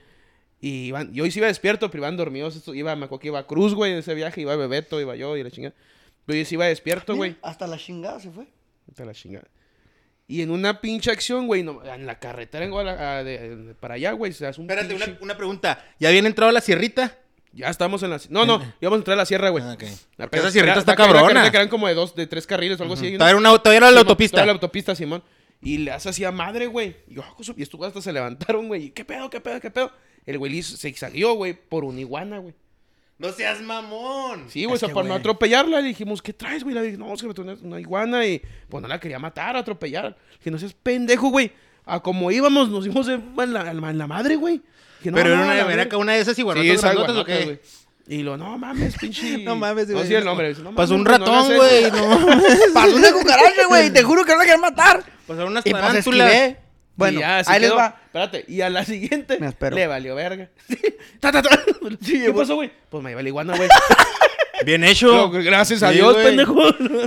[0.60, 2.56] Y iban, yo sí iba despierto, pero iban dormidos.
[2.56, 4.42] Esto, iba, me acuerdo que iba Cruz, güey, en ese viaje.
[4.42, 5.74] Iba Bebeto, iba yo y la chingada.
[6.26, 7.36] Pero yo sí iba despierto, güey.
[7.42, 8.46] Hasta la chingada se fue.
[8.94, 9.46] Te la chingada.
[10.28, 13.94] Y en una pinche acción, güey, no- en la carretera en Guadalajara, de- de- para
[13.94, 15.84] allá, güey, se hace un Espérate, una, pinche- una pregunta.
[15.98, 17.18] ¿Ya habían entrado a la sierrita?
[17.52, 18.20] Ya estamos en la...
[18.30, 19.62] No, no, íbamos a entrar a la sierra, güey.
[19.62, 19.84] Ah, ok.
[20.16, 21.50] Porque esa sierrita está una cabrona.
[21.50, 23.08] Que eran como de dos, de tres carriles o algo así.
[23.08, 24.36] una- Todavía era, una, todavía era la Simón, autopista.
[24.36, 25.22] toda la autopista, Simón.
[25.60, 26.96] Y le hace así a madre, güey.
[27.08, 28.84] Y, yo, "Joder", y estos hasta se levantaron, güey.
[28.84, 29.92] Y, ¿Qué pedo, qué pedo, qué pedo?
[30.24, 32.54] El güey le hizo- se exagió, güey, por una iguana, güey.
[33.22, 34.46] No seas mamón.
[34.48, 36.74] Sí, güey, o sea, que, para no atropellarla, le dijimos, ¿qué traes, güey?
[36.74, 39.20] Le dije, no, es que me trae una, una iguana y pues no la quería
[39.20, 40.16] matar, atropellar.
[40.42, 41.52] Que no seas pendejo, güey.
[41.86, 44.60] A como íbamos, nos dimos en la, en la madre, güey.
[45.02, 47.16] Que no, Pero no, era una, la era una de esas Sí, iguanotas esa grandotas,
[47.16, 47.44] ¿o qué?
[47.44, 47.60] güey.
[48.08, 49.38] Y lo, no mames, pinche.
[49.44, 50.08] No mames, No güey.
[50.08, 50.54] sí el nombre.
[50.54, 51.90] no Pasó un no ratón, güey.
[51.90, 52.26] No.
[52.74, 53.90] Pasó una cucaracha, güey.
[53.92, 55.04] Te juro que no la querían matar.
[55.26, 56.56] Pasaron unas Y pues tarántulas.
[56.94, 57.96] Bueno, Y ya, así ahí les va.
[58.06, 59.74] Espérate, y a la siguiente Me espero.
[59.76, 60.50] le valió verga.
[61.20, 61.58] Ta, ta, ta.
[62.06, 62.70] ¿Qué pasó, güey?
[62.90, 63.68] Pues me iba la iguana, güey.
[64.66, 65.30] Bien hecho.
[65.30, 66.26] Gracias a Dios, güey.
[66.26, 66.54] pendejo.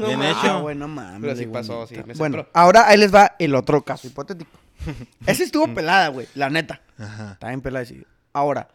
[0.07, 0.61] Bien Ah, hecho.
[0.61, 1.21] güey, no mames.
[1.21, 1.53] Pero sí güey.
[1.53, 2.49] pasó, sí, me Bueno, sembró.
[2.53, 4.51] ahora ahí les va el otro caso hipotético.
[5.25, 6.27] Ese estuvo pelada, güey.
[6.35, 6.81] La neta.
[6.97, 7.33] Ajá.
[7.33, 7.85] Está bien pelada.
[7.85, 8.03] sí.
[8.33, 8.67] Ahora,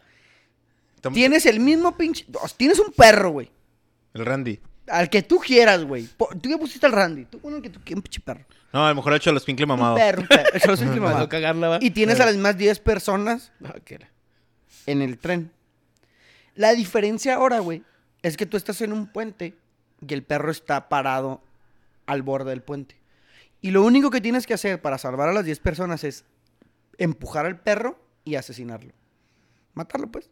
[1.13, 2.25] tienes el mismo pinche.
[2.57, 3.51] Tienes un perro, güey.
[4.13, 4.59] El Randy.
[4.87, 6.07] Al que tú quieras, güey.
[6.41, 7.25] Tú ya pusiste al Randy.
[7.25, 8.45] Tú pon el que tú quieras, un pinche perro.
[8.73, 9.95] No, a lo mejor ha hecho los pinkle Un mamado.
[9.95, 10.75] perro, un perro.
[10.95, 11.19] Mamado.
[11.19, 11.77] no cagarla, va.
[11.81, 14.09] Y tienes a las mismas 10 personas No, que era.
[14.85, 15.51] en el tren.
[16.55, 17.83] La diferencia ahora, güey,
[18.21, 19.55] es que tú estás en un puente
[20.07, 21.43] y el perro está parado
[22.05, 22.99] al borde del puente.
[23.61, 26.25] Y lo único que tienes que hacer para salvar a las 10 personas es
[26.97, 28.93] empujar al perro y asesinarlo.
[29.73, 30.29] Matarlo, pues.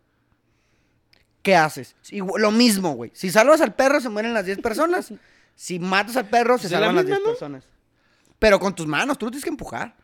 [1.41, 1.95] ¿Qué haces?
[2.11, 3.11] Igu- lo mismo, güey.
[3.13, 5.13] Si salvas al perro, se mueren las 10 personas.
[5.55, 7.31] Si matas al perro, se es la salvan las misma, 10 ¿no?
[7.33, 7.65] personas.
[8.39, 9.95] Pero con tus manos, tú lo tienes que empujar.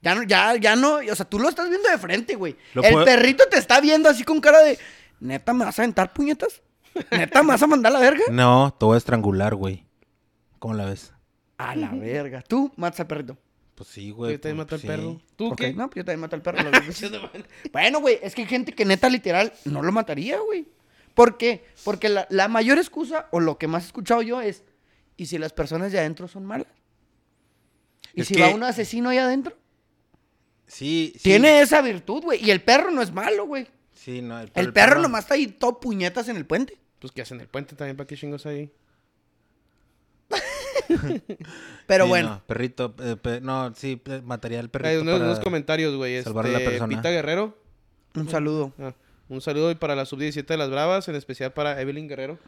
[0.00, 2.56] Ya no, ya, ya no, o sea, tú lo estás viendo de frente, güey.
[2.74, 4.78] Lo El puedo- perrito te está viendo así con cara de,
[5.18, 6.62] ¿neta me vas a aventar puñetas?
[7.10, 8.22] ¿Neta me vas a mandar a la verga?
[8.30, 9.84] No, te voy a estrangular, güey.
[10.58, 11.12] ¿Cómo la ves?
[11.58, 12.42] A la verga.
[12.42, 13.36] Tú matas al perrito.
[13.74, 14.32] Pues sí, güey.
[14.32, 14.86] Yo también pues, mato al sí.
[14.86, 15.20] perro.
[15.36, 15.72] ¿Tú qué?
[15.72, 16.58] no, pues yo también mato al perro.
[17.72, 20.68] bueno, güey, es que hay gente que neta literal no lo mataría, güey.
[21.14, 21.64] ¿Por qué?
[21.84, 24.64] Porque la, la mayor excusa, o lo que más he escuchado yo es,
[25.16, 26.68] ¿y si las personas de adentro son malas?
[28.14, 29.56] ¿Y Es si que- va un asesino ahí adentro?
[30.66, 31.22] Sí, sí.
[31.24, 32.42] Tiene esa virtud, güey.
[32.44, 33.66] Y el perro no es malo, güey.
[33.92, 34.38] Sí, no.
[34.40, 36.78] El, perro nomás está ahí todo puñetas en el puente.
[37.00, 38.70] Pues que hacen el puente también, ¿para qué chingos ahí?
[41.86, 42.94] Pero Sí, bueno, no, perrito.
[43.00, 44.88] eh, no, sí, mataría al perrito.
[44.90, 46.22] Hay unos, para- unos comentarios, güey.
[46.22, 46.96] salvar a Este, la persona.
[46.96, 47.56] Pita Guerrero.
[48.14, 48.72] un saludo.
[48.78, 48.94] Ah,
[49.28, 52.38] un saludo y para la sub-17 de las Bravas, en especial para Evelyn Guerrero.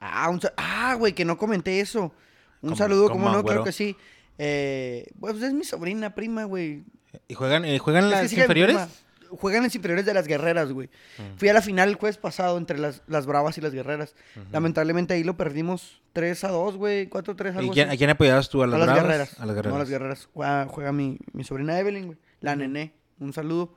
[0.00, 2.12] Ah, un ah, güey, que no comenté eso.
[2.60, 3.46] Un ¿Cómo- saludo, cómo, como no, güero?
[3.46, 3.96] claro que sí.
[4.38, 6.84] Eh, pues es mi sobrina, prima, güey.
[7.26, 9.04] ¿Y juegan, eh, juegan Es las inferiores?
[9.30, 10.88] Juegan en las inferiores de las guerreras, güey.
[11.18, 11.36] Mm.
[11.36, 14.14] Fui a la final el jueves pasado entre las, las bravas y las guerreras.
[14.52, 17.96] Lamentablemente ahí lo perdimos 3 a 2, güey, 4 a 3, ¿Y algo quién, así.
[17.96, 18.62] a quién apoyabas tú?
[18.62, 19.02] ¿A las, a las bravas?
[19.02, 19.40] guerreras.
[19.40, 19.70] A las guerreras.
[19.70, 20.28] No, a las guerreras.
[20.32, 22.18] Juega, juega mi, mi sobrina Evelyn, güey.
[22.40, 22.94] La nené.
[23.18, 23.74] Un saludo.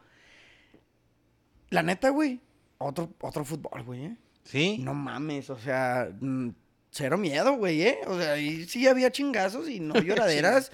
[1.70, 2.40] La neta, güey.
[2.78, 4.18] Otro, otro fútbol, güey, ¿eh?
[4.44, 4.78] ¿Sí?
[4.80, 6.50] No mames, o sea, mm,
[6.92, 7.98] cero miedo, güey, ¿eh?
[8.08, 10.72] O sea, ahí sí había chingazos y no lloraderas.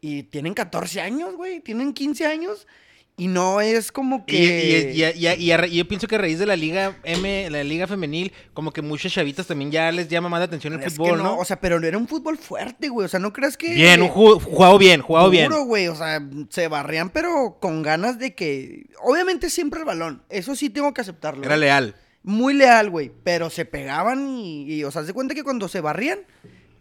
[0.00, 2.66] y tienen 14 años, güey, tienen 15 años.
[3.14, 4.94] Y no es como que...
[4.94, 8.80] y- yo pienso que a raíz de la liga M, la liga femenil, como que
[8.80, 11.36] muchas chavitas también ya les llama más la atención el es que fútbol, ¿no?
[11.36, 13.04] O sea, pero era un fútbol fuerte, güey.
[13.04, 13.74] O sea, ¿no crees que...
[13.74, 15.50] Bien, un ju- jugado bien, jugado bien.
[15.50, 15.88] Duro, güey.
[15.88, 18.86] O sea, se barrían, pero con ganas de que...
[19.02, 20.22] Obviamente siempre el balón.
[20.30, 21.44] Eso sí tengo que aceptarlo.
[21.44, 21.58] Era ¿eh?
[21.58, 21.94] leal.
[22.22, 23.10] Muy leal, güey.
[23.24, 26.20] Pero se pegaban y, y, o sea, de cuenta que cuando se barrían,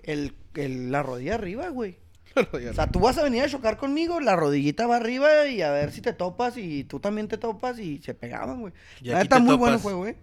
[0.03, 1.97] el, el- la rodilla arriba, güey.
[2.53, 5.71] O sea, tú vas a venir a chocar conmigo, la rodillita va arriba y a
[5.71, 8.73] ver si te topas y tú también te topas y se pegaban, güey.
[9.01, 9.81] La neta, muy bueno el topas.
[9.81, 10.15] juego, eh.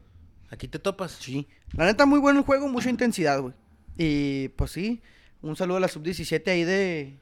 [0.50, 1.12] Aquí te topas.
[1.12, 1.46] Sí.
[1.74, 3.52] La neta, muy bueno el juego, mucha intensidad, güey.
[3.98, 5.02] Y pues sí,
[5.42, 7.18] un saludo a la sub-17 ahí de,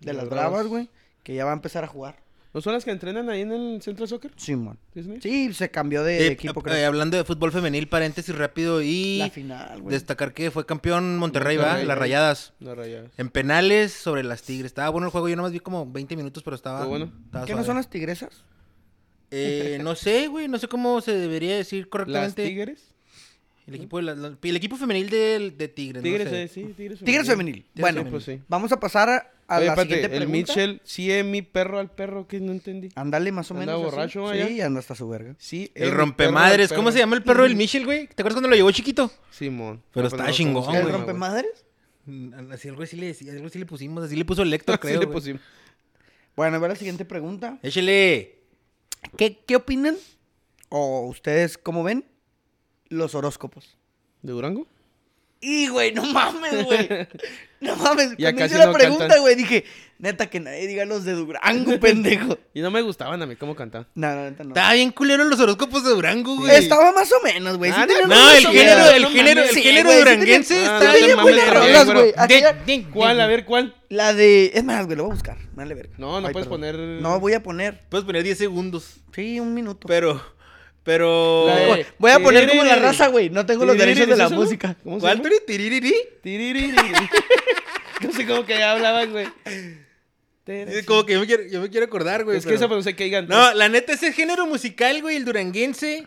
[0.00, 0.66] de De las Bravas.
[0.68, 0.88] güey,
[1.22, 2.22] que ya va a empezar a jugar.
[2.54, 4.30] ¿No son las que entrenan ahí en el centro de soccer?
[4.36, 4.78] Simón.
[4.94, 5.20] Disney?
[5.20, 6.86] Sí, se cambió de, de Eh, equipo, eh, creo.
[6.86, 9.92] hablando de fútbol femenil, paréntesis rápido y la final, güey.
[9.92, 11.64] destacar que fue campeón Monterrey, ¿va?
[11.64, 11.86] Monterrey.
[11.86, 12.52] Las rayadas.
[12.60, 13.06] No rayas.
[13.16, 14.66] En penales sobre las Tigres.
[14.66, 17.12] Estaba bueno el juego, yo nomás vi como 20 minutos, pero estaba, Estuvo bueno.
[17.26, 18.44] estaba ¿Qué no son las tigresas?
[19.32, 22.46] Eh, no sé, güey, no sé cómo se debería decir ¿Las correctamente.
[22.46, 22.93] Tigres?
[23.66, 26.02] El equipo, de la- la- el equipo femenil del- de, Tigres.
[26.02, 26.42] no Tigres, sé.
[26.42, 26.98] eh, sí, Tigres.
[27.00, 27.54] Tigres femenil.
[27.62, 28.10] Tigres Bueno, femenil.
[28.12, 28.40] Pues sí.
[28.46, 29.14] vamos a pasar a,
[29.46, 30.32] a Oye, la espérate, siguiente el pregunta.
[30.52, 32.90] Mitchell, sí es mi perro al perro, que no entendí.
[32.94, 33.80] Ándale, más o ¿Anda menos.
[33.80, 33.84] así.
[33.96, 34.46] borracho allá?
[34.48, 35.34] Sí, anda hasta su verga.
[35.38, 36.72] Sí, El es mi rompemadres.
[36.74, 38.06] ¿Cómo se llama el perro del Michel, güey?
[38.06, 39.10] ¿Te acuerdas cuando lo llevó chiquito?
[39.30, 39.82] Simón.
[39.94, 40.96] Pero está no chingón, conocía, ¿El güey.
[40.98, 41.64] rompemadres?
[42.06, 44.88] Mm, Así algo así le algo así le pusimos, así le puso el Lector, Sí
[44.88, 45.00] creo.
[45.00, 45.14] le güey.
[45.18, 45.40] pusimos.
[46.36, 47.58] Bueno, va la siguiente pregunta.
[47.62, 48.40] Échale.
[49.16, 49.96] ¿Qué, ¿Qué opinan?
[50.68, 52.04] O ustedes, ¿cómo ven?
[52.88, 53.76] Los horóscopos.
[54.22, 54.66] ¿De Durango?
[55.40, 56.88] Y, güey, no mames, güey.
[57.64, 58.10] No mames.
[58.18, 59.64] Ya Cuando casi hice la no pregunta, güey, dije,
[59.98, 62.38] neta, que nadie diga los de Durango, pendejo.
[62.52, 63.88] Y no me gustaban a mí cómo cantaban.
[63.94, 64.50] No, no, neta, no.
[64.50, 66.54] Estaba bien culero los horóscopos de Durango, güey.
[66.56, 67.72] Estaba más o menos, güey.
[67.72, 73.20] Sí Ah, no, No, el género, el género, el género duranguense está bien güey, ¿Cuál?
[73.20, 73.74] A ver, ¿cuál?
[73.88, 74.50] La de...
[74.52, 75.38] Es más, güey, lo voy a buscar.
[75.54, 75.94] Dale, verga.
[75.96, 76.60] No, no Ay, puedes perdón.
[76.60, 76.76] poner...
[77.00, 77.80] No, voy a poner.
[77.88, 78.96] Puedes poner 10 segundos.
[79.14, 79.86] Sí, un minuto.
[79.88, 80.20] Pero,
[80.84, 81.46] pero...
[81.46, 83.30] De- Voy- a poner como la raza, güey.
[83.30, 84.40] No tengo los derechos de la ¿es eso?
[84.40, 84.76] música.
[84.84, 85.20] ¿Cómo se ¿Cuál?
[85.22, 85.36] Tori?
[85.46, 85.94] Tiririri.
[86.22, 86.76] Tiririri.
[88.02, 89.26] No sé cómo que hablaban, güey.
[90.86, 92.36] Como que yo me quiero, yo me quiero acordar, güey.
[92.36, 93.26] Es que pero- esa pero no sé qué digan.
[93.28, 96.04] No, la neta, ese género musical, güey, el duranguense,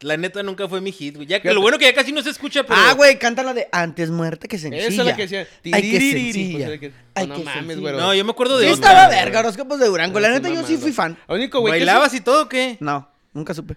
[0.00, 1.26] la neta nunca fue mi hit, güey.
[1.26, 2.80] Ya que lo bueno que ya casi no se escucha, pero...
[2.80, 4.86] Ah, güey, canta la de antes muerta que sencilla.
[4.86, 5.46] Esa es la que decía.
[5.70, 6.66] Ay, sencilla.
[6.68, 7.80] pues, que- Ay, no mames, sencilla.
[7.80, 7.98] güero.
[7.98, 8.88] No, yo me acuerdo de Sí otra.
[8.90, 10.18] estaba verga, horóscopos de Durango.
[10.18, 11.18] La neta, yo sí fui fan.
[11.28, 12.78] Lo único, güey, que ¿Bailabas y todo o qué?
[12.80, 13.76] No, nunca supe.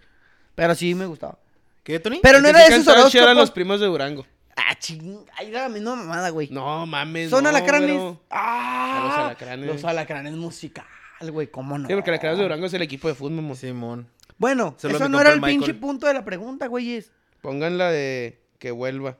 [0.55, 1.37] Pero sí me gustaba.
[1.83, 2.19] ¿Qué, Tony?
[2.21, 3.51] Pero no era de esos chido eran los horóscopos.
[3.51, 4.25] primos de Durango.
[4.55, 5.25] Ah, ching.
[5.37, 6.49] Ahí era la misma mamada, güey.
[6.51, 7.89] No, mames, Son no, alacranes.
[7.89, 8.21] güero.
[8.29, 9.65] Ah, A los alacranes.
[9.67, 10.85] Los alacranes musical,
[11.31, 11.87] güey, ¿cómo no?
[11.87, 13.55] Sí, porque Alacranes de Durango es el equipo de fútbol, mamón.
[13.55, 14.07] Simón.
[14.37, 17.11] Bueno, Solo eso no era el pinche punto de la pregunta, güeyes.
[17.41, 19.17] Pongan la de que vuelva.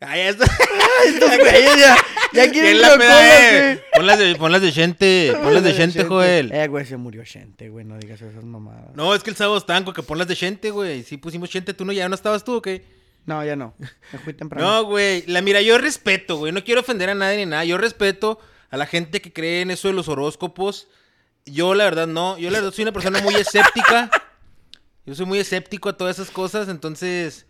[0.00, 0.44] Ah, ya está.
[1.06, 1.96] Estos güeyes ya,
[2.32, 3.82] ya ¿Quién quieren la peda, eh?
[3.94, 6.52] Ponlas de, ponlas de gente, ponlas de gente, Joel.
[6.52, 8.94] Eh, güey, se murió gente, güey, no digas esas mamadas.
[8.94, 11.02] No, es que el sábado estaban con que ponlas de gente, güey.
[11.02, 12.84] Sí pusimos gente, tú no, ya no estabas tú, ¿o qué?
[13.26, 13.74] No, ya no.
[14.12, 14.66] Me fui temprano.
[14.66, 15.24] No, güey.
[15.26, 16.52] La mira, yo respeto, güey.
[16.52, 17.64] No quiero ofender a nadie ni nada.
[17.64, 20.88] Yo respeto a la gente que cree en eso de los horóscopos.
[21.44, 22.38] Yo, la verdad, no.
[22.38, 24.10] Yo, la verdad, soy una persona muy escéptica.
[25.06, 27.46] Yo soy muy escéptico a todas esas cosas, entonces.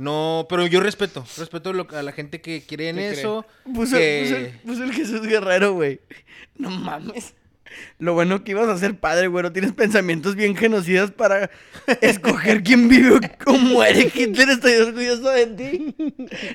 [0.00, 1.26] No, pero yo respeto.
[1.36, 3.44] Respeto lo- a la gente que cree en eso.
[3.74, 6.00] Puso, que- puso el, puso el Jesús Guerrero, güey.
[6.56, 7.34] No mames.
[7.98, 9.42] Lo bueno que ibas a ser padre, güey.
[9.44, 11.50] No tienes pensamientos bien genocidas para
[12.00, 14.10] escoger quién vive o muere.
[14.12, 15.94] Hitler estoy orgulloso de ti.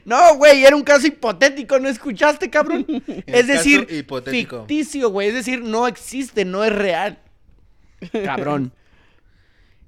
[0.05, 1.79] No, güey, era un caso hipotético.
[1.79, 2.85] ¿No escuchaste, cabrón?
[3.27, 4.59] Es decir, hipotético.
[4.61, 5.29] ficticio, güey.
[5.29, 7.19] Es decir, no existe, no es real.
[8.11, 8.73] Cabrón.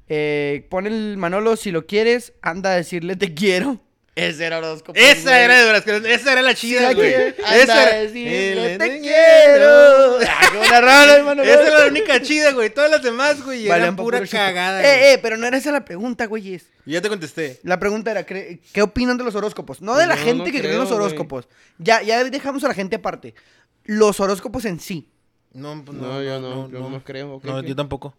[0.10, 3.82] Eh, pon el Manolo, si lo quieres, anda a decirle te quiero.
[4.16, 4.98] Ese era horóscopo.
[5.00, 5.44] Esa güey.
[5.44, 5.78] era
[6.10, 7.14] esa era la chida, Sí, güey.
[7.14, 7.96] Esa anda a era.
[8.02, 10.20] decirle, te quiero.
[11.20, 11.44] Hermano.
[11.44, 12.72] Esa era la única chida, güey.
[12.74, 14.80] Todas las demás, güey, eran pura cagada.
[14.82, 14.92] güey.
[14.92, 16.66] Eh, eh, pero no era esa la pregunta, güeyes.
[16.86, 17.60] Y ya te contesté.
[17.64, 19.82] La pregunta era, ¿cre- ¿qué opinan de los horóscopos?
[19.82, 21.00] No de Pues la no, gente no que cree en los güey.
[21.00, 21.48] horóscopos.
[21.78, 23.36] Ya, ya dejamos a la gente aparte.
[23.84, 25.10] Los horóscopos en sí.
[25.54, 28.16] No, pues No, yo no, yo no creo, no, yo tampoco.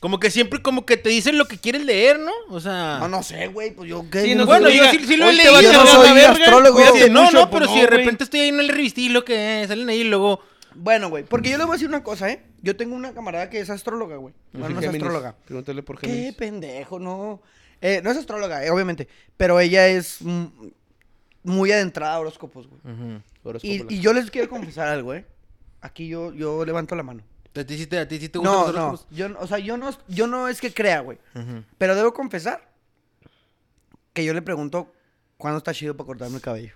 [0.00, 2.30] Como que siempre como que te dicen lo que quieres leer, ¿no?
[2.50, 2.98] O sea...
[3.00, 4.22] No, no sé, güey, pues yo qué.
[4.22, 6.76] Sí, no, bueno, yo diga, sí- sí lo he leído, yo no soy verga, astrólogo.
[6.76, 7.98] cuídate no, mucho, no, pues pero si de güey.
[7.98, 10.40] repente estoy ahí en el revistillo que eh, salen ahí y luego...
[10.76, 12.44] Bueno, güey, porque yo le voy a decir una cosa, ¿eh?
[12.62, 14.34] Yo tengo una camarada que es astróloga, güey.
[14.52, 15.02] No, no es Géminis.
[15.02, 15.34] astróloga.
[15.44, 16.34] Pregúntale por Qué Géminis.
[16.34, 17.42] pendejo, no.
[17.80, 19.08] Eh, no es astróloga, eh, obviamente.
[19.36, 20.18] Pero ella es
[21.42, 22.80] muy adentrada a horóscopos, güey.
[23.42, 25.24] Horóscopo, Y, y yo les quiero confesar algo, ¿eh?
[25.80, 27.22] Aquí yo, yo levanto la mano.
[27.56, 28.74] ¿A ti sí te, a ti sí te gustan No, los
[29.10, 29.16] no.
[29.16, 31.18] Yo, o sea, yo no, yo no es que crea, güey.
[31.78, 32.68] Pero debo confesar
[34.12, 34.92] que yo le pregunto
[35.36, 36.72] cuándo está chido para cortarme el cabello.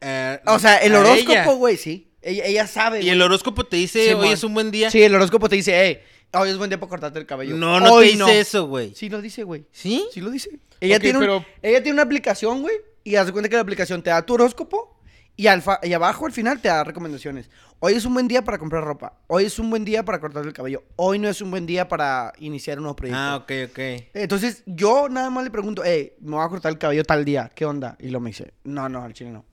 [0.00, 2.08] Eh, O sea, el horóscopo, güey, sí.
[2.20, 3.00] Ella, ella sabe.
[3.02, 4.90] Y el horóscopo te dice, Sí, hoy es un buen día.
[4.90, 6.00] Sí, el horóscopo te dice, hey,
[6.40, 7.56] hoy es buen día para cortarte el cabello.
[7.56, 8.94] No, no Hoy te dice eso, güey.
[8.94, 9.66] Sí lo dice, güey.
[9.72, 10.06] ¿Sí?
[10.12, 10.50] Sí lo dice.
[10.80, 14.02] Ella, tiene, un- ella tiene una aplicación, güey, y haz de cuenta que la aplicación
[14.02, 14.96] te da tu horóscopo
[15.42, 17.50] y, al fa- y abajo al final te da recomendaciones.
[17.80, 19.14] Hoy es un buen día para comprar ropa.
[19.26, 20.84] Hoy es un buen día para cortarte el cabello.
[20.96, 23.18] Hoy no es un buen día para iniciar un nuevo proyecto.
[23.20, 23.78] Ah, ok, ok.
[24.14, 27.50] Entonces, yo nada más le pregunto, hey, me voy a cortar el cabello tal día,
[27.54, 27.96] ¿qué onda?
[27.98, 29.44] Y lo me dice, no, no, al chile no.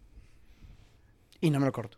[1.42, 1.98] Y no me lo corto.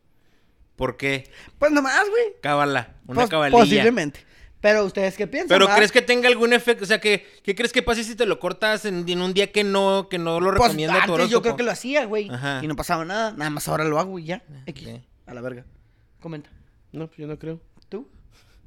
[0.78, 1.30] ¿Por qué?
[1.60, 2.24] Pues nomás, güey.
[2.42, 2.96] Cábala.
[3.08, 3.60] Una Pos- cabalilla.
[3.60, 4.26] Posiblemente.
[4.62, 5.50] Pero ustedes qué piensan?
[5.50, 5.68] Pero?
[5.76, 6.84] ¿crees que tenga algún efecto?
[6.84, 9.52] O sea, ¿qué, qué crees que pase si te lo cortas en, en un día
[9.52, 12.30] que no, que no lo Pues recomienda tu antes yo creo que lo hacía, güey.
[12.30, 12.60] Ajá.
[12.64, 13.32] Y no pasaba nada.
[13.32, 14.44] Nada más ahora lo hago y ya.
[14.68, 14.88] X.
[14.88, 15.02] ok.
[15.26, 15.66] A la verga.
[16.20, 16.52] Comenta.
[16.92, 17.60] No, pues yo no creo.
[17.90, 18.08] ¿Tú?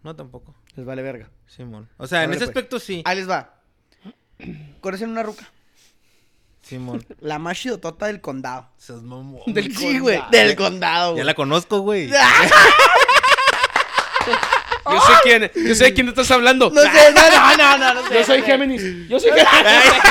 [0.02, 0.54] No, tampoco.
[0.74, 1.30] Les vale verga.
[1.46, 1.88] Simón.
[1.96, 2.48] O sea, en ese pues.
[2.48, 3.02] aspecto sí.
[3.04, 3.60] Ahí les va.
[4.80, 5.48] Conocen una ruca.
[6.62, 7.04] Simón.
[7.20, 8.68] La más chidotota del condado.
[8.76, 9.42] Seas mamón.
[9.46, 10.18] Del sí, güey.
[10.18, 10.30] condado.
[10.32, 12.10] Del condado, Ya la conozco, güey.
[14.86, 16.70] Yo sé quién, yo sé de quién te estás hablando.
[16.70, 18.14] No sé, no, no, no, no, no sé.
[18.14, 18.42] Yo soy.
[18.42, 19.08] Géminis.
[19.08, 20.02] Yo soy Géminis.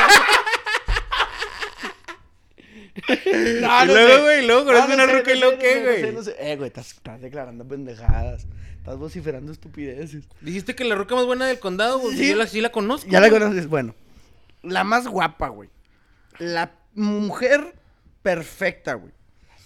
[3.62, 6.02] No, Y luego, güey, luego no una ruca y luego qué, güey.
[6.02, 6.36] no sé, no sé.
[6.40, 8.46] Eh, güey, estás, estás declarando pendejadas.
[8.78, 10.26] Estás vociferando estupideces.
[10.42, 12.18] Dijiste que la ruca más buena del condado, güey.
[12.18, 12.30] Sí.
[12.30, 13.10] Yo la, sí la conozco.
[13.10, 13.42] Ya la güey.
[13.42, 13.68] conoces.
[13.68, 13.96] Bueno,
[14.62, 15.70] la más guapa, güey.
[16.38, 17.76] La mujer
[18.22, 19.14] perfecta, güey.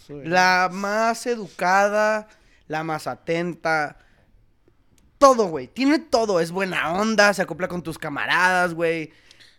[0.10, 2.28] La más educada,
[2.68, 3.98] la más atenta.
[5.18, 5.68] Todo, güey.
[5.68, 6.40] Tiene todo.
[6.40, 9.12] Es buena onda, se acopla con tus camaradas, güey.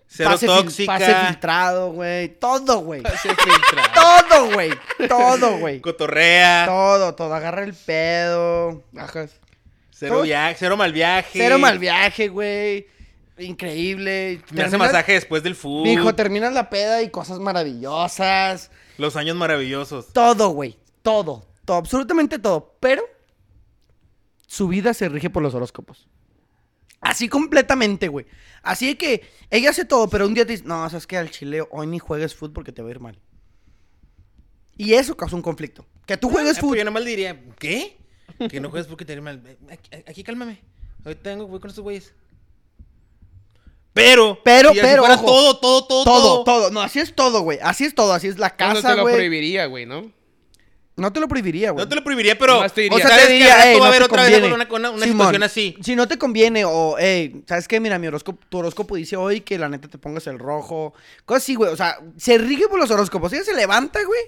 [0.06, 0.92] Cero Pase fil- tóxica.
[0.98, 2.28] Pase filtrado, güey.
[2.38, 3.02] Todo, güey.
[3.02, 3.92] Se filtra.
[3.94, 4.70] Todo, güey.
[5.08, 5.80] Todo, güey.
[5.80, 6.64] Cotorrea.
[6.66, 7.34] Todo, todo.
[7.34, 8.82] Agarra el pedo.
[8.92, 9.32] Bajas.
[9.90, 10.22] Cero Todo.
[10.22, 11.30] viaje, cero mal viaje.
[11.32, 12.86] Cero mal viaje, güey.
[13.36, 14.40] Increíble.
[14.52, 15.82] Me hace masaje después del fútbol.
[15.84, 18.70] Mijo, terminas la peda y cosas maravillosas.
[18.96, 20.12] Los años maravillosos.
[20.12, 20.78] Todo, güey.
[21.02, 21.44] Todo.
[21.64, 21.76] Todo.
[21.78, 22.74] Absolutamente todo.
[22.80, 23.02] Pero
[24.48, 26.08] su vida se rige por los horóscopos.
[27.00, 28.26] Así completamente, güey.
[28.62, 31.62] Así que ella hace todo, pero un día te dice, no, sabes que al chile
[31.70, 33.18] hoy ni juegues fútbol porque te va a ir mal.
[34.76, 35.86] Y eso causa un conflicto.
[36.06, 36.78] Que tú juegues pues fútbol.
[36.78, 37.96] yo nomás diría, ¿qué?
[38.50, 39.42] Que no juegues porque te irá mal.
[39.70, 40.60] Aquí, aquí cálmame.
[41.04, 42.14] Ahorita vengo, voy con estos güeyes.
[43.92, 45.24] Pero, Pero, si pero, ojo.
[45.24, 46.70] todo, todo, todo, Todo, todo.
[46.70, 47.58] No, así es todo, güey.
[47.62, 48.12] Así es todo.
[48.12, 49.14] Así es la casa, no te lo güey.
[49.14, 50.12] prohibiría, güey, ¿no?
[50.98, 51.84] No te lo prohibiría, güey.
[51.84, 52.58] No te lo prohibiría, pero.
[52.70, 54.54] Te O sea, ¿sabes te que diría, "Ey, va a no haber otra vez conviene".
[54.54, 55.76] una, una, una Simón, situación así.
[55.82, 57.80] Si no te conviene, o, hey, ¿sabes qué?
[57.80, 60.92] Mira, mi horóscopo, tu horóscopo dice hoy que la neta te pongas el rojo.
[61.24, 61.72] Cosas así, güey.
[61.72, 63.32] O sea, se rige por los horóscopos.
[63.32, 64.20] Ella se levanta, güey.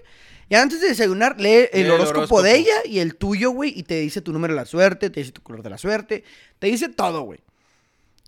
[0.48, 2.42] Y antes de desayunar, lee el, Lee el horóscopo, horóscopo.
[2.42, 3.72] de ella y el tuyo, güey.
[3.78, 6.24] Y te dice tu número de la suerte, te dice tu color de la suerte.
[6.58, 7.38] Te dice todo, güey.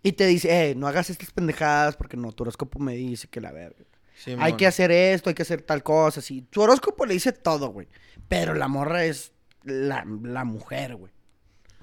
[0.04, 3.40] Y te dice, hey, no hagas estas pendejadas porque no, tu horóscopo me dice que
[3.40, 3.84] la verga.
[4.16, 4.42] Simón.
[4.44, 6.42] Hay que hacer esto, hay que hacer tal cosa, así.
[6.50, 7.88] Tu horóscopo le dice todo, güey.
[8.28, 9.32] Pero la morra es
[9.64, 11.12] la, la mujer, güey.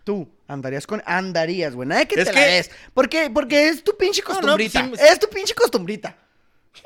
[0.03, 1.03] Tú andarías con...
[1.05, 1.87] Andarías, güey.
[1.87, 2.71] Nada que Es te que- la des.
[2.93, 3.29] ¿Por qué?
[3.29, 4.87] Porque es tu pinche No, no, costumbrita.
[4.89, 6.15] pues sí- Es tu pinche costumbrita.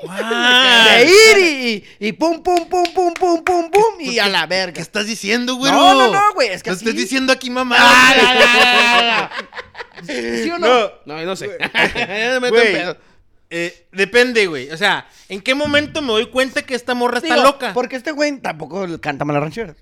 [0.08, 1.44] Ah, De ir y,
[2.00, 4.82] y, y pum, pum, pum, pum, pum, pum, pum, y a la ¿Qué verga.
[4.82, 5.70] estás diciendo, güey?
[5.70, 7.76] No, no, no, güey, es que No así- estás diciendo aquí mamá.
[10.06, 10.66] ¿Sí o no?
[10.66, 11.48] No, No, yo no sé.
[11.94, 12.96] Me meto en pedo.
[13.50, 14.70] Eh, depende, güey.
[14.70, 17.72] O sea, ¿en qué momento me doy cuenta que esta morra está loca?
[17.74, 19.76] Porque este güey tampoco canta malas rancheras.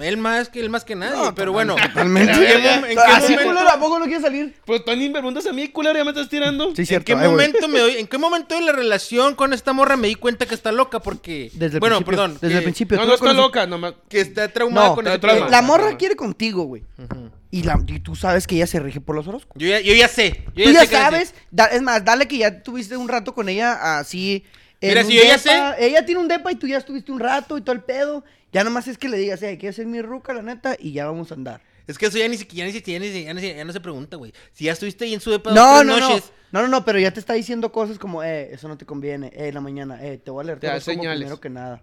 [0.00, 1.76] Él más que él más que nadie, No, pero bueno.
[1.76, 2.32] Totalmente.
[2.32, 4.52] ¿En qué, mom- en qué Así momento- culero, ¿a poco no quiere salir?
[4.64, 6.74] Pues Tony, me preguntas a mí, culero, ya me estás tirando.
[6.74, 7.04] Sí, ¿En cierto.
[7.06, 7.30] qué ay, güey.
[7.30, 10.46] momento me doy, en qué momento de la relación con esta morra me di cuenta
[10.46, 10.98] que está loca?
[10.98, 11.52] Porque.
[11.54, 12.10] Desde el bueno, principio.
[12.10, 12.38] perdón.
[12.40, 12.96] Desde que, el principio.
[12.96, 13.94] No, no está loca, nomás.
[14.08, 15.36] Que está traumada No, con traumada.
[15.42, 15.48] pedo.
[15.48, 16.82] La morra quiere contigo, güey.
[16.98, 17.30] Ujú.
[17.54, 19.62] Y, la, y tú sabes que ella se rige por los horóscopos.
[19.62, 20.42] Yo ya, yo ya sé.
[20.56, 23.32] Yo Tú ya sé que sabes, da- es más, dale que ya tuviste un rato
[23.34, 24.44] con ella así.
[24.82, 25.76] Mira, si yo ya depa.
[25.78, 28.24] Ella tiene un depa y tú ya estuviste un rato y todo el pedo.
[28.52, 31.06] Ya nomás es que le digas, eh, quieres ser mi ruca, la neta, y ya
[31.06, 31.60] vamos a andar.
[31.86, 34.16] Es que eso ya ni siquiera, ya ni siquiera, ya, ni- ya, no se pregunta,
[34.16, 34.32] güey.
[34.52, 36.08] Si ya estuviste ahí en su depa dos, No, no, no.
[36.08, 36.32] noches.
[36.50, 39.28] No, no, no, pero ya te está diciendo cosas como, eh, eso no te conviene,
[39.28, 41.18] eh, en la mañana, eh, te voy a Te todo como señales.
[41.18, 41.82] primero que nada.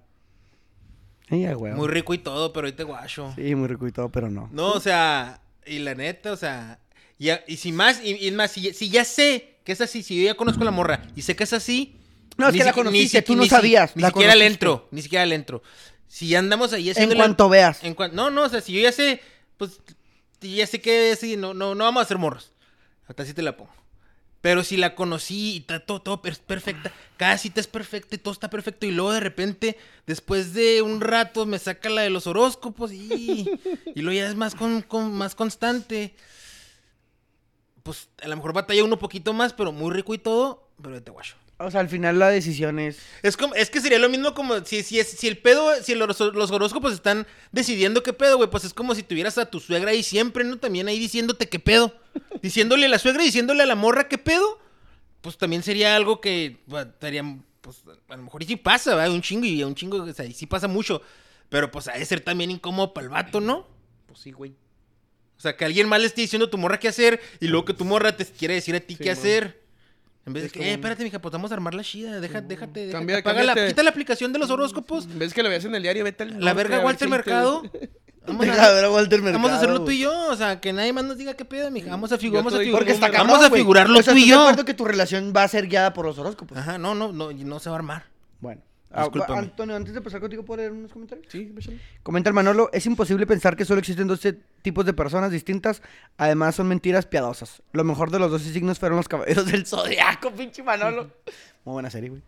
[1.29, 1.73] Ya, güey.
[1.73, 3.31] Muy rico y todo, pero ahorita guacho.
[3.37, 4.49] Sí, muy rico y todo, pero no.
[4.51, 6.79] No, o sea, y la neta, o sea,
[7.19, 10.17] y, y si más, y, y más, si, si ya sé que es así, si
[10.19, 11.95] yo ya conozco a la morra y sé que es así.
[12.37, 14.01] No, es ni que la siqui- ni conociste, siqui- tú no ni si- sabías, Ni
[14.01, 15.61] la siquiera le entro, ni siquiera le entro.
[16.07, 17.83] Si ya andamos ahí En cuanto veas.
[17.83, 19.21] En cuan- no, no, o sea, si yo ya sé,
[19.57, 19.79] pues
[20.41, 22.51] ya sé que sí, no, no, no vamos a hacer morros.
[23.07, 23.71] Hasta así te la pongo.
[24.41, 28.17] Pero si la conocí y está todo, todo per- perfecta, cada cita es perfecta y
[28.17, 29.77] todo está perfecto, y luego de repente,
[30.07, 33.51] después de un rato, me saca la de los horóscopos y,
[33.93, 34.83] y luego ya es más, con,
[35.13, 36.15] más constante.
[37.83, 41.11] Pues a lo mejor batalla uno poquito más, pero muy rico y todo, pero te
[41.11, 41.35] guacho.
[41.63, 42.99] O sea, al final la decisión es...
[43.21, 45.95] Es, como, es que sería lo mismo como si, si, es, si el pedo, si
[45.95, 49.59] los, los horóscopos están decidiendo qué pedo, güey, pues es como si tuvieras a tu
[49.59, 50.57] suegra ahí siempre, ¿no?
[50.57, 51.93] También ahí diciéndote qué pedo.
[52.41, 54.59] Diciéndole a la suegra y diciéndole a la morra qué pedo,
[55.21, 57.23] pues también sería algo que bah, estaría,
[57.61, 59.13] pues a lo mejor y sí pasa, ¿verdad?
[59.13, 61.01] Un chingo y un chingo, o sea, y sí pasa mucho.
[61.49, 63.67] Pero pues ha de ser también incómodo para el vato, ¿no?
[64.07, 64.51] Pues sí, güey.
[65.37, 67.65] O sea, que alguien más le esté diciendo a tu morra qué hacer y luego
[67.65, 69.60] que tu morra te quiere decir a ti Sí, qué hacer.
[70.25, 72.19] En vez de Es que, como eh, espérate, mija, pues vamos a armar la chida.
[72.19, 72.91] Deja, déjate, déjate.
[72.91, 73.67] Cambia- la, cámbiate.
[73.69, 75.05] quita la aplicación de los horóscopos.
[75.05, 77.09] En vez que lo veas en el diario, vete al La verga a ver Walter
[77.09, 77.63] Mercado.
[78.27, 80.27] Vamos a, ver a Walter vamos a hacerlo tú y yo.
[80.29, 81.89] O sea, que nadie más nos diga qué pedo, mija.
[81.89, 84.03] Vamos a, figu- vamos a, estoy- figu- Porque está Vamos cabrón, vamos a figurarlo O
[84.03, 84.41] sea, tú y estoy de yo.
[84.43, 86.55] acuerdo que tu relación va a ser guiada por los horóscopos.
[86.55, 88.03] Ajá, no, no, no, no se va a armar.
[88.39, 88.61] Bueno.
[88.93, 89.39] Ah, Discúlpame.
[89.39, 91.25] Antonio, antes de pasar contigo, ¿puedo leer unos comentarios?
[91.29, 91.79] Sí, échale.
[92.03, 94.19] Comenta el Manolo, es imposible pensar que solo existen dos
[94.61, 95.81] tipos de personas distintas,
[96.17, 97.61] además son mentiras piadosas.
[97.71, 101.09] Lo mejor de los dos signos fueron los caballeros del zodiaco, pinche Manolo.
[101.65, 102.21] Muy buena serie, güey.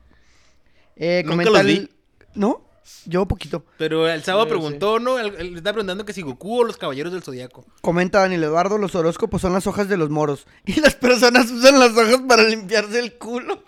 [0.95, 1.89] Eh, Nunca comenta los el- vi.
[2.35, 2.61] ¿No?
[3.05, 3.65] Yo poquito.
[3.77, 5.17] Pero el sábado Sí, preguntó, ¿no?
[5.17, 7.65] Él, él está preguntando que si Goku o los caballeros del zodiaco.
[7.81, 10.45] Comenta Daniel Eduardo, los horóscopos son las hojas de los moros.
[10.65, 13.63] Y las personas usan las hojas para limpiarse el culo.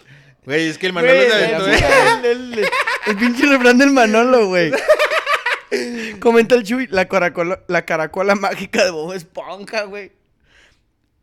[0.45, 2.65] Güey, es que el Manolo Güey, se aventó, el, el- el-
[3.07, 4.71] el pinche refrán del Manolo, güey.
[6.19, 10.11] Comenta el Chuy, la caracola, la caracola mágica de Bob Esponja, güey.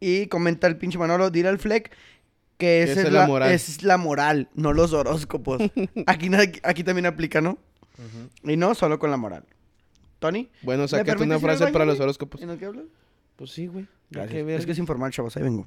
[0.00, 1.90] Y comenta el pinche Manolo, dile al Fleck
[2.58, 3.50] que esa es, es la moral.
[3.52, 5.60] es la moral, no los horóscopos.
[6.06, 6.30] aquí,
[6.62, 7.58] aquí también aplica, ¿no?
[8.44, 9.44] Y no solo con la moral.
[10.18, 10.48] Tony.
[10.62, 12.40] Bueno, ¿me sácate una frase baño, para los horóscopos.
[12.42, 12.84] ¿En que hablas?
[13.36, 13.86] Pues sí, güey.
[14.10, 14.44] Gracias.
[14.44, 14.54] Qué.
[14.54, 15.66] Es que es informal, chavos, ahí vengo.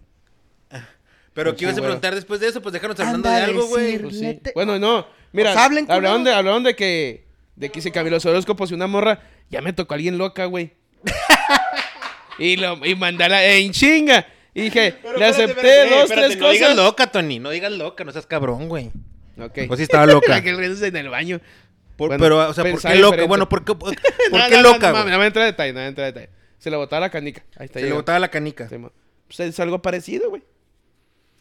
[1.36, 1.90] Pero Pues ¿qué ibas a güey.
[1.90, 2.62] preguntar después de eso?
[2.62, 4.00] Pues déjanos hablando Anda de algo, güey.
[4.00, 4.40] Pues sí.
[4.56, 5.06] Bueno, no.
[5.34, 7.26] Mira, Pues hablen, hablaron, de, hablaron de que.
[7.56, 9.20] De que se cambió los horóscopos y una morra.
[9.50, 10.72] Ya me tocó alguien loca, güey.
[12.40, 14.26] y, lo, y mandala en chinga.
[14.54, 16.86] Y dije, Pero le acepté espérate, dos, espérate, tres No digas cosas.
[16.86, 17.40] loca, Tony.
[17.40, 18.92] No digas loca, no seas cabrón, güey.
[19.38, 19.60] Ok.
[19.68, 20.38] Pues sí estaba loca.
[20.44, 21.42] en el baño.
[21.98, 23.26] Por- Bueno, pero, o sea, ¿por qué loca?
[23.26, 23.94] Bueno, ¿por qué, por,
[24.32, 26.30] por No, qué loca, no, no me entra detalle, no me entra detalle.
[26.58, 27.44] Se le botaba la canica.
[27.58, 27.80] Ahí está.
[27.80, 28.70] Se le botaba la canica.
[29.28, 30.42] Pues es algo parecido, güey.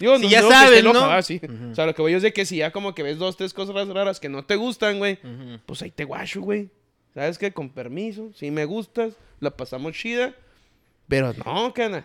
[0.04, 1.22] Digo, Si no ya que esté sabes, ¿no?
[1.22, 1.40] Sí.
[1.72, 3.36] O sea, lo que voy yo es de que si ya como que ves dos,
[3.36, 5.18] tres cosas raras que no te gustan, güey,
[5.64, 6.68] pues ahí te guacho, güey.
[7.14, 7.52] ¿Sabes qué?
[7.52, 10.34] Con permiso, si me gustas, la pasamos chida.
[11.08, 12.04] Pero no, cana.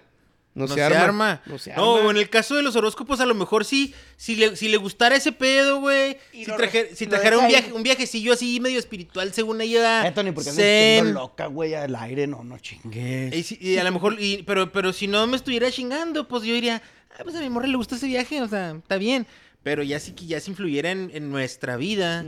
[0.68, 1.42] No, se, arma.
[1.46, 1.84] No se arma.
[1.84, 4.78] No, en el caso de los horóscopos, a lo mejor sí, si le, si le
[4.78, 6.18] gustara ese pedo, güey.
[6.32, 10.12] Si, traje- si trajera un, viaje, un viajecillo así medio espiritual, según ella.
[10.14, 11.04] Tony, porque andas zen.
[11.04, 12.28] siendo loca, güey, al aire.
[12.28, 13.34] No, no chingues.
[13.36, 16.44] Y, si- y a lo mejor, y- pero, pero si no me estuviera chingando, pues
[16.44, 16.82] yo diría,
[17.18, 19.28] ah, pues a mi morra le gusta ese viaje, o sea, está bien.
[19.64, 22.26] Pero ya sí que ya se influyera en, en nuestra vida,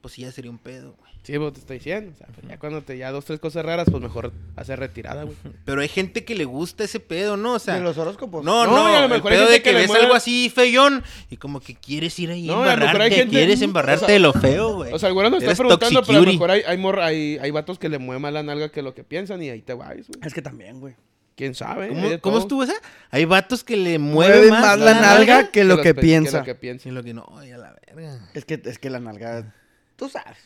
[0.00, 1.07] pues sí ya sería un pedo, güey.
[1.28, 2.10] Sí, pues te estoy diciendo.
[2.14, 5.24] O sea, pues ya cuando te ya dos, tres cosas raras, pues mejor hacer retirada,
[5.24, 5.36] güey.
[5.66, 7.52] Pero hay gente que le gusta ese pedo, ¿no?
[7.52, 8.42] O sea, de los horóscopos.
[8.42, 9.88] No, No, no, y a lo el mejor hay pedo gente de que, que ves
[9.88, 12.78] mueve- algo así feyón y como que quieres ir ahí No, y a lo mejor
[12.78, 14.90] hay embarrarte, gente- quieres embarrarte o sea, de lo feo, güey.
[14.94, 17.04] O sea, el güero nos está Eres preguntando, pero a lo mejor hay, hay, morra-
[17.04, 19.60] hay, hay vatos que le mueven más la nalga que lo que piensan y ahí
[19.60, 20.20] te vas, güey.
[20.24, 20.94] Es que también, güey.
[21.36, 21.88] ¿Quién sabe?
[22.22, 22.72] ¿Cómo, estuvo esa?
[23.10, 26.38] Hay vatos que le mueven Mueve más, más la nalga que lo que pe- piensa.
[26.38, 26.84] lo que piensa.
[26.84, 28.18] Sí, lo que no, ay, a la verga.
[28.32, 29.54] Es que, es que la nalga.
[29.96, 30.38] Tú sabes.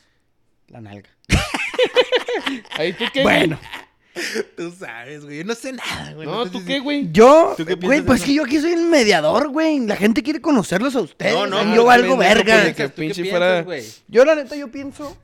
[0.73, 1.09] La nalga.
[2.77, 3.59] Ahí tú qué, Bueno.
[4.59, 5.39] Tú sabes, güey.
[5.39, 6.27] Yo no sé nada, güey.
[6.29, 7.11] No, ¿tú qué, güey?
[7.13, 9.81] Yo, ¿Tú qué güey, pues de que yo aquí soy el mediador, güey.
[9.87, 11.33] La gente quiere conocerlos a ustedes.
[11.33, 12.57] No, no, pero yo valgo verga.
[12.57, 13.85] porque- que ¿Tú qué pinche piensas, fuera- güey?
[14.09, 15.17] Yo, la neta, yo pienso.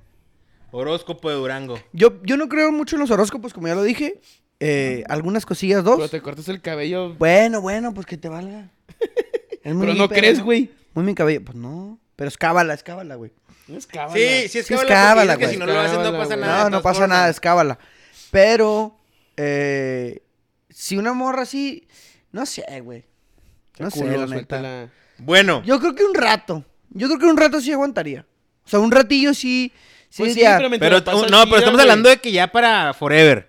[0.71, 1.79] Horóscopo de Durango.
[1.93, 4.21] Yo, yo no creo mucho en los horóscopos, como ya lo dije.
[4.61, 6.11] Eh, algunas cosillas, Pero dos.
[6.11, 7.15] te cortas el cabello.
[7.15, 8.71] Bueno, bueno, pues que te valga.
[9.65, 10.71] Es muy Pero no pero- crees, güey.
[10.95, 11.43] Muy mi cabello.
[11.45, 11.99] Pues no.
[12.17, 13.33] Pero es cábala, es cábala, güey.
[13.69, 14.15] No es cábala.
[14.15, 14.89] Sí, sí es Sí es cábala.
[14.89, 15.47] cábala, porque güey.
[15.47, 16.47] que si no lo haces no Cábala, pasa güey.
[16.49, 16.65] nada.
[16.65, 17.19] No, no pasa formas.
[17.19, 17.79] nada, es cábala.
[18.31, 18.99] Pero,
[19.37, 20.23] eh,
[20.71, 21.87] si una morra así,
[22.33, 23.05] no sé, güey.
[23.79, 24.27] No sé, la neta.
[24.29, 24.89] suéltala.
[25.19, 26.65] Bueno, Yo creo que un rato.
[26.91, 28.25] Yo creo que un rato sí aguantaría.
[28.65, 29.73] O sea, un ratillo sí.
[30.11, 31.81] Sí, Pues sí, pero pero no, pero estamos güey.
[31.83, 33.48] hablando de que ya para forever.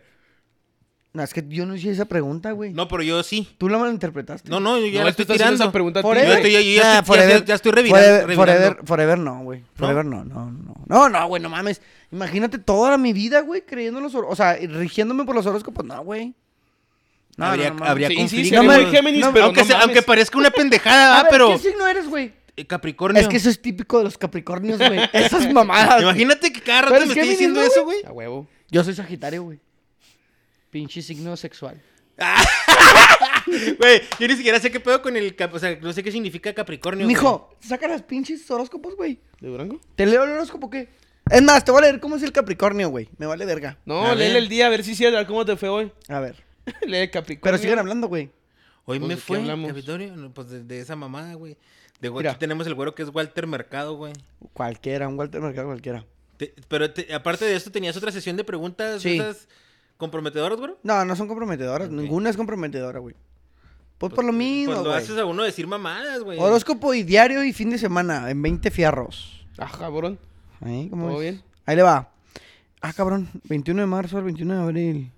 [1.20, 2.72] No, es que yo no hice esa pregunta, güey.
[2.72, 3.46] No, pero yo sí.
[3.58, 4.50] Tú la malinterpretaste.
[4.50, 5.56] No, no, yo ya No, la estoy tirando.
[5.62, 6.38] esa pregunta Yo Forever.
[6.38, 8.06] estoy, yo ya, Nah, estoy, ya- ya estoy revirando.
[8.06, 9.64] Forever, forever, forever no, güey.
[9.76, 10.76] Forever no, no, no.
[10.88, 11.82] No, no, güey, no mames.
[12.10, 14.34] Imagínate toda mi vida, güey, creyendo en los horóscopos.
[14.40, 15.84] O sea, rigiéndome por los horóscopos.
[15.84, 16.34] No, güey.
[17.36, 18.50] No, habría no, habría Sí, conflicto.
[18.50, 19.88] sí, No eres me- muy Géminis, no, pero aunque, no sea- mames.
[19.88, 21.50] aunque parezca una pendejada, A ah, ver, pero...
[21.52, 22.34] ¿qué signo eres, güey?
[22.56, 23.22] Eh, Capricornio.
[23.22, 25.00] Es que eso es típico de los capricornios, güey.
[25.14, 26.02] Esas mamadas.
[26.02, 27.98] Imagínate que cada rato me esté diciendo ¿no, eso, güey.
[28.06, 28.48] A huevo.
[28.72, 29.60] Yo soy Sagitario, güey.
[30.70, 31.82] Pinche signo sexual.
[33.78, 35.36] Güey, yo ni siquiera sé qué pedo con el...
[35.52, 39.20] O sea, no sé qué significa Capricornio, Mijo, saca las pinches horóscopos, güey.
[39.40, 39.80] ¿De Durango?
[39.96, 40.90] ¿Te leo el horóscopo o qué?
[41.32, 43.10] Es más, te voy a leer cómo es el Capricornio, güey.
[43.18, 43.78] Me vale verga.
[43.86, 45.92] No, léele el día a ver si sí, a ver cómo te fue hoy.
[46.08, 46.36] A ver.
[46.88, 47.42] Lee Capricornio.
[47.42, 48.30] Pero siguen hablando, güey.
[48.86, 51.58] Hoy Pues, me ¿de qué fue, no, pues de, de esa mamada, güey.
[52.00, 52.32] De güey, Mira.
[52.32, 54.14] aquí tenemos el güero que es Walter Mercado, güey.
[54.54, 56.06] Cualquiera, un Walter Mercado cualquiera.
[56.38, 59.16] Te- pero te- aparte de esto, ¿tenías otra sesión de preguntas Sí.
[59.18, 59.48] esas
[60.00, 60.80] comprometedoras, güero?
[60.82, 61.90] No, no son comprometedoras.
[61.92, 63.16] Ninguna es comprometedora, güey.
[64.00, 65.04] Pues, por lo mismo, Pues lo güey.
[65.04, 66.40] haces a uno decir mamadas, güey.
[66.40, 69.46] Horóscopo y diario y fin de semana en 20 fierros.
[69.58, 70.18] Ah, cabrón.
[70.62, 71.32] Ahí, ¿cómo ¿Todo ves?
[71.34, 71.44] bien?
[71.66, 72.10] Ahí le va.
[72.82, 73.30] Ah, cabrón.
[73.44, 75.12] 21 de marzo al 21 de abril.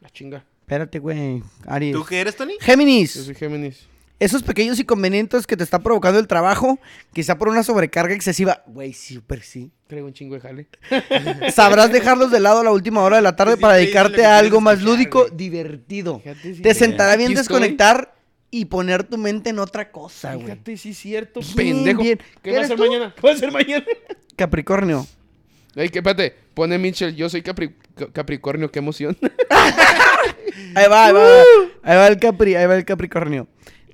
[0.00, 0.44] La chinga.
[0.60, 1.42] Espérate, güey.
[1.66, 1.92] Aries.
[1.92, 2.54] ¿Tú qué eres, Tony?
[2.60, 3.14] Géminis.
[3.14, 3.88] Yo soy Géminis.
[4.20, 6.80] Esos pequeños inconvenientes que te está provocando el trabajo,
[7.12, 8.64] quizá por una sobrecarga excesiva.
[8.66, 9.70] Güey, súper sí.
[9.86, 10.66] Traigo un chingo de jale.
[11.52, 14.24] Sabrás dejarlos de lado a la última hora de la tarde Sí, para sí, dedicarte
[14.26, 15.36] a algo más escuchar, lúdico, güey.
[15.36, 16.18] divertido.
[16.20, 16.80] Fíjate si Te sí.
[16.80, 18.14] sentará bien desconectar
[18.50, 20.46] y poner tu mente en otra cosa, güey.
[20.46, 22.02] Fíjate si es cierto, Bien, pendejo.
[22.02, 22.18] bien.
[22.42, 22.82] ¿Qué va a ¿Eres hacer tú?
[22.84, 23.14] mañana?
[23.14, 23.84] ¿Qué va a hacer mañana?
[24.36, 25.06] Capricornio.
[25.76, 26.34] Ey, que espérate.
[26.54, 29.16] Pone Mitchell, yo soy Capri- Ca- Capricornio, qué emoción.
[30.74, 31.26] Ahí va, ahí va.
[31.82, 33.46] Ahí va el Capri, ahí va el Capricornio.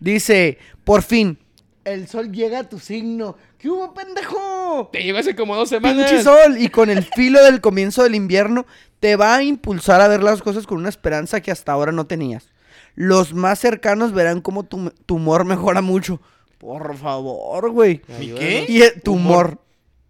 [0.05, 1.39] Dice, por fin,
[1.83, 3.39] el sol llega a tu signo.
[3.57, 4.91] ¿Qué hubo, pendejo?
[4.93, 6.11] Te llegó hace como dos semanas.
[6.11, 6.57] Pinche sol.
[6.59, 8.67] Y con el filo del comienzo del invierno,
[9.01, 12.07] te va a impulsar a ver las cosas con una esperanza que hasta ahora no
[12.07, 12.51] tenías.
[12.95, 16.21] Los más cercanos verán cómo tu, tu humor mejora mucho.
[16.59, 18.03] Por favor, güey.
[18.21, 18.67] ¿Y qué?
[18.69, 19.59] Y eh, tu humor.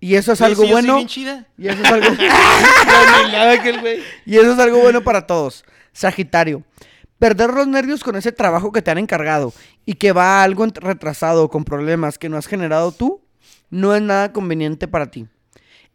[0.01, 0.97] Y eso es algo sí, bueno.
[0.97, 1.47] bien chida.
[1.57, 2.07] Y eso es algo...
[3.65, 4.03] El.
[4.27, 5.65] Y eso es algo bueno para todos.
[5.93, 6.65] Sagitario.
[7.21, 9.55] Perder los nervios con ese trabajo que te han encargado
[9.87, 13.21] y que va algo retrasado con problemas que no has generado tú,
[13.71, 15.27] no es nada conveniente para ti.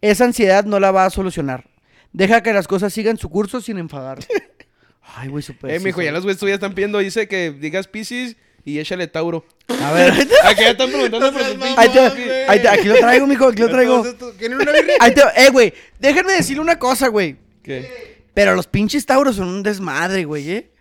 [0.02, 1.66] Esa ansiedad no la va a solucionar.
[2.14, 4.28] Deja que las cosas sigan su curso sin enfadarte.
[5.16, 5.72] Ay, güey, súper.
[5.72, 7.00] Eh, sí, mijo, ya los güeyes ya están pidiendo.
[7.00, 9.46] Dice que digas Pisces y échale Tauro.
[9.82, 10.12] A ver.
[10.46, 13.70] Aquí ya están preguntando por ahí te- ahí te- aquí lo traigo, mijo, aquí lo
[13.70, 13.96] traigo.
[13.98, 14.96] Entonces, ¿tú- ¿Quieren una birria?
[15.00, 17.38] Ahí te- eh, güey, déjenme decirle una cosa, güey.
[17.64, 18.20] ¿Qué?
[18.34, 20.72] Pero los pinches Tauros son un desmadre, güey, ¿eh?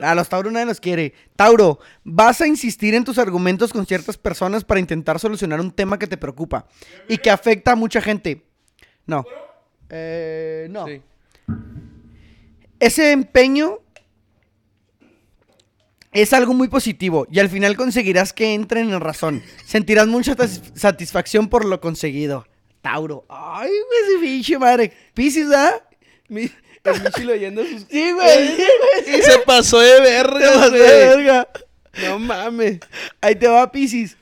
[0.00, 1.14] A los Tauros nadie los quiere.
[1.36, 5.98] Tauro, vas a insistir en tus argumentos con ciertas personas para intentar solucionar un tema
[5.98, 6.66] que te preocupa
[7.08, 8.42] y que afecta a mucha gente.
[9.06, 9.24] No.
[9.88, 10.86] Eh, no.
[10.86, 11.00] Sí.
[12.78, 13.78] Ese empeño
[16.12, 19.42] es algo muy positivo y al final conseguirás que entren en razón.
[19.64, 22.46] Sentirás mucha satis- satisfacción por lo conseguido.
[22.80, 23.24] Tauro.
[23.28, 23.70] Ay,
[24.04, 24.92] ese pinche madre.
[25.14, 25.82] Piscis, ¿ah?
[26.90, 27.86] El Michi leyendo sus...
[27.90, 28.48] Sí, güey.
[28.56, 28.64] sí,
[29.04, 29.18] güey.
[29.18, 31.48] Y se pasó de verga, de verga.
[32.06, 32.80] No mames.
[33.20, 34.16] Ahí te va, Piscis.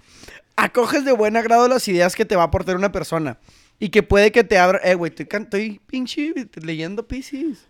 [0.57, 3.39] Acoges de buen agrado las ideas que te va a aportar una persona.
[3.81, 4.81] Y que puede que te abra.
[4.85, 7.67] Eh, güey, estoy, can- estoy pinche leyendo Piscis.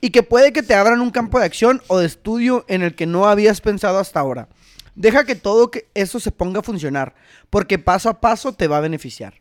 [0.00, 2.94] Y que puede que te abran un campo de acción o de estudio en el
[2.94, 4.48] que no habías pensado hasta ahora.
[4.94, 7.14] Deja que todo que eso se ponga a funcionar.
[7.50, 9.34] Porque paso a paso te va a beneficiar.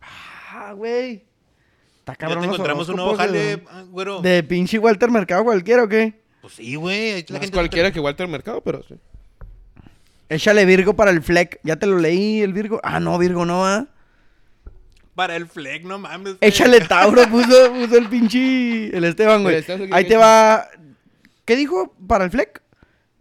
[0.00, 1.25] Ah, güey.
[2.06, 2.42] Está Ya cabrón.
[2.42, 4.20] te los encontramos un nuevo de- jale, ah, güero.
[4.22, 6.14] De pinche Walter Mercado cualquiera, ¿o qué?
[6.40, 7.24] Pues sí, güey.
[7.24, 8.94] gente- cualquiera que Walter Mercado, pero sí.
[10.28, 11.58] Échale Virgo para el Fleck.
[11.64, 12.80] Ya te lo leí, el Virgo.
[12.84, 13.86] Ah, no, Virgo no, ¿ah?
[15.16, 16.36] Para el fleck, no mames.
[16.40, 18.96] Échale Tauro, puso, puso el pinche.
[18.96, 19.64] El Esteban, güey.
[19.90, 20.68] Ahí ¿qué- te va.
[21.44, 22.62] ¿Qué dijo para el Fleck?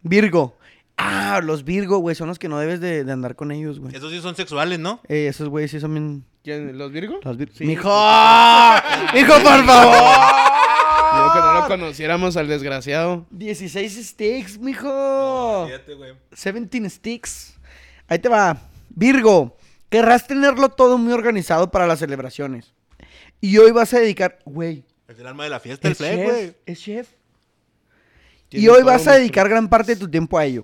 [0.04, 0.58] Virgo.
[0.98, 3.96] Ah, los Virgo, güey, son los que no debes de, de andar con ellos, güey.
[3.96, 5.00] Esos sí son sexuales, ¿no?
[5.08, 6.26] Eh, esos güeyes sí son bien...
[6.46, 6.78] ¿Quién?
[6.78, 7.20] ¿Los Virgo?
[7.24, 7.66] Los Sí.
[7.66, 7.89] ¡Mijo!
[9.16, 10.46] ¡Mijo, por favor!
[11.16, 13.26] Digo que no lo conociéramos al desgraciado.
[13.32, 15.66] 16 sticks, mijo.
[15.66, 16.14] Fíjate, güey.
[16.30, 17.56] 17 sticks.
[18.08, 18.60] Ahí te va.
[18.89, 19.58] Virgo,
[19.89, 22.76] querrás tenerlo todo muy organizado para las celebraciones.
[23.41, 26.56] Y hoy vas a dedicar, güey, Es el alma de la fiesta, el chef, güey.
[26.68, 27.08] es chef.
[28.52, 30.64] Y hoy vas a dedicar gran parte de tu tiempo a ello.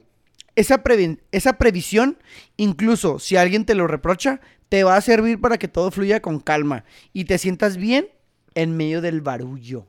[0.56, 2.18] Esa, previ- esa previsión,
[2.58, 6.40] incluso si alguien te lo reprocha, te va a servir para que todo fluya con
[6.40, 6.84] calma
[7.14, 8.10] y te sientas bien
[8.56, 9.86] en medio del barullo.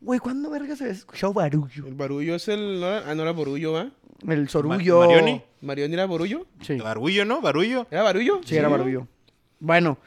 [0.00, 1.86] Güey, ¿cuándo vergas habías escuchado barullo?
[1.86, 2.80] El barullo es el.
[2.80, 3.90] ¿no era- Ah, no era barullo, ¿va?
[4.28, 4.98] El sorullo.
[4.98, 5.42] Ma- Marioni.
[5.60, 6.46] ¿Marión era barullo?
[6.60, 7.40] Sí, Barullo, ¿no?
[7.40, 7.86] Barullo.
[7.90, 8.40] ¿Era barullo?
[8.44, 9.06] sí, era barullo.
[9.60, 9.98] Bueno,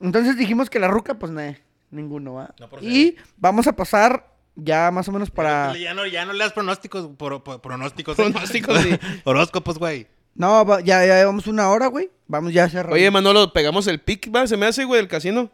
[0.00, 1.56] entonces dijimos que la ruca, pues nada,
[1.90, 2.54] ninguno, ¿va?
[2.58, 5.76] No y vamos a pasar ya más o menos para...
[5.76, 8.16] Ya no, ya no le das pronósticos, pro- pro- pronósticos.
[8.16, 8.90] Pronósticos, sí.
[9.24, 10.06] Horóscopos, güey.
[10.34, 12.10] No, ya, ya llevamos una hora, güey.
[12.26, 12.92] Vamos ya a cerrar.
[12.92, 15.50] Oye, Manolo, pegamos el pick, va, se me hace, güey, del casino.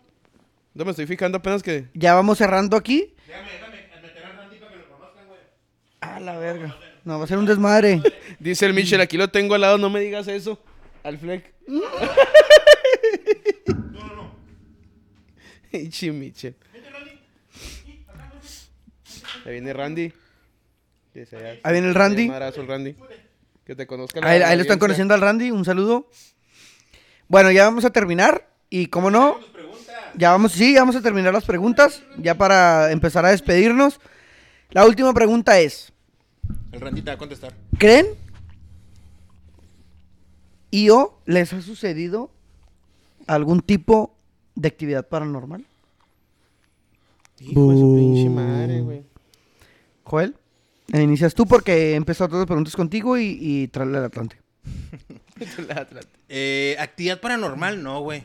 [0.74, 1.88] No me estoy fijando apenas que.
[1.94, 3.14] Ya vamos cerrando aquí.
[6.00, 6.76] A la verga.
[7.04, 8.00] No, va a ser un desmadre.
[8.38, 10.62] Dice el Michel, aquí lo tengo al lado, no me digas eso.
[11.02, 11.52] Al Fleck.
[15.72, 16.54] Ichi Michel.
[19.44, 20.12] Ahí viene Randy.
[21.62, 22.26] Ahí viene el Randy.
[22.26, 22.96] Un abrazo, el Randy.
[23.64, 24.20] Que te conozca.
[24.20, 25.50] la Ahí, ahí lo están conociendo al Randy.
[25.50, 26.08] Un saludo.
[27.28, 28.48] Bueno, ya vamos a terminar.
[28.70, 29.38] Y como no,
[30.14, 32.02] ya vamos, sí, ya vamos a terminar las preguntas.
[32.18, 34.00] Ya para empezar a despedirnos.
[34.70, 35.92] La última pregunta es:
[36.72, 37.54] El Randita va a contestar.
[37.78, 38.06] ¿Creen?
[40.70, 42.30] ¿Y o les ha sucedido
[43.26, 44.14] algún tipo
[44.54, 45.64] de actividad paranormal?
[47.40, 49.02] Hijo de su pinche madre, güey.
[50.08, 50.34] Joel,
[50.92, 54.38] eh, inicias tú porque empezó todas las preguntas contigo y, y tráele al Atlante.
[56.28, 58.24] Eh, actividad paranormal, no, güey.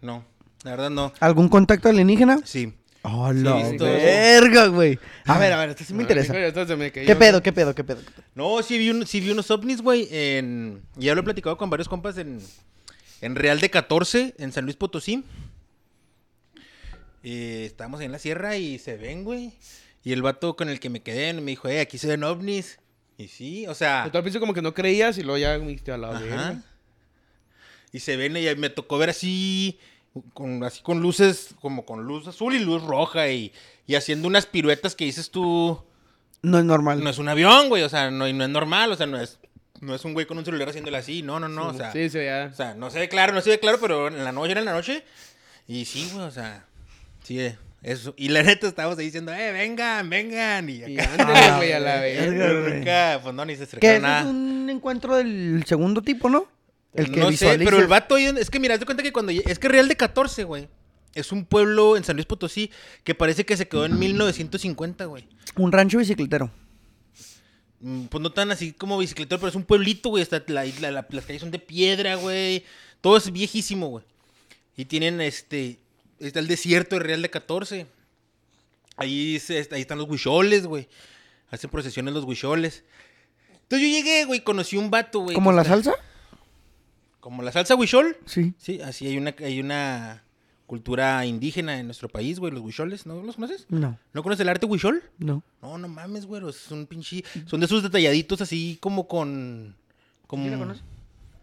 [0.00, 0.24] No,
[0.62, 1.12] la verdad no.
[1.20, 2.38] ¿Algún contacto alienígena?
[2.44, 2.72] Sí.
[3.02, 4.98] ¡Oh, Sí, la sí, verga, güey!
[5.26, 6.32] A ver, a ver, esto sí me interesa.
[6.76, 6.90] Me.
[6.90, 8.00] ¿Qué pedo, qué pedo, qué pedo?
[8.02, 8.24] qué pedo?
[8.34, 10.80] No, sí vi, un- sí vi unos ovnis, güey, en...
[10.96, 12.40] Ya lo he platicado con varios compas en,
[13.20, 15.22] en Real de 14, en San Luis Potosí.
[17.22, 19.52] Eh, estábamos en la sierra y se ven, güey.
[20.04, 22.78] Y el vato con el que me quedé me dijo, eh, aquí se ven ovnis.
[23.16, 24.08] Y sí, o sea...
[24.10, 26.18] Tú al principio como que no creías y luego ya me dijiste a la Ajá.
[26.20, 26.62] verga.
[27.92, 29.78] Y se ven y me tocó ver así,
[30.34, 33.52] con, así con luces, como con luz azul y luz roja y,
[33.86, 35.80] y haciendo unas piruetas que dices tú,
[36.42, 37.02] No es normal.
[37.02, 39.20] no es un avión, güey, o sea, no, y no es normal, o sea, no
[39.20, 39.38] es,
[39.80, 42.10] no es un güey con un celular haciéndole así, no, no, no, o sea, Sí,
[42.10, 42.50] sí, ya.
[42.52, 44.60] o sea, no se ve claro, no se ve claro, pero en la noche era
[44.60, 45.04] en la noche
[45.68, 46.64] y sí, güey, o sea,
[47.22, 48.14] sí, eh, eso.
[48.16, 51.12] Y la neta estábamos ahí diciendo, eh, vengan, vengan, y Y acá.
[51.12, 52.22] ándale, güey, a la verga.
[52.30, 52.44] verga.
[52.46, 52.74] Pero güey.
[52.78, 54.24] nunca, pues no, ni se Que acercaron es nada.
[54.30, 56.48] un encuentro del segundo tipo, ¿no?
[56.94, 57.64] El que no sé, visualiza.
[57.70, 59.96] pero el vato ahí, es que mira, de cuenta que cuando, es que Real de
[59.96, 60.68] 14, güey,
[61.14, 62.70] es un pueblo en San Luis Potosí
[63.04, 65.28] que parece que se quedó en 1950, güey.
[65.56, 66.50] Un rancho bicicletero.
[67.80, 70.22] Mm, Pues no tan así como bicicletero, pero es un pueblito, güey.
[70.22, 72.64] Está la, isla- la- las calles son de piedra, güey.
[73.00, 74.04] Todo es viejísimo, güey.
[74.76, 75.78] Y tienen este.
[76.24, 77.86] Está el desierto de Real de 14.
[78.96, 80.88] Ahí, se- ahí están los huicholes, güey.
[81.50, 82.84] Hacen procesiones los huicholes.
[83.62, 85.34] Entonces yo llegué, güey, conocí un vato, güey.
[85.34, 85.94] ¿Como la está- salsa?
[87.20, 88.16] Como la salsa huichol.
[88.26, 88.54] Sí.
[88.58, 90.22] Sí, así hay una, hay una
[90.66, 93.06] cultura indígena en nuestro país, güey, los huicholes.
[93.06, 93.66] ¿No los conoces?
[93.70, 95.02] No, ¿No conoces el arte huichol?
[95.18, 95.42] no.
[95.62, 96.46] No, no mames, güey.
[96.48, 97.24] Es un pinche.
[97.46, 99.74] Son de esos detalladitos así como con.
[100.26, 100.44] Como...
[100.44, 100.82] ¿Sí la conoces?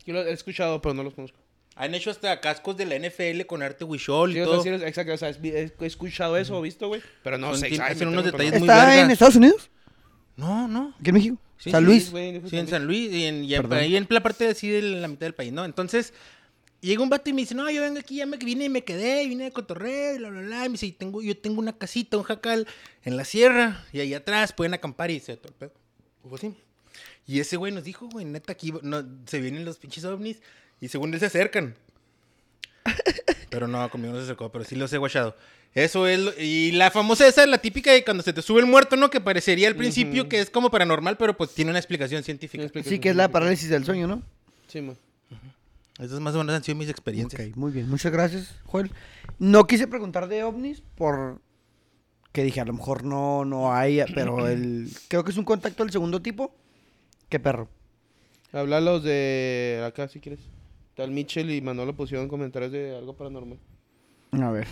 [0.06, 1.38] Yo lo he escuchado, pero no los conozco.
[1.82, 4.62] Han hecho hasta cascos de la NFL con arte huichol y Sí, o todo.
[4.62, 7.02] sea, sí, exacto, o sea, he escuchado eso o visto, güey.
[7.24, 9.10] Pero no sé, exactamente, unos no detalles muy ¿Está en.
[9.10, 9.72] Estados Unidos?
[10.38, 10.94] No, no.
[11.00, 11.38] ¿Aquí en México?
[11.58, 12.12] Sí, San sí, Luis.
[12.50, 15.08] Sí, en San Luis y en, y ahí en la parte de así de la
[15.08, 15.66] mitad del país, ¿no?
[15.66, 16.14] Entonces,
[16.82, 18.84] llega un vato y me dice, no, yo vengo aquí, ya me vine y me
[18.84, 20.66] quedé, vine de cotorreo y bla, bla, bla.
[20.66, 22.68] Y me dice, tengo, yo tengo una casita, un jacal
[23.04, 25.74] en la sierra y ahí atrás pueden acampar y se todo el pedo.
[26.22, 26.54] Pues así.
[27.26, 30.42] Y ese güey nos dijo, güey, neta, aquí no, se vienen los pinches ovnis
[30.82, 31.76] y según él se acercan.
[33.50, 35.36] Pero no, conmigo no se acercó, pero sí los he guachado.
[35.74, 36.20] Eso es.
[36.20, 39.10] lo- y la famosa esa, la típica de cuando se te sube el muerto, ¿no?
[39.10, 42.66] Que parecería al principio que es como paranormal, pero pues tiene una explicación científica.
[42.84, 44.22] Sí, que es la parálisis del sueño, ¿no?
[44.68, 44.98] Sí, man.
[46.00, 47.40] Esas más o menos han sido mis experiencias.
[47.50, 47.88] Ok, muy bien.
[47.90, 48.92] Muchas gracias, Joel.
[49.38, 51.40] No quise preguntar de ovnis por
[52.32, 55.84] que dije, a lo mejor no, no hay, pero el creo que es un contacto
[55.84, 56.56] del segundo tipo.
[57.30, 57.70] Qué perro.
[58.52, 60.40] Habla los de acá, si quieres.
[61.02, 63.58] Tal Mitchell y Manolo pusieron comentarios de algo paranormal.
[64.34, 64.68] A ver.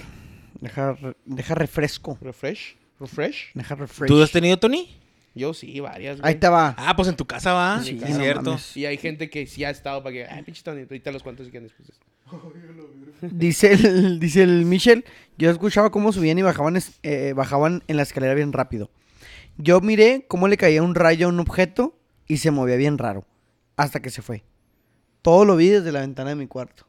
[0.61, 2.19] Deja, re- deja refresco.
[2.21, 2.75] Refresh.
[2.99, 3.51] Refresh.
[3.55, 4.07] Deja refresh.
[4.07, 4.95] ¿Tú has tenido, Tony?
[5.33, 6.31] Yo sí, varias, güey.
[6.33, 6.75] Ahí te va.
[6.77, 7.81] Ah, pues en tu casa va.
[7.81, 8.43] Sí, Sí, no cierto.
[8.51, 8.77] mames.
[8.77, 11.47] Y hay gente que sí ha estado para que, ay, pinche Tony, ahorita los cuantos
[11.47, 11.87] si quieren después.
[11.87, 13.25] de esto".
[13.35, 15.05] Dice el, dice el Michel,
[15.39, 18.91] yo escuchaba cómo subían y bajaban, es- eh, bajaban en la escalera bien rápido.
[19.57, 21.97] Yo miré cómo le caía un rayo a un objeto
[22.27, 23.25] y se movía bien raro,
[23.77, 24.43] hasta que se fue.
[25.21, 26.85] Todo lo vi desde la ventana de mi cuarto.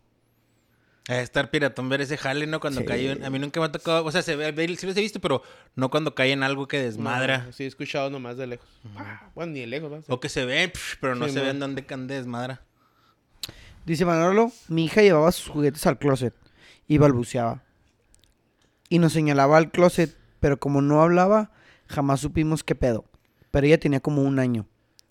[1.09, 2.61] A estar piratón ver ese jale, ¿no?
[2.61, 2.86] Cuando Sí.
[2.86, 3.11] cae.
[3.11, 4.05] en- A mí nunca me ha tocado.
[4.05, 5.43] O sea, se ve, ve- sí los he visto, pero
[5.74, 7.47] no cuando cae en algo que desmadra.
[7.47, 8.69] No, sí, he escuchado nomás de lejos.
[8.97, 10.02] Ah, bueno, ni de lejos, ¿no?
[10.15, 11.47] O que se ve, pero no Sí, se man.
[11.48, 12.62] ven dónde desmadra.
[13.86, 16.35] Dice Manolo, mi hija llevaba sus juguetes al closet
[16.86, 17.62] y balbuceaba.
[18.89, 21.51] Y nos señalaba al closet, pero como no hablaba,
[21.89, 23.05] jamás supimos qué pedo.
[23.51, 24.66] Pero ella tenía como un año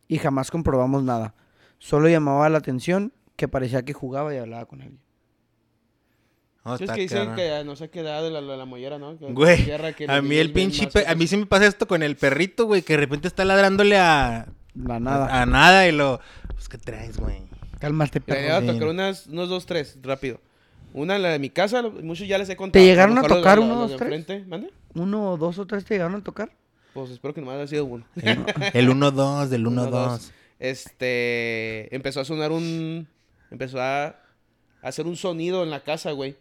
[0.07, 1.33] y jamás comprobamos nada.
[1.79, 4.99] Solo llamaba la atención que parecía que jugaba y hablaba con alguien.
[6.65, 8.99] No, Sí, es que dicen que no sé qué edad de la, la, la mollera,
[8.99, 9.17] ¿no?
[9.17, 10.87] Que- Güey, tierra que a los mí el pinche...
[10.87, 13.45] pe- A mí sí me pasa esto con el perrito, güey, que de repente está
[13.45, 14.47] ladrándole a...
[14.75, 15.41] La nada.
[15.41, 16.19] A nada y lo...
[16.53, 17.41] Pues, ¿qué traes, güey?
[17.79, 18.55] Cálmate, Le voy perro.
[18.55, 20.41] a tocar unas, unos dos, tres, rápido.
[20.93, 22.73] Una, la de mi casa, lo- muchos ya les he contado.
[22.81, 24.19] ¿Te llegaron a los- tocar los- uno, los dos, de tres?
[24.19, 24.69] enfrente, ¿Mande?
[24.95, 26.51] Uno, dos o tres te llegaron a tocar.
[26.93, 28.03] Pues espero que nomás haya sido uno.
[28.73, 30.31] El 1-2, del Uno, 1-2.
[30.59, 33.07] Este, empezó a sonar un,
[33.49, 34.15] empezó a,
[34.81, 36.35] hacer un sonido en la casa, güey.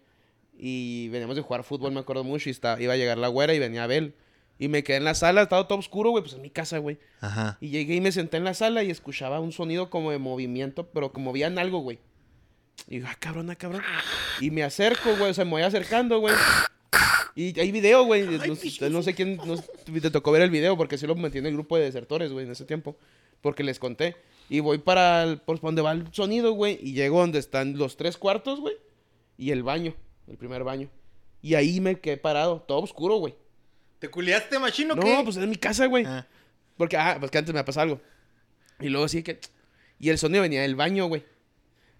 [0.59, 3.55] Y veníamos de jugar fútbol, me acuerdo mucho, y está, iba a llegar la güera
[3.55, 4.15] y venía Abel.
[4.59, 6.99] Y me quedé en la sala, estaba todo oscuro, güey, pues en mi casa, güey.
[7.21, 7.59] Ajá.
[7.61, 10.89] Y llegué y me senté en la sala y escuchaba un sonido como de movimiento,
[10.89, 12.01] pero como movían algo, güey.
[12.89, 13.83] Y digo, ah, cabrón, ah, cabrón.
[14.41, 16.35] Y me acerco, güey, o sea, me voy acercando, güey.
[17.37, 18.25] Y hay video, güey.
[18.25, 19.57] No, no sé quién no
[20.01, 22.47] te tocó ver el video, porque sí lo metí en el grupo de desertores, güey,
[22.47, 22.97] en ese tiempo.
[23.41, 24.17] Porque les conté.
[24.51, 26.79] Y voy para el, por donde va el sonido, güey.
[26.83, 28.75] Y llego donde están los tres cuartos, güey.
[29.37, 29.95] Y el baño,
[30.27, 30.89] el primer baño.
[31.43, 33.35] Y ahí me quedé parado, todo oscuro, güey.
[33.99, 35.21] ¿Te culiaste, machino, No, qué?
[35.25, 36.05] pues es mi casa, güey.
[36.07, 36.27] Ah.
[36.77, 38.01] Porque, ah, pues que antes me pasó algo.
[38.81, 39.39] Y luego sí que...
[39.99, 41.25] Y el sonido venía del baño, güey.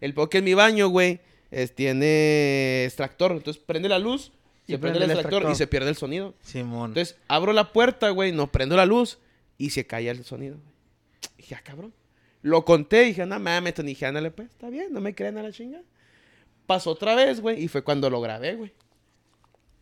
[0.01, 1.21] El peor que en mi baño, güey,
[1.51, 3.33] es- tiene extractor.
[3.33, 4.31] Entonces prende la luz,
[4.67, 6.35] Y se prende prende el el extractor, y se pierde el sonido.
[6.41, 6.91] Simón.
[6.91, 9.19] Entonces abro la puerta, güey, no prendo la luz
[9.59, 10.55] y se cae el sonido.
[10.57, 10.78] güey.
[11.49, 11.95] Dije, ah, cabrón.
[12.43, 15.39] Lo conté y dije, no mames, Tony, dije, ándale, pues, está bien, no me creen
[15.39, 15.81] a la chinga.
[16.67, 18.73] Pasó otra vez, güey, y fue cuando lo grabé, güey.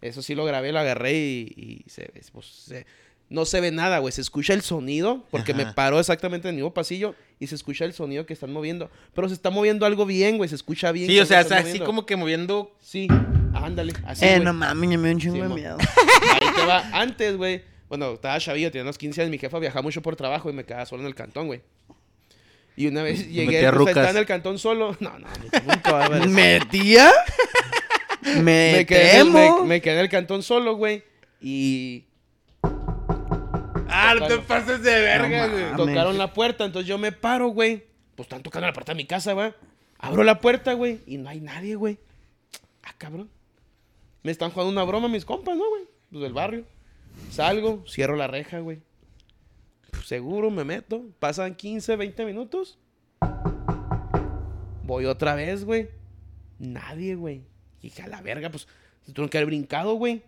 [0.01, 2.86] Eso sí lo grabé, lo agarré y, y se, ve, pues, se-
[3.28, 4.12] no se ve nada, güey.
[4.12, 7.84] Se escucha el sonido, porque me paró exactamente en el mismo pasillo y se escucha
[7.84, 8.88] el sonido que están moviendo.
[9.14, 11.09] Pero se está moviendo algo bien, güey, se escucha bien.
[11.10, 11.84] sí, o sea, así moviendo.
[11.86, 12.76] como que moviendo...
[12.80, 13.09] Sí,
[13.52, 14.44] ándale, así, eh, güey.
[14.44, 15.76] no mames, ya me dio un chingo Sí, de miedo.
[16.40, 16.88] Ahí te va.
[16.93, 17.62] Antes, güey.
[17.88, 19.30] Bueno, estaba chavillo, tenía unos 15 años.
[19.30, 21.62] Mi jefa viajaba mucho por trabajo y me quedaba solo en el cantón, güey.
[22.76, 24.96] Y una vez llegué, pues, estaba en el cantón solo.
[25.00, 25.26] No, no,
[25.66, 26.28] nunca eso.
[26.28, 27.12] ¿Metía?
[28.22, 31.04] Me, me, quedé, en me, me quedé en el cantón solo, güey.
[31.40, 32.06] Y
[33.88, 35.76] Ah, no te pases de verga, güey.
[35.76, 36.64] tocaron la puerta.
[36.64, 37.84] Entonces yo me paro, güey.
[38.14, 39.54] Pues están tocando la puerta de mi casa, güey.
[39.98, 41.00] Abro la puerta, güey.
[41.06, 41.98] Y no hay nadie, güey.
[42.82, 43.30] Ah, cabrón.
[44.22, 45.84] Me están jugando una broma mis compas, ¿no, güey?
[46.10, 46.64] Los del barrio.
[47.30, 48.80] Salgo, cierro la reja, güey.
[50.05, 51.05] Seguro, me meto.
[51.18, 52.78] Pasan 15, 20 minutos.
[54.84, 55.88] Voy otra vez, güey.
[56.59, 57.43] Nadie, güey.
[57.80, 58.68] Y dije, a la verga, pues,
[59.05, 60.22] se tuvieron que haber brincado, güey.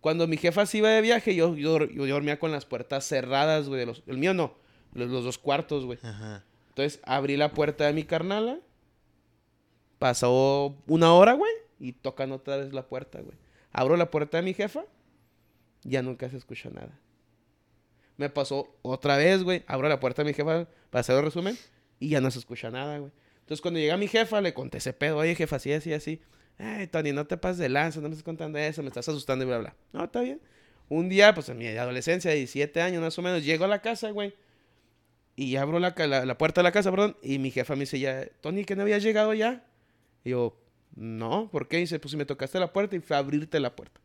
[0.00, 3.68] Cuando mi jefa se iba de viaje, yo, yo, yo dormía con las puertas cerradas,
[3.68, 3.84] güey.
[3.84, 4.54] los- El mío no.
[4.94, 5.98] Los, los dos cuartos, güey.
[6.02, 6.44] Ajá.
[6.70, 8.58] Entonces abrí la puerta de mi carnala.
[9.98, 11.52] Pasó una hora, güey.
[11.78, 13.36] Y tocan otra vez la puerta, güey.
[13.72, 14.84] Abro la puerta de mi jefa.
[15.82, 16.98] Ya nunca se escucha nada.
[18.16, 19.64] Me pasó otra vez, güey.
[19.66, 21.56] Abro la puerta de mi jefa para hacer el resumen.
[21.98, 23.12] Y ya no se escucha nada, güey.
[23.40, 25.18] Entonces cuando llega mi jefa, le conté ese pedo.
[25.18, 26.20] Oye, jefa, así, así, así.
[26.58, 28.00] Ay, Tony, no te pases de lanza.
[28.00, 28.82] No me estás contando eso.
[28.82, 29.76] Me estás asustando y bla, bla.
[29.92, 30.40] No, está bien.
[30.90, 34.10] Un día, pues en mi adolescencia, 17 años más o menos, llego a la casa,
[34.10, 34.34] güey.
[35.36, 38.26] Y abro la, la, puerta de la casa, perdón, y mi jefa me dice ya,
[38.40, 39.64] Tony, ¿que no había llegado ya?
[40.24, 40.60] Y yo,
[40.96, 41.78] no, ¿por qué?
[41.78, 44.00] Y dice, pues si me tocaste la puerta y fue a abrirte la puerta.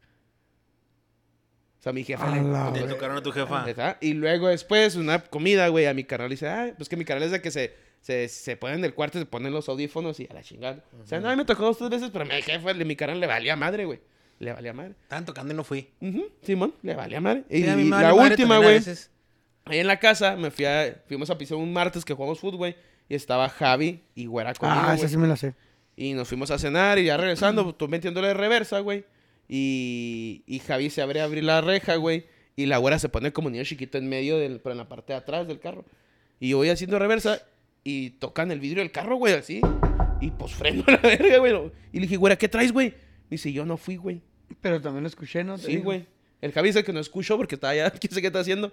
[1.86, 2.26] Sea, mi jefa...
[2.34, 3.64] A le- tocaron a tu jefa.
[3.64, 3.98] ¿Verdad?
[4.02, 7.22] Y luego después, una comida, güey, a mi canal dice, ah, pues que mi canal
[7.22, 10.28] es de que se, se, se ponen en el cuarto, se ponen los audífonos y
[10.28, 10.84] a la chingada.
[11.00, 13.56] O sea, no, me tocó dos, tres veces, pero mi jefa, mi canal le valía
[13.56, 14.00] madre, güey.
[14.40, 14.96] Le valía madre.
[15.04, 15.88] Estaban tocando y no fui.
[16.02, 17.44] Ujú, Simón, le valía madre.
[17.52, 18.82] Y, Sí, a mi y madre, la madre última, güey.
[19.66, 22.58] Ahí en la casa me fui a, fuimos a pisar un martes que jugamos fútbol,
[22.58, 22.76] güey.
[23.08, 25.54] Y estaba Javi y Güera conmigo, Ah, esa sí me la sé.
[25.96, 29.06] Y nos fuimos a cenar y ya regresando, pues, tú metiéndole de reversa, güey.
[29.48, 32.26] Y, y Javi se abre a abrir la reja, güey.
[32.56, 35.14] Y la güera se pone como niño chiquito en medio, del, pero en la parte
[35.14, 35.86] de atrás del carro.
[36.40, 37.42] Y yo voy haciendo reversa
[37.84, 39.62] y tocan el vidrio del carro, güey, así.
[40.22, 41.72] Y pues freno a la verga, güey.
[41.92, 42.90] Y le dije, güera, ¿qué traes, güey?
[42.90, 44.22] Me dice, yo no fui, güey.
[44.62, 45.58] Pero también lo escuché, ¿no?
[45.58, 46.08] Sí, güey.
[46.42, 48.72] El Javi dice que no escuchó porque estaba allá, quién sé qué está haciendo.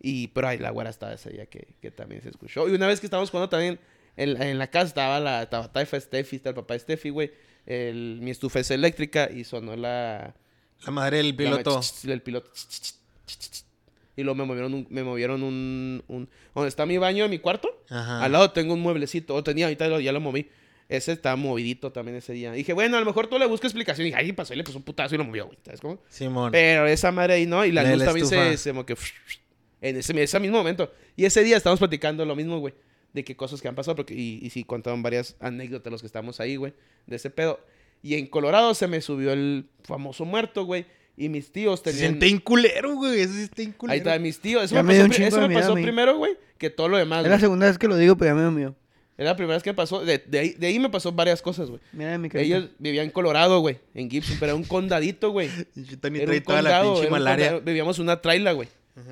[0.00, 2.68] Y, pero ahí la güera estaba ese día que, que también se escuchó.
[2.68, 3.78] Y una vez que estábamos jugando también
[4.16, 7.30] en, en la casa, estaba la estaba Taifa Steffi, está el papá de Steffi, güey.
[7.66, 10.34] El, mi estufa es eléctrica y sonó la...
[10.84, 11.80] La madre del la- piloto.
[12.08, 12.50] El piloto.
[14.16, 14.86] Y luego me movieron un...
[14.90, 17.82] Me movieron un, un donde está mi baño en mi cuarto.
[17.88, 18.22] Ajá.
[18.24, 19.34] Al lado tengo un mueblecito.
[19.34, 20.48] O tenía, ahorita ya lo moví.
[20.88, 22.52] Ese estaba movidito también ese día.
[22.52, 24.06] Dije, bueno, a lo mejor tú le buscas explicación.
[24.06, 25.56] Y dije, ay, pasó y le puso un putazo y lo movió, güey.
[25.64, 25.98] ¿Sabes cómo?
[26.08, 26.52] Simón.
[26.52, 27.64] Pero esa madre ahí no.
[27.64, 28.96] Y la La luz la también se, se como que.
[29.80, 30.92] En ese, ese mismo momento.
[31.16, 32.74] Y ese día estábamos platicando lo mismo, güey.
[33.12, 33.96] De qué cosas que han pasado.
[33.96, 36.72] Porque, y, y sí, contaron varias anécdotas los que estábamos ahí, güey.
[37.06, 37.60] De ese pedo.
[38.02, 40.86] Y en Colorado se me subió el famoso muerto, güey.
[41.16, 42.00] Y mis tíos Se tenían.
[42.00, 43.20] siente inculero, güey.
[43.20, 43.92] Eso sí está inculero.
[43.92, 44.64] Ahí está, mis tíos.
[44.64, 46.32] Eso Ya me pasó, eso me primero, güey.
[46.58, 47.24] Que todo lo demás.
[47.24, 48.74] Es la segunda vez que lo digo, pero ya me dio miedo.
[49.18, 50.02] Era la primera vez que me pasó.
[50.04, 51.80] De, de ahí, de ahí me pasó varias cosas, güey.
[51.92, 52.46] Mira mi carita.
[52.56, 53.78] Ellos vivían en Colorado, güey.
[53.94, 54.36] En Gibson.
[54.40, 55.50] Pero era un condadito, güey.
[55.76, 56.92] Yo también un toda la condado.
[56.94, 57.46] pinche era un malaria.
[57.46, 57.64] condado.
[57.66, 58.68] Vivíamos en una traila, güey.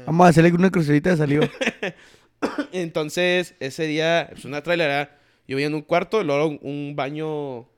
[0.06, 1.48] Vamos a hacerle una crucerita de saliva.
[2.72, 5.18] Entonces, ese día, pues una traila era.
[5.46, 7.68] Yo vivía en un cuarto, luego un, un baño.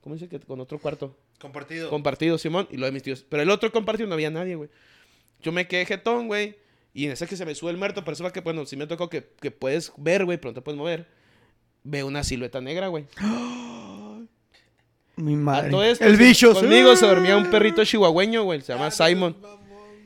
[0.00, 1.16] ¿Cómo dice que con otro cuarto?
[1.38, 1.90] Compartido.
[1.90, 3.24] Compartido, Simón, y lo de mis tíos.
[3.28, 4.70] Pero el otro compartido no había nadie, güey.
[5.40, 6.56] Yo me quedé jetón, güey.
[6.94, 8.86] Y en ese que se me sube el muerto, pero eso que, bueno, si me
[8.86, 11.06] tocó que, que puedes ver, güey, pero no te puedes mover.
[11.84, 13.06] Veo una silueta negra, güey.
[15.16, 15.70] Mi A madre.
[15.70, 16.54] todo esto, el bicho.
[16.54, 18.62] Conmigo se dormía un perrito chihuahueño, güey.
[18.62, 19.36] Se llama Simon.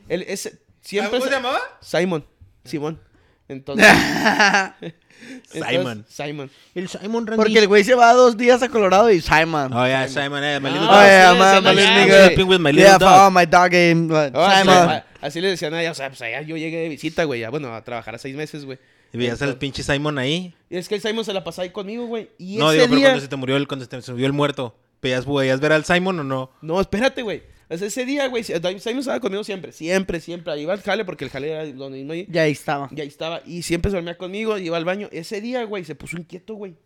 [0.08, 1.60] Él, ese, siempre ¿Cómo se llamaba?
[1.80, 2.24] Simon.
[2.64, 3.00] Simón.
[3.48, 3.86] Entonces,
[4.80, 6.04] entonces, Simon.
[6.08, 6.50] Simon.
[6.74, 7.42] El Simon Randy.
[7.42, 9.72] Porque el güey se va dos días a Colorado y Simon.
[9.72, 10.94] Oh, yeah, Simon, eh, my little dog.
[10.96, 12.26] Oh, yeah, my, my little nigga.
[12.26, 13.08] Sleeping with my Yeah, little dog.
[13.08, 14.12] follow my dog game.
[14.12, 15.02] uh, Oh, así, Simon.
[15.20, 17.50] así le decían a ella, o sea, pues allá yo llegué de visita, güey, ya,
[17.50, 18.78] bueno, a trabajar a seis meses, güey.
[19.12, 20.54] Y veías al pinche Simon ahí.
[20.68, 22.28] Y es que el Simon se la pasaba ahí conmigo, güey.
[22.38, 23.06] Y No, ese digo, pero día...
[23.08, 24.76] cuando se te murió el, cuando se te subió el muerto.
[25.00, 26.50] ¿Veías, veías ver al Simon o no?
[26.60, 27.42] No, espérate, güey.
[27.68, 30.52] Ese día, güey, Simon estaba conmigo siempre, siempre, siempre.
[30.52, 32.26] Ahí iba al jale porque el jale era donde ahí.
[32.30, 32.88] Ya ahí estaba.
[32.94, 33.42] Y ahí estaba.
[33.44, 35.08] Y siempre se dormía conmigo, iba al baño.
[35.10, 36.76] Ese día, güey, se puso inquieto, güey.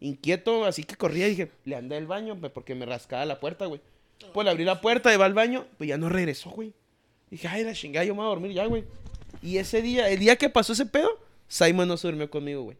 [0.00, 3.66] Inquieto, así que corría y dije, le andé al baño porque me rascaba la puerta,
[3.66, 3.80] güey.
[4.32, 6.72] Pues le abrí la puerta, iba al baño, pues ya no regresó, güey.
[7.30, 8.84] Dije, ay, la chingada, yo me voy a dormir ya, güey.
[9.42, 11.10] Y ese día, el día que pasó ese pedo,
[11.48, 12.76] Simon no se durmió conmigo, güey.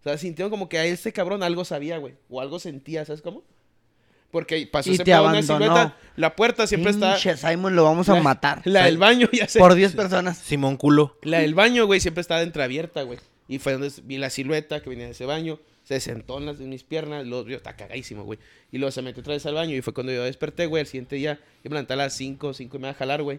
[0.00, 2.14] O sea, sintieron como que a este cabrón algo sabía, güey.
[2.28, 3.42] O algo sentía, ¿sabes cómo?
[4.34, 5.42] Porque pasó Y ese te una abandonó.
[5.64, 5.96] silueta.
[6.16, 7.12] La puerta siempre está.
[7.14, 8.62] Pinche Simon, lo vamos a la- matar.
[8.64, 9.60] La del baño, ya sé.
[9.60, 10.36] Por 10 personas.
[10.38, 11.16] Simón culo.
[11.22, 13.20] La del baño, güey, siempre estaba entreabierta, güey.
[13.46, 15.60] Y fue donde vi la silueta que venía de ese baño.
[15.84, 17.24] Se sentó en, las, en mis piernas.
[17.24, 18.40] Luego, yo, está cagadísimo, güey.
[18.72, 19.76] Y luego se metió otra vez al baño.
[19.76, 20.80] Y fue cuando yo desperté, güey.
[20.80, 23.22] El siguiente día, yo me levanté a las 5, 5 y me iba a jalar,
[23.22, 23.38] güey.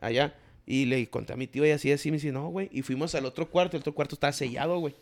[0.00, 0.34] Allá.
[0.66, 2.10] Y le conté a mi tío y así, así.
[2.10, 2.68] Me dice, no, güey.
[2.72, 3.76] Y fuimos al otro cuarto.
[3.78, 4.94] El otro cuarto estaba sellado, güey.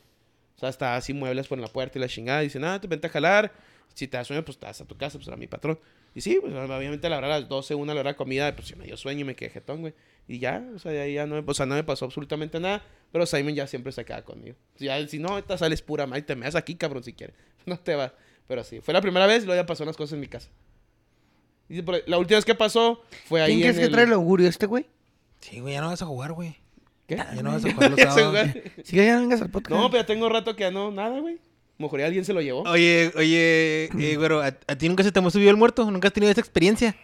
[0.56, 2.43] O sea, estaba así muebles por la puerta y la chingada.
[2.43, 3.51] Y dice, nada, te vente a jalar.
[3.93, 5.78] Si te da sueño, pues te vas a tu casa, pues era mi patrón.
[6.15, 8.16] Y sí, pues obviamente a la hora de las 12, una a la hora de
[8.16, 9.94] comida, pues sí me dio sueño y me quedé jetón, güey.
[10.27, 12.59] Y ya, o sea, de ahí ya no me, o sea, no me pasó absolutamente
[12.61, 12.82] nada.
[13.12, 14.56] Pero Simon ya siempre se queda conmigo.
[14.77, 17.36] Si, ya, si no, ahorita sales pura madre, te me das aquí, cabrón, si quieres.
[17.66, 18.12] No te vas.
[18.47, 20.51] Pero sí, fue la primera vez y luego ya pasó unas cosas en mi casa.
[21.69, 23.93] Y la última vez que pasó fue ahí ¿Quién crees que el...
[23.93, 24.86] trae el augurio este, güey?
[25.40, 26.56] Sí, güey, ya no vas a jugar, güey.
[27.06, 27.16] ¿Qué?
[27.16, 28.51] Ya no vas a jugar los sábados.
[28.82, 29.81] Si ya no vengas al podcast.
[29.81, 31.39] No, pero ya tengo rato que ya no, nada, güey.
[31.79, 32.63] Mejor ya alguien se lo llevó.
[32.63, 35.91] Oye, oye, eh, güero, ¿a, a ti nunca se te ha subido el muerto?
[35.91, 36.95] ¿Nunca has tenido esa experiencia?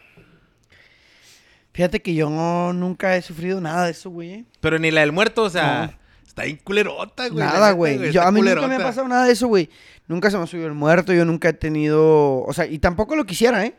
[1.73, 2.29] Fíjate que yo
[2.73, 4.45] nunca he sufrido nada de eso, güey.
[4.61, 6.27] Pero ni la del muerto, o sea, No.
[6.27, 7.45] está bien culerota, güey.
[7.45, 8.13] Nada, neta, güey.
[8.13, 9.71] Yo A mí nunca me ha pasado nada de eso, güey.
[10.09, 11.13] Nunca se me ha subido el muerto.
[11.13, 12.43] Yo nunca he tenido.
[12.43, 13.75] O sea, y tampoco lo quisiera, ¿eh?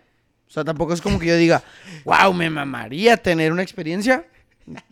[0.47, 1.63] O sea, tampoco es como que yo diga,
[2.05, 4.25] wow, me mamaría tener una experiencia.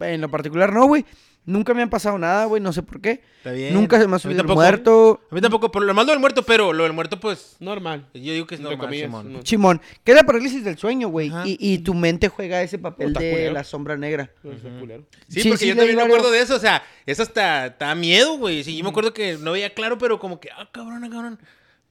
[0.02, 1.06] En lo particular, no, güey.
[1.50, 2.62] Nunca me ha pasado nada, güey.
[2.62, 3.22] No sé por qué.
[3.38, 3.74] Está bien.
[3.74, 5.22] Nunca se me ha subido el muerto.
[5.32, 8.06] A mí tampoco, pero lo malo del muerto, pero lo del muerto, pues, Normal.
[8.14, 9.34] yo digo que es normal, comillas, Simón.
[9.34, 9.42] no.
[9.42, 9.82] Chimón.
[10.04, 11.32] Que es la parálisis del sueño, güey.
[11.46, 13.54] Y, y tu mente juega ese papel de culero.
[13.54, 14.32] la sombra negra.
[14.44, 17.96] Sí, Sí, porque sí, yo también me acuerdo de eso, o sea, eso hasta, hasta
[17.96, 18.64] miedo, güey.
[18.64, 21.40] Sí, yo me acuerdo que no veía claro, pero como que, ah, cabrón, ah, cabrón.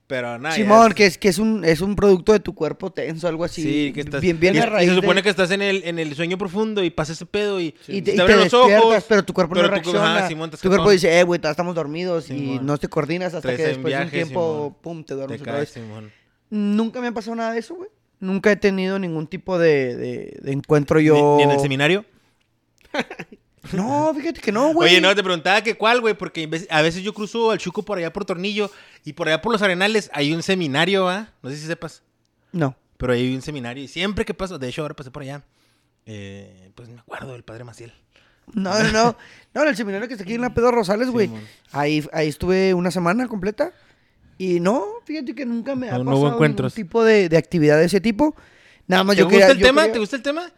[0.09, 0.55] Pero nada.
[0.57, 3.45] Simón, es- que es, que es un, es un producto de tu cuerpo tenso, algo
[3.45, 3.63] así.
[3.63, 4.21] Sí, que estás.
[4.23, 6.15] Bien, bien y, a y raíz se supone de- que estás en el, en el
[6.17, 9.05] sueño profundo y pasa ese pedo y, te, y te abren los ojos.
[9.07, 10.17] pero tu cuerpo pero no reacciona.
[10.19, 13.55] ajá, Simón, tu cuerpo dice, eh, güey, todavía estamos dormidos y no te coordinas hasta
[13.55, 14.77] que después de un tiempo, Simón.
[14.81, 15.85] pum, te Te duermes otra caes, vez.
[15.85, 16.11] Simón.
[16.51, 17.91] Nunca me ha pasado nada de eso, güey.
[18.21, 21.37] Nunca he tenido ningún tipo de, de, de encuentro yo.
[21.37, 22.05] ¿Ni, ni en el seminario?
[23.73, 24.91] No, fíjate que no, güey.
[24.91, 27.99] Oye, no, te preguntaba que cuál, güey, porque a veces yo cruzo al Chuco por
[27.99, 28.71] allá por Tornillo
[29.05, 31.29] y por allá por los Arenales hay un seminario, ¿ah?
[31.43, 32.03] No sé si sepas,
[32.53, 32.77] No.
[32.97, 35.43] pero hay un seminario y siempre que paso, de hecho ahora pasé por allá,
[36.07, 37.93] eh, pues me acuerdo del padre Maciel.
[38.55, 39.17] No, no, no.
[39.55, 41.31] No, en el seminario que está aquí en la Pedro Rosales, güey.
[41.71, 43.73] Ahí, ahí estuve una semana completa.
[44.39, 47.77] Y no, fíjate que nunca me ha No- no pasado ningún tipo de, de actividad
[47.77, 48.35] de ese tipo.
[48.87, 49.81] Nada más ¿Te yo gusta quería- el yo tema?
[49.83, 50.53] quería- ¿Te gusta el tema?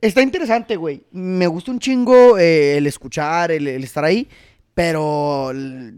[0.00, 1.02] Está interesante, güey.
[1.10, 4.28] Me gusta un chingo eh, el escuchar, el, el estar ahí.
[4.74, 5.52] Pero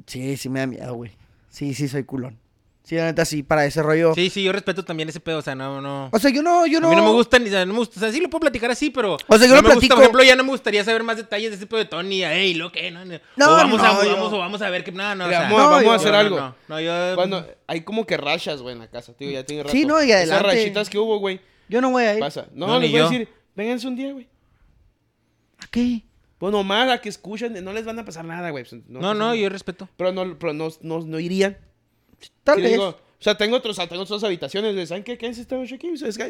[0.07, 1.11] sí, sí me da miedo, güey.
[1.51, 2.39] Sí, sí, soy culón.
[2.83, 4.15] Sí, la neta, sí, para ese rollo.
[4.15, 6.09] Sí, sí, yo respeto también ese pedo, o sea, no, no.
[6.13, 6.89] O sea, yo no, yo A no.
[6.91, 8.41] mí no me gusta, ni, o sea, no me gusta, o sea, sí lo puedo
[8.41, 9.17] platicar así, pero...
[9.29, 11.03] O sea, yo no lo me gusta, platico- por ejemplo, ya no me gustaría saber
[11.05, 13.21] más detalles de ese pedo de Tony, ey, lo que, no, no.
[13.37, 15.39] No, o vamos, a, no, yo- vamos, o vamos a ver que, no, no, Mira,
[15.39, 16.37] o sea, vamos, no, vamos yo- a hacer no, algo.
[16.37, 17.15] No, no, no, yo...
[17.17, 19.73] Cuando hay como que rachas, güey, en la casa, tío, ya tiene rato.
[19.73, 20.47] Sí, no, y adelante.
[20.49, 22.21] Esas rachitas que hubo, güey, Yo no voy a ir.
[22.21, 22.47] pasa.
[22.55, 23.11] No, No, les ni voy a yo.
[23.11, 24.29] decir, vénganse un día, güey.
[25.59, 26.03] ¿A qué?
[26.39, 28.65] Pues nomás a que escuchen, no les van a pasar nada, güey.
[28.65, 29.89] pues, No, no, yo respeto.
[29.97, 31.59] Pero no, pero no, no, no irían.
[32.45, 32.71] Tal Sí, vez.
[32.73, 34.87] digo, o sea, tengo otros, o sea, tengo otras habitaciones, güey.
[34.87, 35.19] ¿Saben qué?
[35.19, 35.89] Quédense esta noche aquí.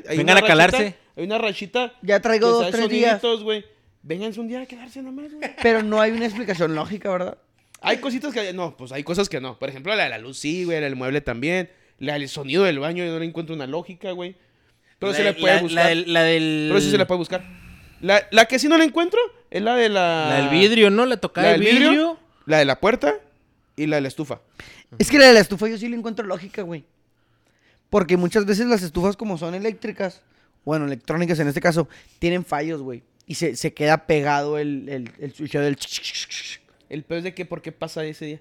[0.09, 0.77] Hay Vengan una a calarse.
[0.79, 1.95] rachita- Hay una rachita.
[2.03, 3.21] Ya traigo dos, tres días.
[3.21, 3.65] soniditos, güey.
[4.03, 5.49] Vénganse un día a quedarse nomás, güey.
[5.63, 7.39] Pero no hay una explicación lógica, ¿verdad?
[7.83, 8.53] Hay cositas que...
[8.53, 9.59] No, pues hay cosas que no.
[9.59, 10.79] Por ejemplo, la de la luz sí, güey.
[10.81, 11.71] La del mueble también.
[11.99, 14.37] La del sonido del baño yo no le encuentro una lógica, güey.
[15.01, 15.97] Pero La se le de- puede la- buscar.
[15.97, 16.03] La.
[16.07, 17.43] La del, Pero sí se le puede buscar.
[18.01, 19.19] La, la que sí no la encuentro
[19.51, 20.27] es la de la...
[20.29, 21.05] la del vidrio, ¿no?
[21.07, 21.91] La tocada La del vidrio.
[21.91, 22.19] vidrio.
[22.47, 23.15] La de la puerta
[23.77, 24.41] y la de la estufa.
[24.99, 26.85] Es que la de la estufa yo sí le encuentro lógica, güey.
[27.91, 30.23] Porque muchas veces las estufas como son eléctricas,
[30.65, 31.89] bueno, electrónicas en este caso,
[32.21, 33.03] tienen fallos, güey.
[33.27, 35.77] Y se, se queda pegado el, el, el.
[36.89, 38.41] El peor es de que por qué pasa ese día.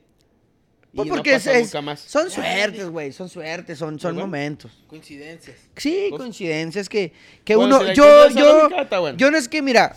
[0.93, 1.99] Pues no porque es, pasa es- nunca más.
[1.99, 4.27] son suertes, güey, son suertes, son, son bueno.
[4.27, 4.71] momentos.
[4.87, 5.57] Coincidencias.
[5.75, 7.13] Sí, coincidencias que,
[7.45, 7.93] que Bueno, uno...
[7.93, 9.17] yo, yo, bueno.
[9.17, 9.95] yo no es que, mira,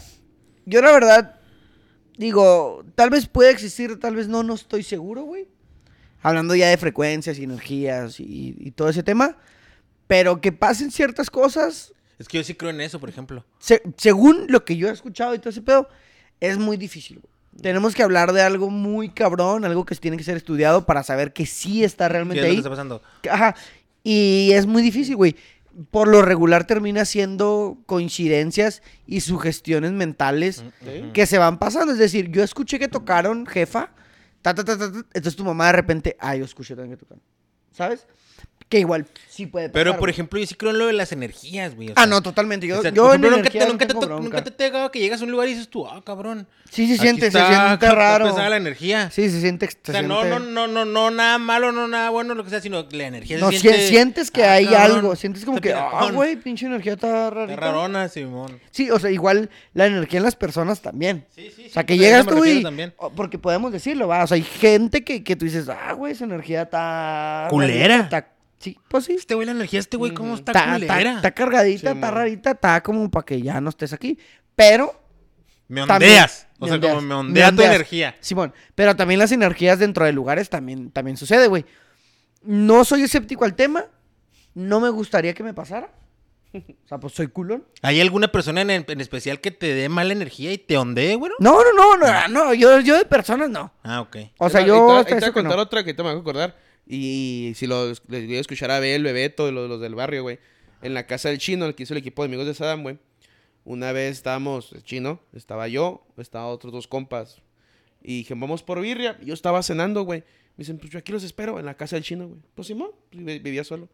[0.66, 1.40] yo la verdad,
[2.19, 5.48] digo, tal vez puede existir, tal vez no, no estoy seguro, güey.
[6.20, 9.36] Hablando ya de frecuencias y energías y, y todo ese tema.
[10.06, 13.44] Pero que pasen ciertas cosas, Es que yo sí creo en eso, por ejemplo.
[13.59, 15.89] se- según lo que yo he escuchado y todo ese pedo,
[16.39, 17.32] es muy difícil, güey.
[17.61, 21.33] Tenemos que hablar de algo muy cabrón, algo que tiene que ser estudiado para saber
[21.33, 22.57] que sí está ¿Qué es realmente lo que ahí.
[22.57, 23.03] está pasando?
[23.31, 23.55] Ajá.
[24.03, 25.37] Y es muy difícil, güey.
[25.91, 31.11] Por lo regular termina siendo coincidencias y sugestiones mentales ¿Sí?
[31.12, 31.93] que se van pasando.
[31.93, 33.91] Es decir, yo escuché que tocaron, jefa,
[34.43, 37.01] ta, ta, ta, ta, ta, entonces tu mamá de repente, ah, yo escuché también que
[37.05, 37.23] tocaron.
[37.73, 38.07] ¿Sabes?
[38.73, 39.74] Que igual sí puede pasar.
[39.74, 40.12] Pero, por güey.
[40.12, 41.90] ejemplo, yo sí creo en lo de las energías, güey.
[41.90, 42.66] o Ah, sea, no, totalmente.
[42.66, 44.23] Yo, o sea, yo por en nunca te, nunca, te, tengo to- bronca.
[44.24, 46.47] nunca te ha llegado que llegas a un lugar y dices tú, ah, cabrón.
[46.70, 48.24] Sí, se aquí siente, se está siente raro.
[48.24, 49.11] pesada la energía.
[49.11, 49.69] Sí, se siente...
[49.69, 52.44] se O sea, no, siente- no, no, no, no, nada malo, no, nada bueno, lo
[52.44, 53.89] que sea, sino la energía No, se si- siente...
[53.89, 56.94] sientes que Ah, hay cabrón, algo, sientes como está que, ah, piracón, güey, pinche energía
[56.94, 57.61] está Está rarita.
[57.61, 58.59] rarona, Simón.
[58.70, 61.27] Sí, o sea, igual la energía en las personas también.
[61.35, 62.62] Sí, sí, O sea, sí, que pues, a llegas eso me tú refiero y...
[62.62, 62.94] también.
[62.97, 64.24] o- Porque podemos decirlo, va.
[64.24, 67.49] O sea, hay gente que, que tú dices, ah, güey, esa energía está...
[67.51, 67.97] Culera.
[68.01, 68.32] está-
[68.62, 69.12] Sí, pues sí.
[69.14, 72.14] Este güey, la energía, este güey, ¿cómo está Está, está- cargadita, Sí, está man.
[72.14, 74.18] rarita, está como para que ya no estés aquí.
[74.56, 74.98] Pero...
[75.68, 76.47] Me también- ondeas.
[76.59, 77.70] O me sea, como me ondea tu ondeas.
[77.74, 78.14] energía.
[78.20, 81.64] Simón, pero también las energías dentro de lugares también, también sucede, güey.
[82.43, 83.86] No soy escéptico al tema.
[84.55, 85.90] No me gustaría que me pasara.
[86.55, 87.64] O sea, pues soy culón.
[87.80, 91.32] ¿Hay alguna persona en, en especial que te dé mala energía y te ondee, güey?
[91.39, 93.72] No, no, no, no, no, yo, yo de personas no.
[93.82, 94.16] Ah, ok.
[94.36, 95.62] O sea, yo ahí te, hasta ahí te voy a que contar no.
[95.62, 96.56] otra que te me voy a acordar.
[96.94, 100.39] Y si lo, les voy a escuchar a Abel, Bebeto, los, los del barrio, güey.
[100.82, 102.98] En la casa del chino, el que hizo el equipo de amigos de Saddam, güey.
[103.64, 107.40] Una vez estábamos, el chino, estaba yo, estaba otros dos compas.
[108.02, 109.19] Y dije, vamos por birria.
[109.23, 110.20] Yo estaba cenando, güey.
[110.20, 112.40] Me dicen, pues yo aquí los espero en la casa del chino, güey.
[112.55, 113.89] Pues Simón, pues, vi- vivía solo.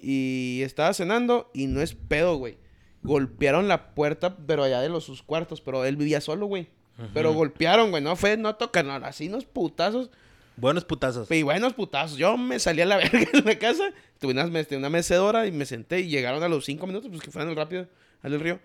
[0.00, 2.56] Y estaba cenando y no es pedo, güey.
[3.02, 6.68] Golpearon la puerta, pero allá de los sus cuartos, pero él vivía solo, güey.
[7.12, 10.10] Pero golpearon, güey, no fue, no tocan, no, así unos putazos.
[10.60, 11.30] Buenos putazos.
[11.30, 12.18] Y buenos putazos.
[12.18, 15.64] Yo me salí a la verga en la casa, tuve una, una mecedora y me
[15.66, 17.86] senté y llegaron a los cinco minutos, pues que fueron rápido
[18.22, 18.60] al del río.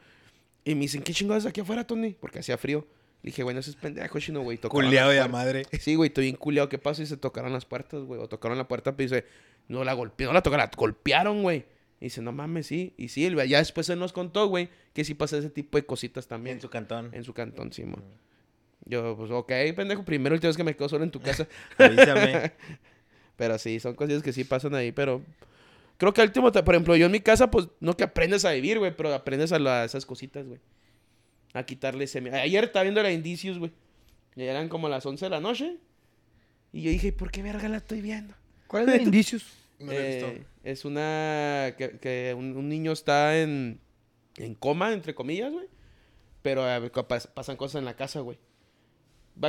[0.66, 2.16] Y me dicen, ¿qué chingados aquí afuera, Tony?
[2.20, 2.88] Porque hacía frío.
[3.22, 4.58] Le dije, bueno, ese es pendejo, chino, güey.
[4.58, 5.32] Culeado de la puertas".
[5.32, 5.66] madre.
[5.80, 6.68] Sí, güey, estoy bien culiado.
[6.68, 7.02] ¿Qué pasó?
[7.02, 8.20] Y se tocaron las puertas, güey.
[8.20, 9.26] O tocaron la puerta, pero dice,
[9.68, 11.66] no la golpearon, no la tocaron, la golpearon, güey.
[12.02, 12.94] Y dice, no mames, sí.
[12.98, 16.28] Y sí, ya después él nos contó, güey, que sí pasa ese tipo de cositas
[16.28, 16.58] también.
[16.58, 17.12] En su cantón.
[17.14, 17.98] En su cantón, sí, mo.
[18.86, 21.48] Yo, pues, ok, pendejo, primero última vez que me quedo solo en tu casa.
[21.78, 22.52] Avísame.
[23.38, 25.22] Pero sí, son cosas que sí pasan ahí, pero...
[25.98, 28.52] Creo que al último, por ejemplo, yo en mi casa, pues, no que aprendes a
[28.52, 30.60] vivir, güey, pero aprendes a, la- esas cositas, güey.
[31.54, 32.22] A quitarle ese...
[32.22, 32.36] miedo.
[32.36, 33.72] Ayer estaba viendo la Indicios, güey.
[34.36, 35.78] Y eran como las 11 de la noche.
[36.72, 38.34] Y yo dije, ¿por qué verga la estoy viendo?
[38.68, 39.46] ¿Cuáles son los indicios?
[39.80, 40.46] No lo he Eh, visto.
[40.64, 41.74] es una...
[41.78, 43.80] Que, que un, un niño está en...
[44.38, 45.68] En coma, entre comillas, güey.
[46.44, 48.38] Pero eh, pas- pasan cosas en la casa, güey.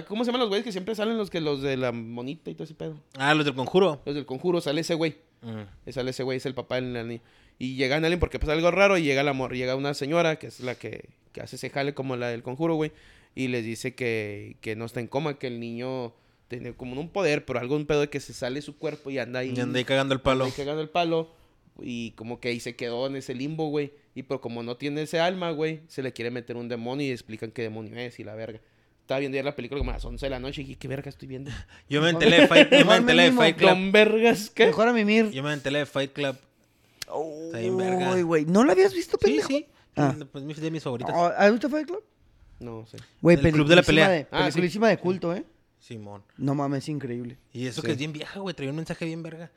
[0.09, 2.55] ¿Cómo se llaman los güeyes que siempre salen los que los de la monita y
[2.55, 3.01] todo ese pedo?
[3.19, 4.01] Ah, los del conjuro.
[4.06, 5.16] Los del conjuro, sale ese güey.
[5.43, 5.90] Mm.
[5.93, 7.20] Sale ese güey, es el papá del niño.
[7.59, 10.47] Y llega alguien porque pasa algo raro y llega la mor- llega una señora que
[10.48, 12.93] es la que, que hace ese jale como la del conjuro, güey.
[13.35, 16.15] Y les dice que, que no está en coma, que el niño
[16.48, 19.19] tiene como un poder, pero algo un pedo de que se sale su cuerpo y
[19.19, 19.52] anda ahí.
[19.56, 20.44] Y anda ahí cagando el anda palo.
[20.47, 21.31] ahí cagando el palo.
[21.82, 23.93] y como que ahí se quedó en ese limbo, güey.
[24.15, 27.11] Y pero como no tiene ese alma, güey, se le quiere meter un demonio y
[27.11, 28.61] explican qué demonio es y la verga.
[29.05, 30.89] Estaba viendo ayer la película como a las 11 de la noche y dije, ¿qué
[30.89, 31.51] verga estoy viendo?
[31.90, 33.68] Yo me enteré de Fight, yo me enteré de Fight Club.
[33.70, 34.66] ¿Con vergas qué?
[34.66, 35.31] Mejor a mimir.
[35.31, 36.36] Yo me enteré de Fight Club.
[37.47, 38.14] Está bien verga.
[38.14, 38.44] Uy, güey.
[38.47, 39.48] ¿No lo habías visto, Sí, pendejo?
[39.48, 39.66] sí.
[39.94, 40.14] Ah.
[40.32, 41.14] Pues mi- de mis favoritas.
[41.14, 42.02] Oh, ¿Has visto Fight Club?
[42.60, 42.97] No sé.
[43.20, 44.09] Güey, El Club de la Pelea.
[44.09, 44.52] de- Ah, sí.
[44.52, 45.44] Peliculísima de culto, ¿eh?
[45.78, 46.22] Simón.
[46.39, 47.36] No mames, increíble.
[47.52, 47.86] Y eso Sí.
[47.86, 48.55] que es bien vieja, güey.
[48.55, 49.51] Traía un mensaje bien verga.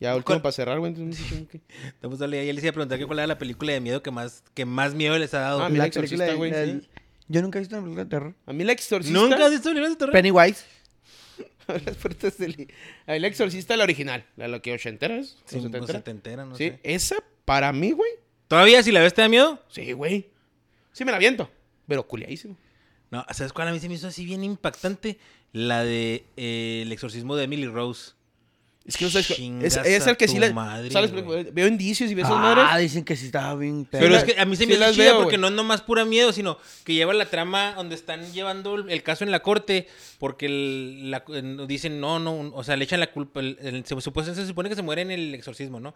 [0.00, 0.42] Ya último ¿Cuál?
[0.42, 0.92] para cerrar, güey.
[0.92, 1.60] entonces, ¿qué?
[2.02, 2.42] Vamos a leer.
[2.48, 4.64] Ahí les iba a preguntar que cuál era la película de miedo que más, que
[4.64, 5.62] más miedo les ha dado.
[5.62, 6.50] Ah, La la exorcista, película güey.
[6.50, 6.88] de- sí.
[7.28, 8.34] Yo nunca he visto una película de terror.
[8.46, 9.18] A mí la exorcista.
[9.18, 10.12] ¿Nunca has visto películas de terror?
[10.12, 10.64] Pennywise.
[11.86, 12.68] Las puertas del...
[13.06, 14.26] A mí la exorcista, la original.
[14.36, 15.38] La, la que ochentera es.
[15.46, 15.98] Sí, ¿O no setentera?
[15.98, 16.80] setentera, no Sí, sé.
[16.82, 18.10] esa para mí, güey.
[18.48, 19.62] ¿Todavía si la ves te da miedo?
[19.68, 20.28] Sí, güey.
[20.92, 21.48] Sí me la viento.
[21.86, 22.56] Pero culiadísimo.
[23.10, 25.18] No, ¿sabes cuál a mí se me hizo así bien impactante?
[25.52, 28.12] La de eh, El exorcismo de Emily Rose.
[28.84, 29.30] Es que no sabes.
[29.30, 30.52] Es, es a el que sí la.
[30.52, 31.12] madre, ¿Sabes?
[31.52, 32.82] Veo indicios y veo esas Ah, madres.
[32.82, 33.86] dicen que sí estaba bien.
[33.90, 35.38] Pero la- es que a mí se sí me veo, porque güey.
[35.40, 39.22] no es nomás pura miedo, sino que lleva la trama donde están llevando el, caso
[39.22, 39.86] en la corte
[40.18, 41.24] porque el- la-
[41.68, 43.38] dicen no, no, o sea, le echan la culpa.
[43.40, 45.94] el- el- se, supone, se supone que se muere en el exorcismo, ¿no?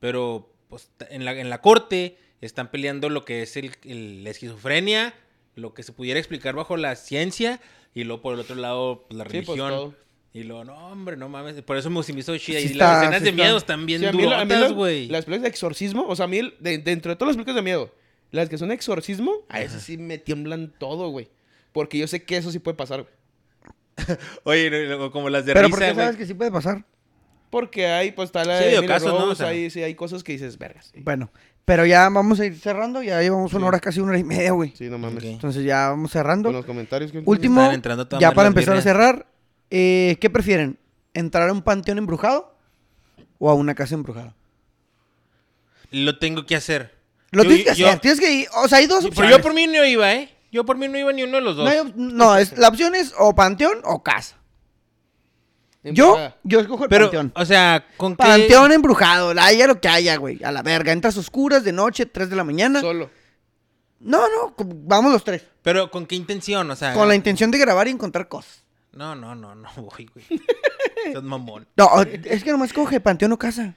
[0.00, 4.30] Pero pues, en, la, en la corte están peleando lo que es el, el- la
[4.30, 5.14] esquizofrenia,
[5.54, 7.60] lo que se pudiera explicar bajo la ciencia
[7.94, 9.70] y luego por el otro lado pues, la Sí, pues, religión.
[9.70, 9.94] todo.
[10.34, 11.62] Y luego, no, hombre, no mames.
[11.62, 12.58] Por eso me, hizo chida.
[12.58, 15.06] Sí y está, las escenas sí de miedo están bien Sí, durotas, güey.
[15.08, 17.56] Las películas de exorcismo, o sea, a mí, el- de- dentro de todas las películas
[17.56, 17.94] de miedo,
[18.32, 21.30] las que son exorcismo, a esas sí me tiemblan todo, güey.
[21.72, 23.14] Porque yo sé que eso sí puede pasar, güey.
[24.44, 26.84] Oye, no, no, como las de Pero risa, ¿por qué sabes que sí puede pasar?
[27.50, 29.18] Porque hay, pues, la Sí, Emily casos, ¿no?
[29.20, 30.90] Rose, O sea- ahí sí hay cosas que dices, vergas.
[30.92, 31.30] Sí, Bueno,
[31.64, 33.02] pero ya vamos a ir cerrando.
[33.04, 33.68] Ya llevamos una Sí.
[33.68, 34.72] hora, casi una hora y media, güey.
[34.76, 35.22] Sí, no mames.
[35.22, 36.48] Entonces ya vamos cerrando.
[36.48, 37.12] Con los comentarios.
[37.12, 37.70] que- Último,
[38.18, 39.26] ya para empezar a cerrar.
[39.76, 40.78] Eh, ¿Qué prefieren?
[41.14, 42.56] ¿Entrar a un panteón embrujado
[43.38, 44.34] o a una casa embrujada?
[45.90, 46.94] Lo tengo que hacer.
[47.30, 48.00] Lo Yo- tienes que yo- hacer.
[48.00, 48.48] Tienes que ir.
[48.56, 49.36] O sea, hay dos Pero opciones.
[49.36, 50.30] yo por mí no iba, ¿eh?
[50.52, 51.68] Yo por mí no iba ni uno de los dos.
[51.68, 54.36] No, no, es, la opción es o panteón o casa.
[55.82, 56.36] Yo, Embrujada.
[56.44, 57.32] yo escojo el Pero, panteón.
[57.34, 58.22] o sea, ¿con qué?
[58.22, 60.42] Panteón embrujado, la- haya lo que haya, güey.
[60.44, 60.92] A la verga.
[60.92, 62.80] Entras oscuras de noche, 3 de la mañana.
[62.80, 63.10] Solo.
[64.00, 65.44] No, no, vamos los tres.
[65.62, 66.70] Pero, ¿con qué intención?
[66.70, 66.92] O sea...
[66.94, 68.63] Con la intención de grabar y encontrar cosas.
[68.96, 70.26] No, no, no, no voy, güey.
[71.06, 71.66] Estás mamón.
[71.76, 73.74] No, es que nomás coge panteón o casa.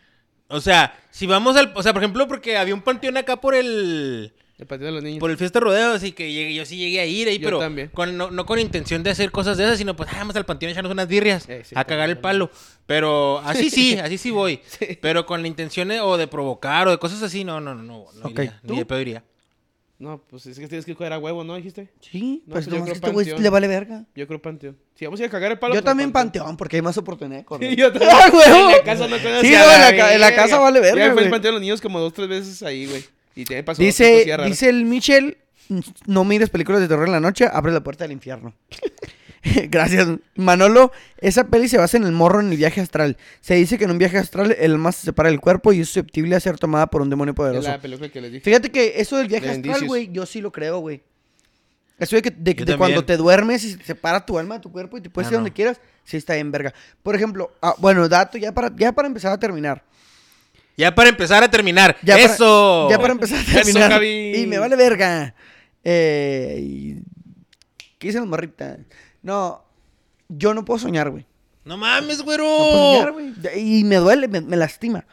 [0.50, 1.74] O sea, si vamos al...
[1.76, 4.34] O sea, por ejemplo, porque había un panteón acá por el...
[4.58, 5.20] El panteón de los niños.
[5.20, 7.60] Por el Fiesta Rodeo, así que llegué- yo sí llegué a ir ahí, Yo pero
[7.60, 7.90] también.
[7.90, 10.46] Con, no, no con intención de hacer cosas de esas, sino pues, ah, vamos al
[10.48, 12.50] panteón a echarnos unas birrias, Eh, sí, a cagar el palo.
[12.88, 14.62] Pero así sí, así sí voy.
[14.66, 14.98] Sí.
[15.00, 17.84] Pero con la intención de, o de provocar o de cosas así, no, no, no,
[17.84, 18.74] no, no Ok, iría, ¿tú?
[18.74, 19.24] ni de pedo iría.
[20.00, 21.56] No, pues es que tienes que coger a huevo, ¿no?
[21.56, 21.90] Dijiste.
[22.02, 24.06] Sí, No, pues pues yo creo este güey le vale verga.
[24.16, 24.78] Yo creo panteón.
[24.94, 25.74] Si vamos a ir a cagar el palo.
[25.74, 27.70] Yo pues, también panteón, porque hay más oportunidad de correr.
[27.72, 28.12] Sí, yo también.
[28.16, 28.70] ¡Ah, huevo!
[28.70, 30.80] En la casa no conoce Sí, a no, en la ca- en la casa vale
[30.80, 33.04] verga, Ya fue el panteón de los niños como dos, tres veces ahí, güey.
[33.36, 35.38] Y te pasó Dice, dice el Michel,
[36.06, 38.54] no mires películas de terror en la noche, abre la puerta del infierno.
[39.70, 40.08] Gracias.
[40.36, 43.18] Manolo, esa peli se basa en el morro en el viaje astral.
[43.42, 45.88] Se dice que en un viaje astral el alma se separa del cuerpo y es
[45.88, 47.68] susceptible a ser tomada por un demonio Es poderoso.
[47.70, 48.44] la película que les dije.
[48.44, 51.02] Fíjate que eso del viaje De astral, güey, yo sí lo creo, güey.
[52.00, 54.98] Eso de, que, de, cuando te duermes y se separa tu alma de tu cuerpo
[54.98, 55.40] y te puedes Ah, ir no.
[55.40, 56.72] donde quieras, sí está bien verga.
[57.02, 59.84] Por ejemplo, ah, bueno, dato ya para, ya para empezar a terminar.
[60.78, 61.98] Ya para empezar a terminar.
[62.04, 62.88] Ya para- ¡Eso!
[62.92, 63.92] Ya para empezar a Eso, terminar.
[63.94, 64.34] Javi.
[64.36, 65.34] y me vale verga.
[65.84, 67.00] Eh,
[67.98, 68.78] ¿Qué dicen los morritas?
[69.22, 69.64] No,
[70.30, 71.26] yo no puedo soñar, güey.
[71.66, 72.44] No mames, güero.
[72.44, 73.34] No puedo soñar, güey.
[73.58, 75.06] Y me duele, me, me lastima.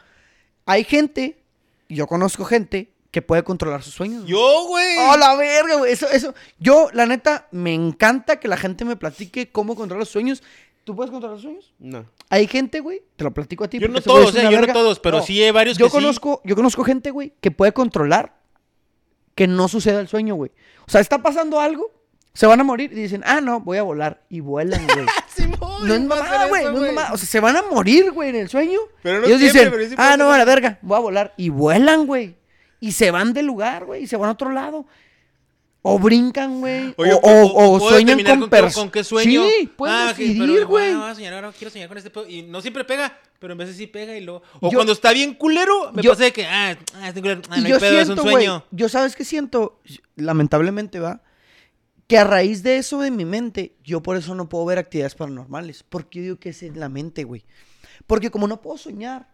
[0.65, 1.43] Hay gente,
[1.89, 4.21] yo conozco gente que puede controlar sus sueños.
[4.23, 4.31] güey.
[4.31, 4.97] Yo, güey.
[5.09, 5.91] ¡Oh, la verga, güey!
[5.93, 6.33] Eso, eso.
[6.59, 10.43] Yo, la neta, me encanta que la gente me platique cómo controlar los sueños.
[10.83, 11.73] ¿Tú puedes controlar los sueños?
[11.79, 12.05] No.
[12.29, 13.79] Hay gente, güey, te lo platico a ti.
[13.79, 15.95] Yo no todos, eh, yo no todos, pero sí hay varios yo que sí.
[15.95, 18.35] conozco, Yo conozco gente, güey, que puede controlar
[19.33, 20.51] que no suceda el sueño, güey.
[20.87, 21.91] O sea, está pasando algo,
[22.35, 24.21] se van a morir y dicen, ah, no, voy a volar.
[24.29, 25.05] Y vuelan, güey.
[25.83, 26.65] No es mamada, güey.
[26.65, 27.13] No es mamada.
[27.13, 28.79] O sea, se van a morir, güey, en el sueño.
[29.01, 31.33] Pero no Ellos siempre, dicen, pero sí ah, no, a la verga, voy a volar.
[31.37, 32.35] Y vuelan, güey.
[32.79, 34.03] Y se van del lugar, güey.
[34.03, 34.85] Y se van a otro lado.
[35.87, 36.95] O brincan, güey.
[36.97, 38.71] O, o- o- o sueñan con qué-.
[38.73, 39.43] ¿Con qué sueño?
[39.47, 40.91] Sí, Ah, ok, pero, decidir, ah, güey.
[40.93, 42.27] a soñar, ahora quiero soñar con este pedo.
[42.27, 44.41] Y no siempre pega, pero en veces sí pega y luego...
[44.61, 47.41] O Yo- cuando está bien culero, me yo- pasa de que, ah, ah, este culero,
[47.49, 48.65] ah, no hay pedo, es un sueño.
[48.71, 49.79] yo sabes que siento,
[50.15, 51.21] lamentablemente va,
[52.07, 55.15] que a raíz de eso de mi mente, yo por eso no puedo ver actividades
[55.15, 55.83] paranormales.
[55.83, 57.45] Porque yo digo que es en la mente, güey.
[58.07, 59.27] Porque como no puedo soñar,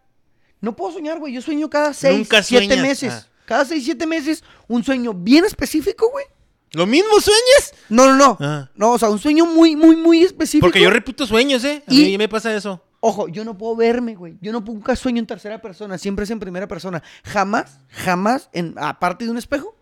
[0.60, 1.34] no puedo soñar, güey.
[1.34, 2.86] Yo sueño cada seis, Nunca siete sueñas.
[2.86, 3.12] meses.
[3.12, 3.26] Ah.
[3.44, 6.24] Cada seis, siete meses, un sueño bien específico, güey.
[6.72, 7.74] ¿Lo mismo sueñas?
[7.90, 8.38] No, no, no.
[8.40, 8.70] Ah.
[8.74, 10.66] No, o sea, un sueño muy, muy, muy específico.
[10.66, 11.82] Porque yo repito sueños, ¿eh?
[11.86, 12.82] A Y- mí me pasa eso.
[13.00, 14.38] Ojo, yo no puedo verme, güey.
[14.40, 17.02] Yo no nunca sueño en tercera persona, siempre es en primera persona.
[17.24, 19.76] Jamás, jamás, en, aparte de un espejo,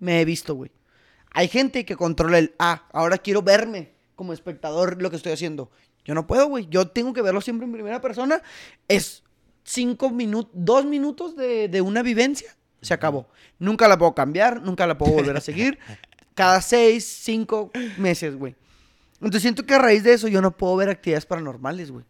[0.00, 0.72] me he visto, güey.
[1.34, 5.70] Hay gente que controla el, ah, ahora quiero verme como espectador lo que estoy haciendo.
[6.04, 6.66] Yo no puedo, güey.
[6.68, 8.42] Yo tengo que verlo siempre en primera persona.
[8.88, 9.22] Es
[9.64, 12.54] cinco minutos, dos minutos de, de una vivencia.
[12.80, 13.28] Se acabó.
[13.58, 15.78] Nunca la puedo cambiar, nunca la puedo volver a seguir.
[16.34, 18.56] Cada seis, cinco meses, güey.
[19.14, 22.04] Entonces siento que a raíz de eso yo no puedo ver actividades paranormales, güey.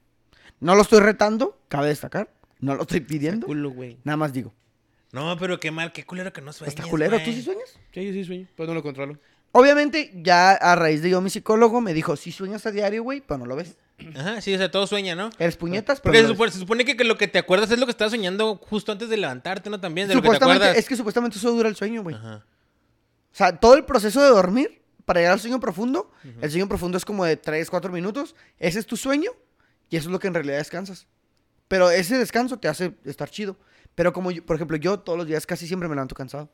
[0.61, 2.33] No lo estoy retando, cabe destacar.
[2.61, 3.47] No lo estoy pidiendo.
[3.47, 3.99] Culo, güey.
[4.05, 4.55] Nada más digo.
[5.13, 7.19] No, pero qué mal, qué culero que no sueñes, Está culero.
[7.19, 7.79] ¿Tú sí sueñas?
[7.93, 9.19] Sí, yo sí sueño, pero no lo controlo.
[9.53, 13.21] Obviamente, ya a raíz de yo, mi psicólogo me dijo, sí sueñas a diario, güey,
[13.21, 13.77] pero no lo ves.
[14.17, 15.29] Ajá, sí, o sea, todo sueña, ¿no?
[15.39, 17.71] Eres puñetas, pero Porque se lo supone, se supone que, que lo que te acuerdas
[17.71, 19.79] es lo que estás soñando justo antes de levantarte, ¿no?
[19.79, 20.83] También, de lo que te Supuestamente, acuerdas.
[20.83, 22.17] es que supuestamente eso dura el sueño, güey.
[22.17, 22.45] Ajá.
[23.33, 26.11] O sea, todo el proceso de dormir para llegar al sueño profundo,
[26.41, 28.35] el sueño profundo es como de 3, 4 minutos.
[28.59, 29.31] Ese es tu sueño
[29.91, 31.07] y eso es lo que en realidad descansas.
[31.69, 33.57] Pero ese descanso te hace estar chido.
[33.95, 36.49] Pero como, yo- por ejemplo, yo todos los días casi siempre me levanto cansado.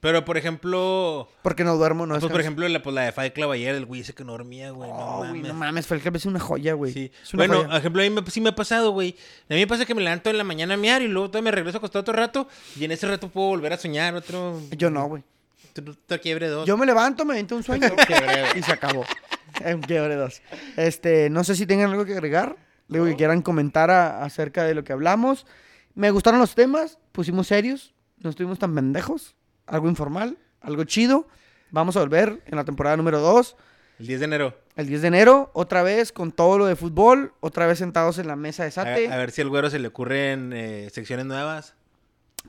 [0.00, 1.28] Pero, por ejemplo...
[1.40, 2.32] Porque no duermo, no pues, descanso.
[2.32, 4.70] por ejemplo, la, pues, la de Fight Club ayer, el güey ese que no dormía,
[4.70, 4.90] güey.
[4.92, 5.48] Oh, no güey, mames.
[5.48, 6.92] no mames, fue el es una joya, güey.
[6.92, 7.10] Sí.
[7.22, 7.68] Es una Bueno, joya.
[7.68, 9.16] por ejemplo, a mí me- sí me ha pasado, güey.
[9.48, 11.50] A mí me pasa que me levanto en la mañana a miar y luego todavía
[11.50, 12.46] me regreso acostado otro rato
[12.78, 14.60] y en ese rato puedo volver a soñar otro...
[14.72, 15.22] Yo no, güey.
[15.70, 16.66] Otro, otro quiebre dos.
[16.68, 17.88] Yo me levanto, me aviento un sueño
[18.56, 19.04] y se acabó.
[19.64, 20.42] En quiebre dos.
[20.76, 22.56] Este, no sé si tengan algo que agregar,
[22.92, 25.46] algo que quieran comentar a- acerca de lo que hablamos.
[25.94, 31.28] Me gustaron los temas, pusimos serios, no estuvimos tan pendejos, algo informal, algo chido.
[31.70, 33.56] Vamos a volver en la temporada número 2,
[34.00, 34.58] El 10 de enero.
[34.76, 38.26] el 10 de enero, otra vez con todo lo de fútbol, otra vez sentados en
[38.28, 39.08] la mesa de Sate.
[39.12, 41.74] a ver si al güero se le ocurren eh, secciones nuevas.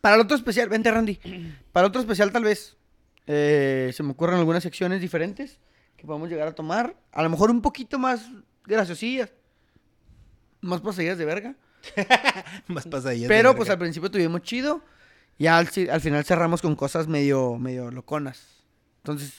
[0.01, 1.19] Para el otro especial, vente Randy.
[1.72, 2.77] Para el otro especial tal vez
[3.27, 5.59] eh, se me ocurren algunas secciones diferentes
[5.97, 6.95] que podemos llegar a tomar.
[7.11, 8.30] A lo mejor un poquito más
[8.65, 9.31] graciosillas.
[10.61, 11.55] Más pasadillas de verga.
[12.68, 13.28] Más pasadillas.
[13.28, 14.82] Pero pues al principio tuvimos chido.
[15.38, 18.64] Y al, al final cerramos con cosas medio, medio loconas.
[18.98, 19.34] Entonces,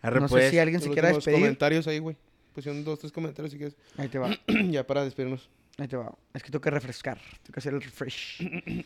[0.00, 0.50] Arre, no sé pues.
[0.50, 1.40] si alguien se quiera despedir.
[1.40, 2.16] comentarios ahí, güey.
[2.54, 3.76] Pusieron dos, tres comentarios si quieres.
[3.98, 4.30] Ahí te va,
[4.70, 5.50] ya para despedirnos.
[5.78, 6.14] ahí te va.
[6.32, 7.18] Es que tengo que refrescar.
[7.18, 8.38] Tengo que hacer el refresh.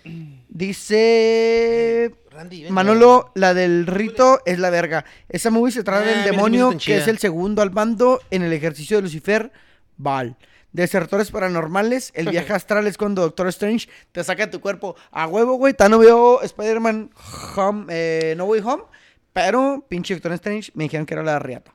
[0.48, 2.14] Dice...
[2.30, 2.72] Randy, ven.
[2.72, 5.04] Manolo, la del rito es la verga.
[5.28, 8.42] Esa movie se trata Ah, del mira, demonio que es el segundo al mando en
[8.42, 9.52] el ejercicio de Lucifer,
[9.98, 10.36] Val.
[10.72, 15.26] Desertores paranormales, el viaje astral es cuando Doctor Strange te saca de tu cuerpo a
[15.26, 15.74] huevo, güey.
[15.74, 17.10] Ta no veo Spider-Man
[17.56, 18.84] Home, eh, No Way Home,
[19.32, 21.74] pero pinche Doctor Strange me dijeron que era la riata.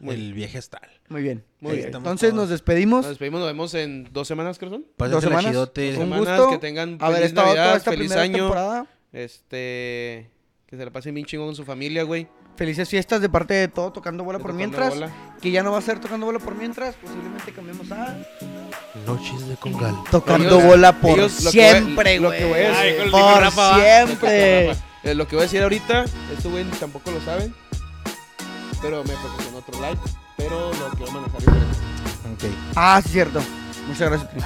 [0.00, 0.88] El viaje astral.
[1.08, 1.44] Muy bien.
[1.60, 1.94] Muy bien.
[1.94, 3.02] Entonces nos despedimos.
[3.02, 4.80] Nos despedimos, nos vemos en dos semanas, creo son.
[4.82, 5.50] Dos Pásatela semanas.
[5.50, 5.90] chidote.
[5.90, 8.36] Un semanas, gusto que tengan feliz estado Navidad, toda esta feliz primera año.
[8.38, 8.86] temporada.
[9.12, 10.30] Este.
[10.66, 12.28] Que se la pasen bien chingón con su familia, güey.
[12.60, 14.90] Felices fiestas de parte de todo, tocando bola De por Tocando mientras.
[14.90, 15.10] Bola.
[15.40, 16.94] Que ya no va a ser tocando bola por mientras.
[16.96, 18.18] Posiblemente cambiemos a.
[19.06, 19.96] Noches de Congal.
[20.10, 22.38] Tocando Ellos- bola por ellos lo que voy a- siempre, lo güey.
[22.38, 24.70] que voy a decir- Ay, con el dijo por Rafa, siempre.
[24.72, 26.04] Eh, lo que voy a decir ahorita,
[26.36, 27.54] esto güey tampoco lo saben.
[28.82, 30.00] Pero me proporcionó otro like.
[30.36, 31.76] Pero lo quiero manejar diferente.
[32.34, 33.40] Ok, Ah, sí, cierto.
[33.88, 34.40] Muchas gracias, Tri.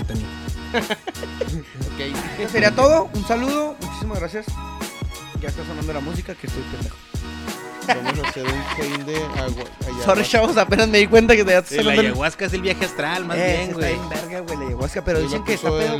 [0.00, 0.26] Ok, Tony.
[1.52, 2.40] Ok.
[2.40, 3.08] Eso sería todo.
[3.14, 3.76] Un saludo.
[3.80, 4.46] Muchísimas gracias.
[5.42, 6.96] Ya está sonando la música que estoy pendejo.
[7.88, 9.64] Vamos a hacer un fein de agua.
[10.04, 10.56] Sorry, chavos.
[10.56, 12.06] Apenas me di cuenta que ya está la sonando el...
[12.08, 13.92] ayahuasca es el viaje astral, más Eh, bien, está güey.
[13.94, 15.04] bien verga, güey, la ayahuasca.
[15.04, 15.98] Pero dicen lo que está pedo.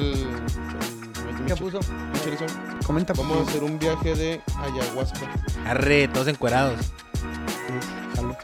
[1.46, 1.80] ¿Qué puso?
[2.86, 5.20] Comenta, Vamos a hacer un viaje de ayahuasca.
[5.66, 6.78] Arre, todos encuerados.
[8.14, 8.34] Salud.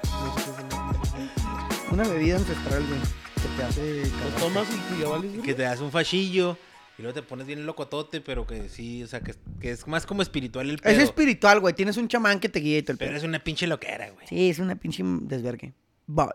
[1.93, 3.01] Una bebida ancestral, güey.
[3.41, 4.01] Que te hace...
[4.01, 4.41] Los cagar.
[4.41, 4.67] tomas
[4.97, 5.43] y ya vales, güey.
[5.43, 6.59] Que te das un fachillo
[6.99, 10.05] y luego te pones bien locotote, pero que sí, o sea, que, que es más
[10.05, 10.93] como espiritual el pedo.
[10.93, 11.73] Es espiritual, güey.
[11.75, 13.19] Tienes un chamán que te guía y todo el Pero pedo.
[13.19, 14.27] es una pinche loquera, güey.
[14.27, 15.73] Sí, es una pinche desvergue.
[16.07, 16.27] Bye.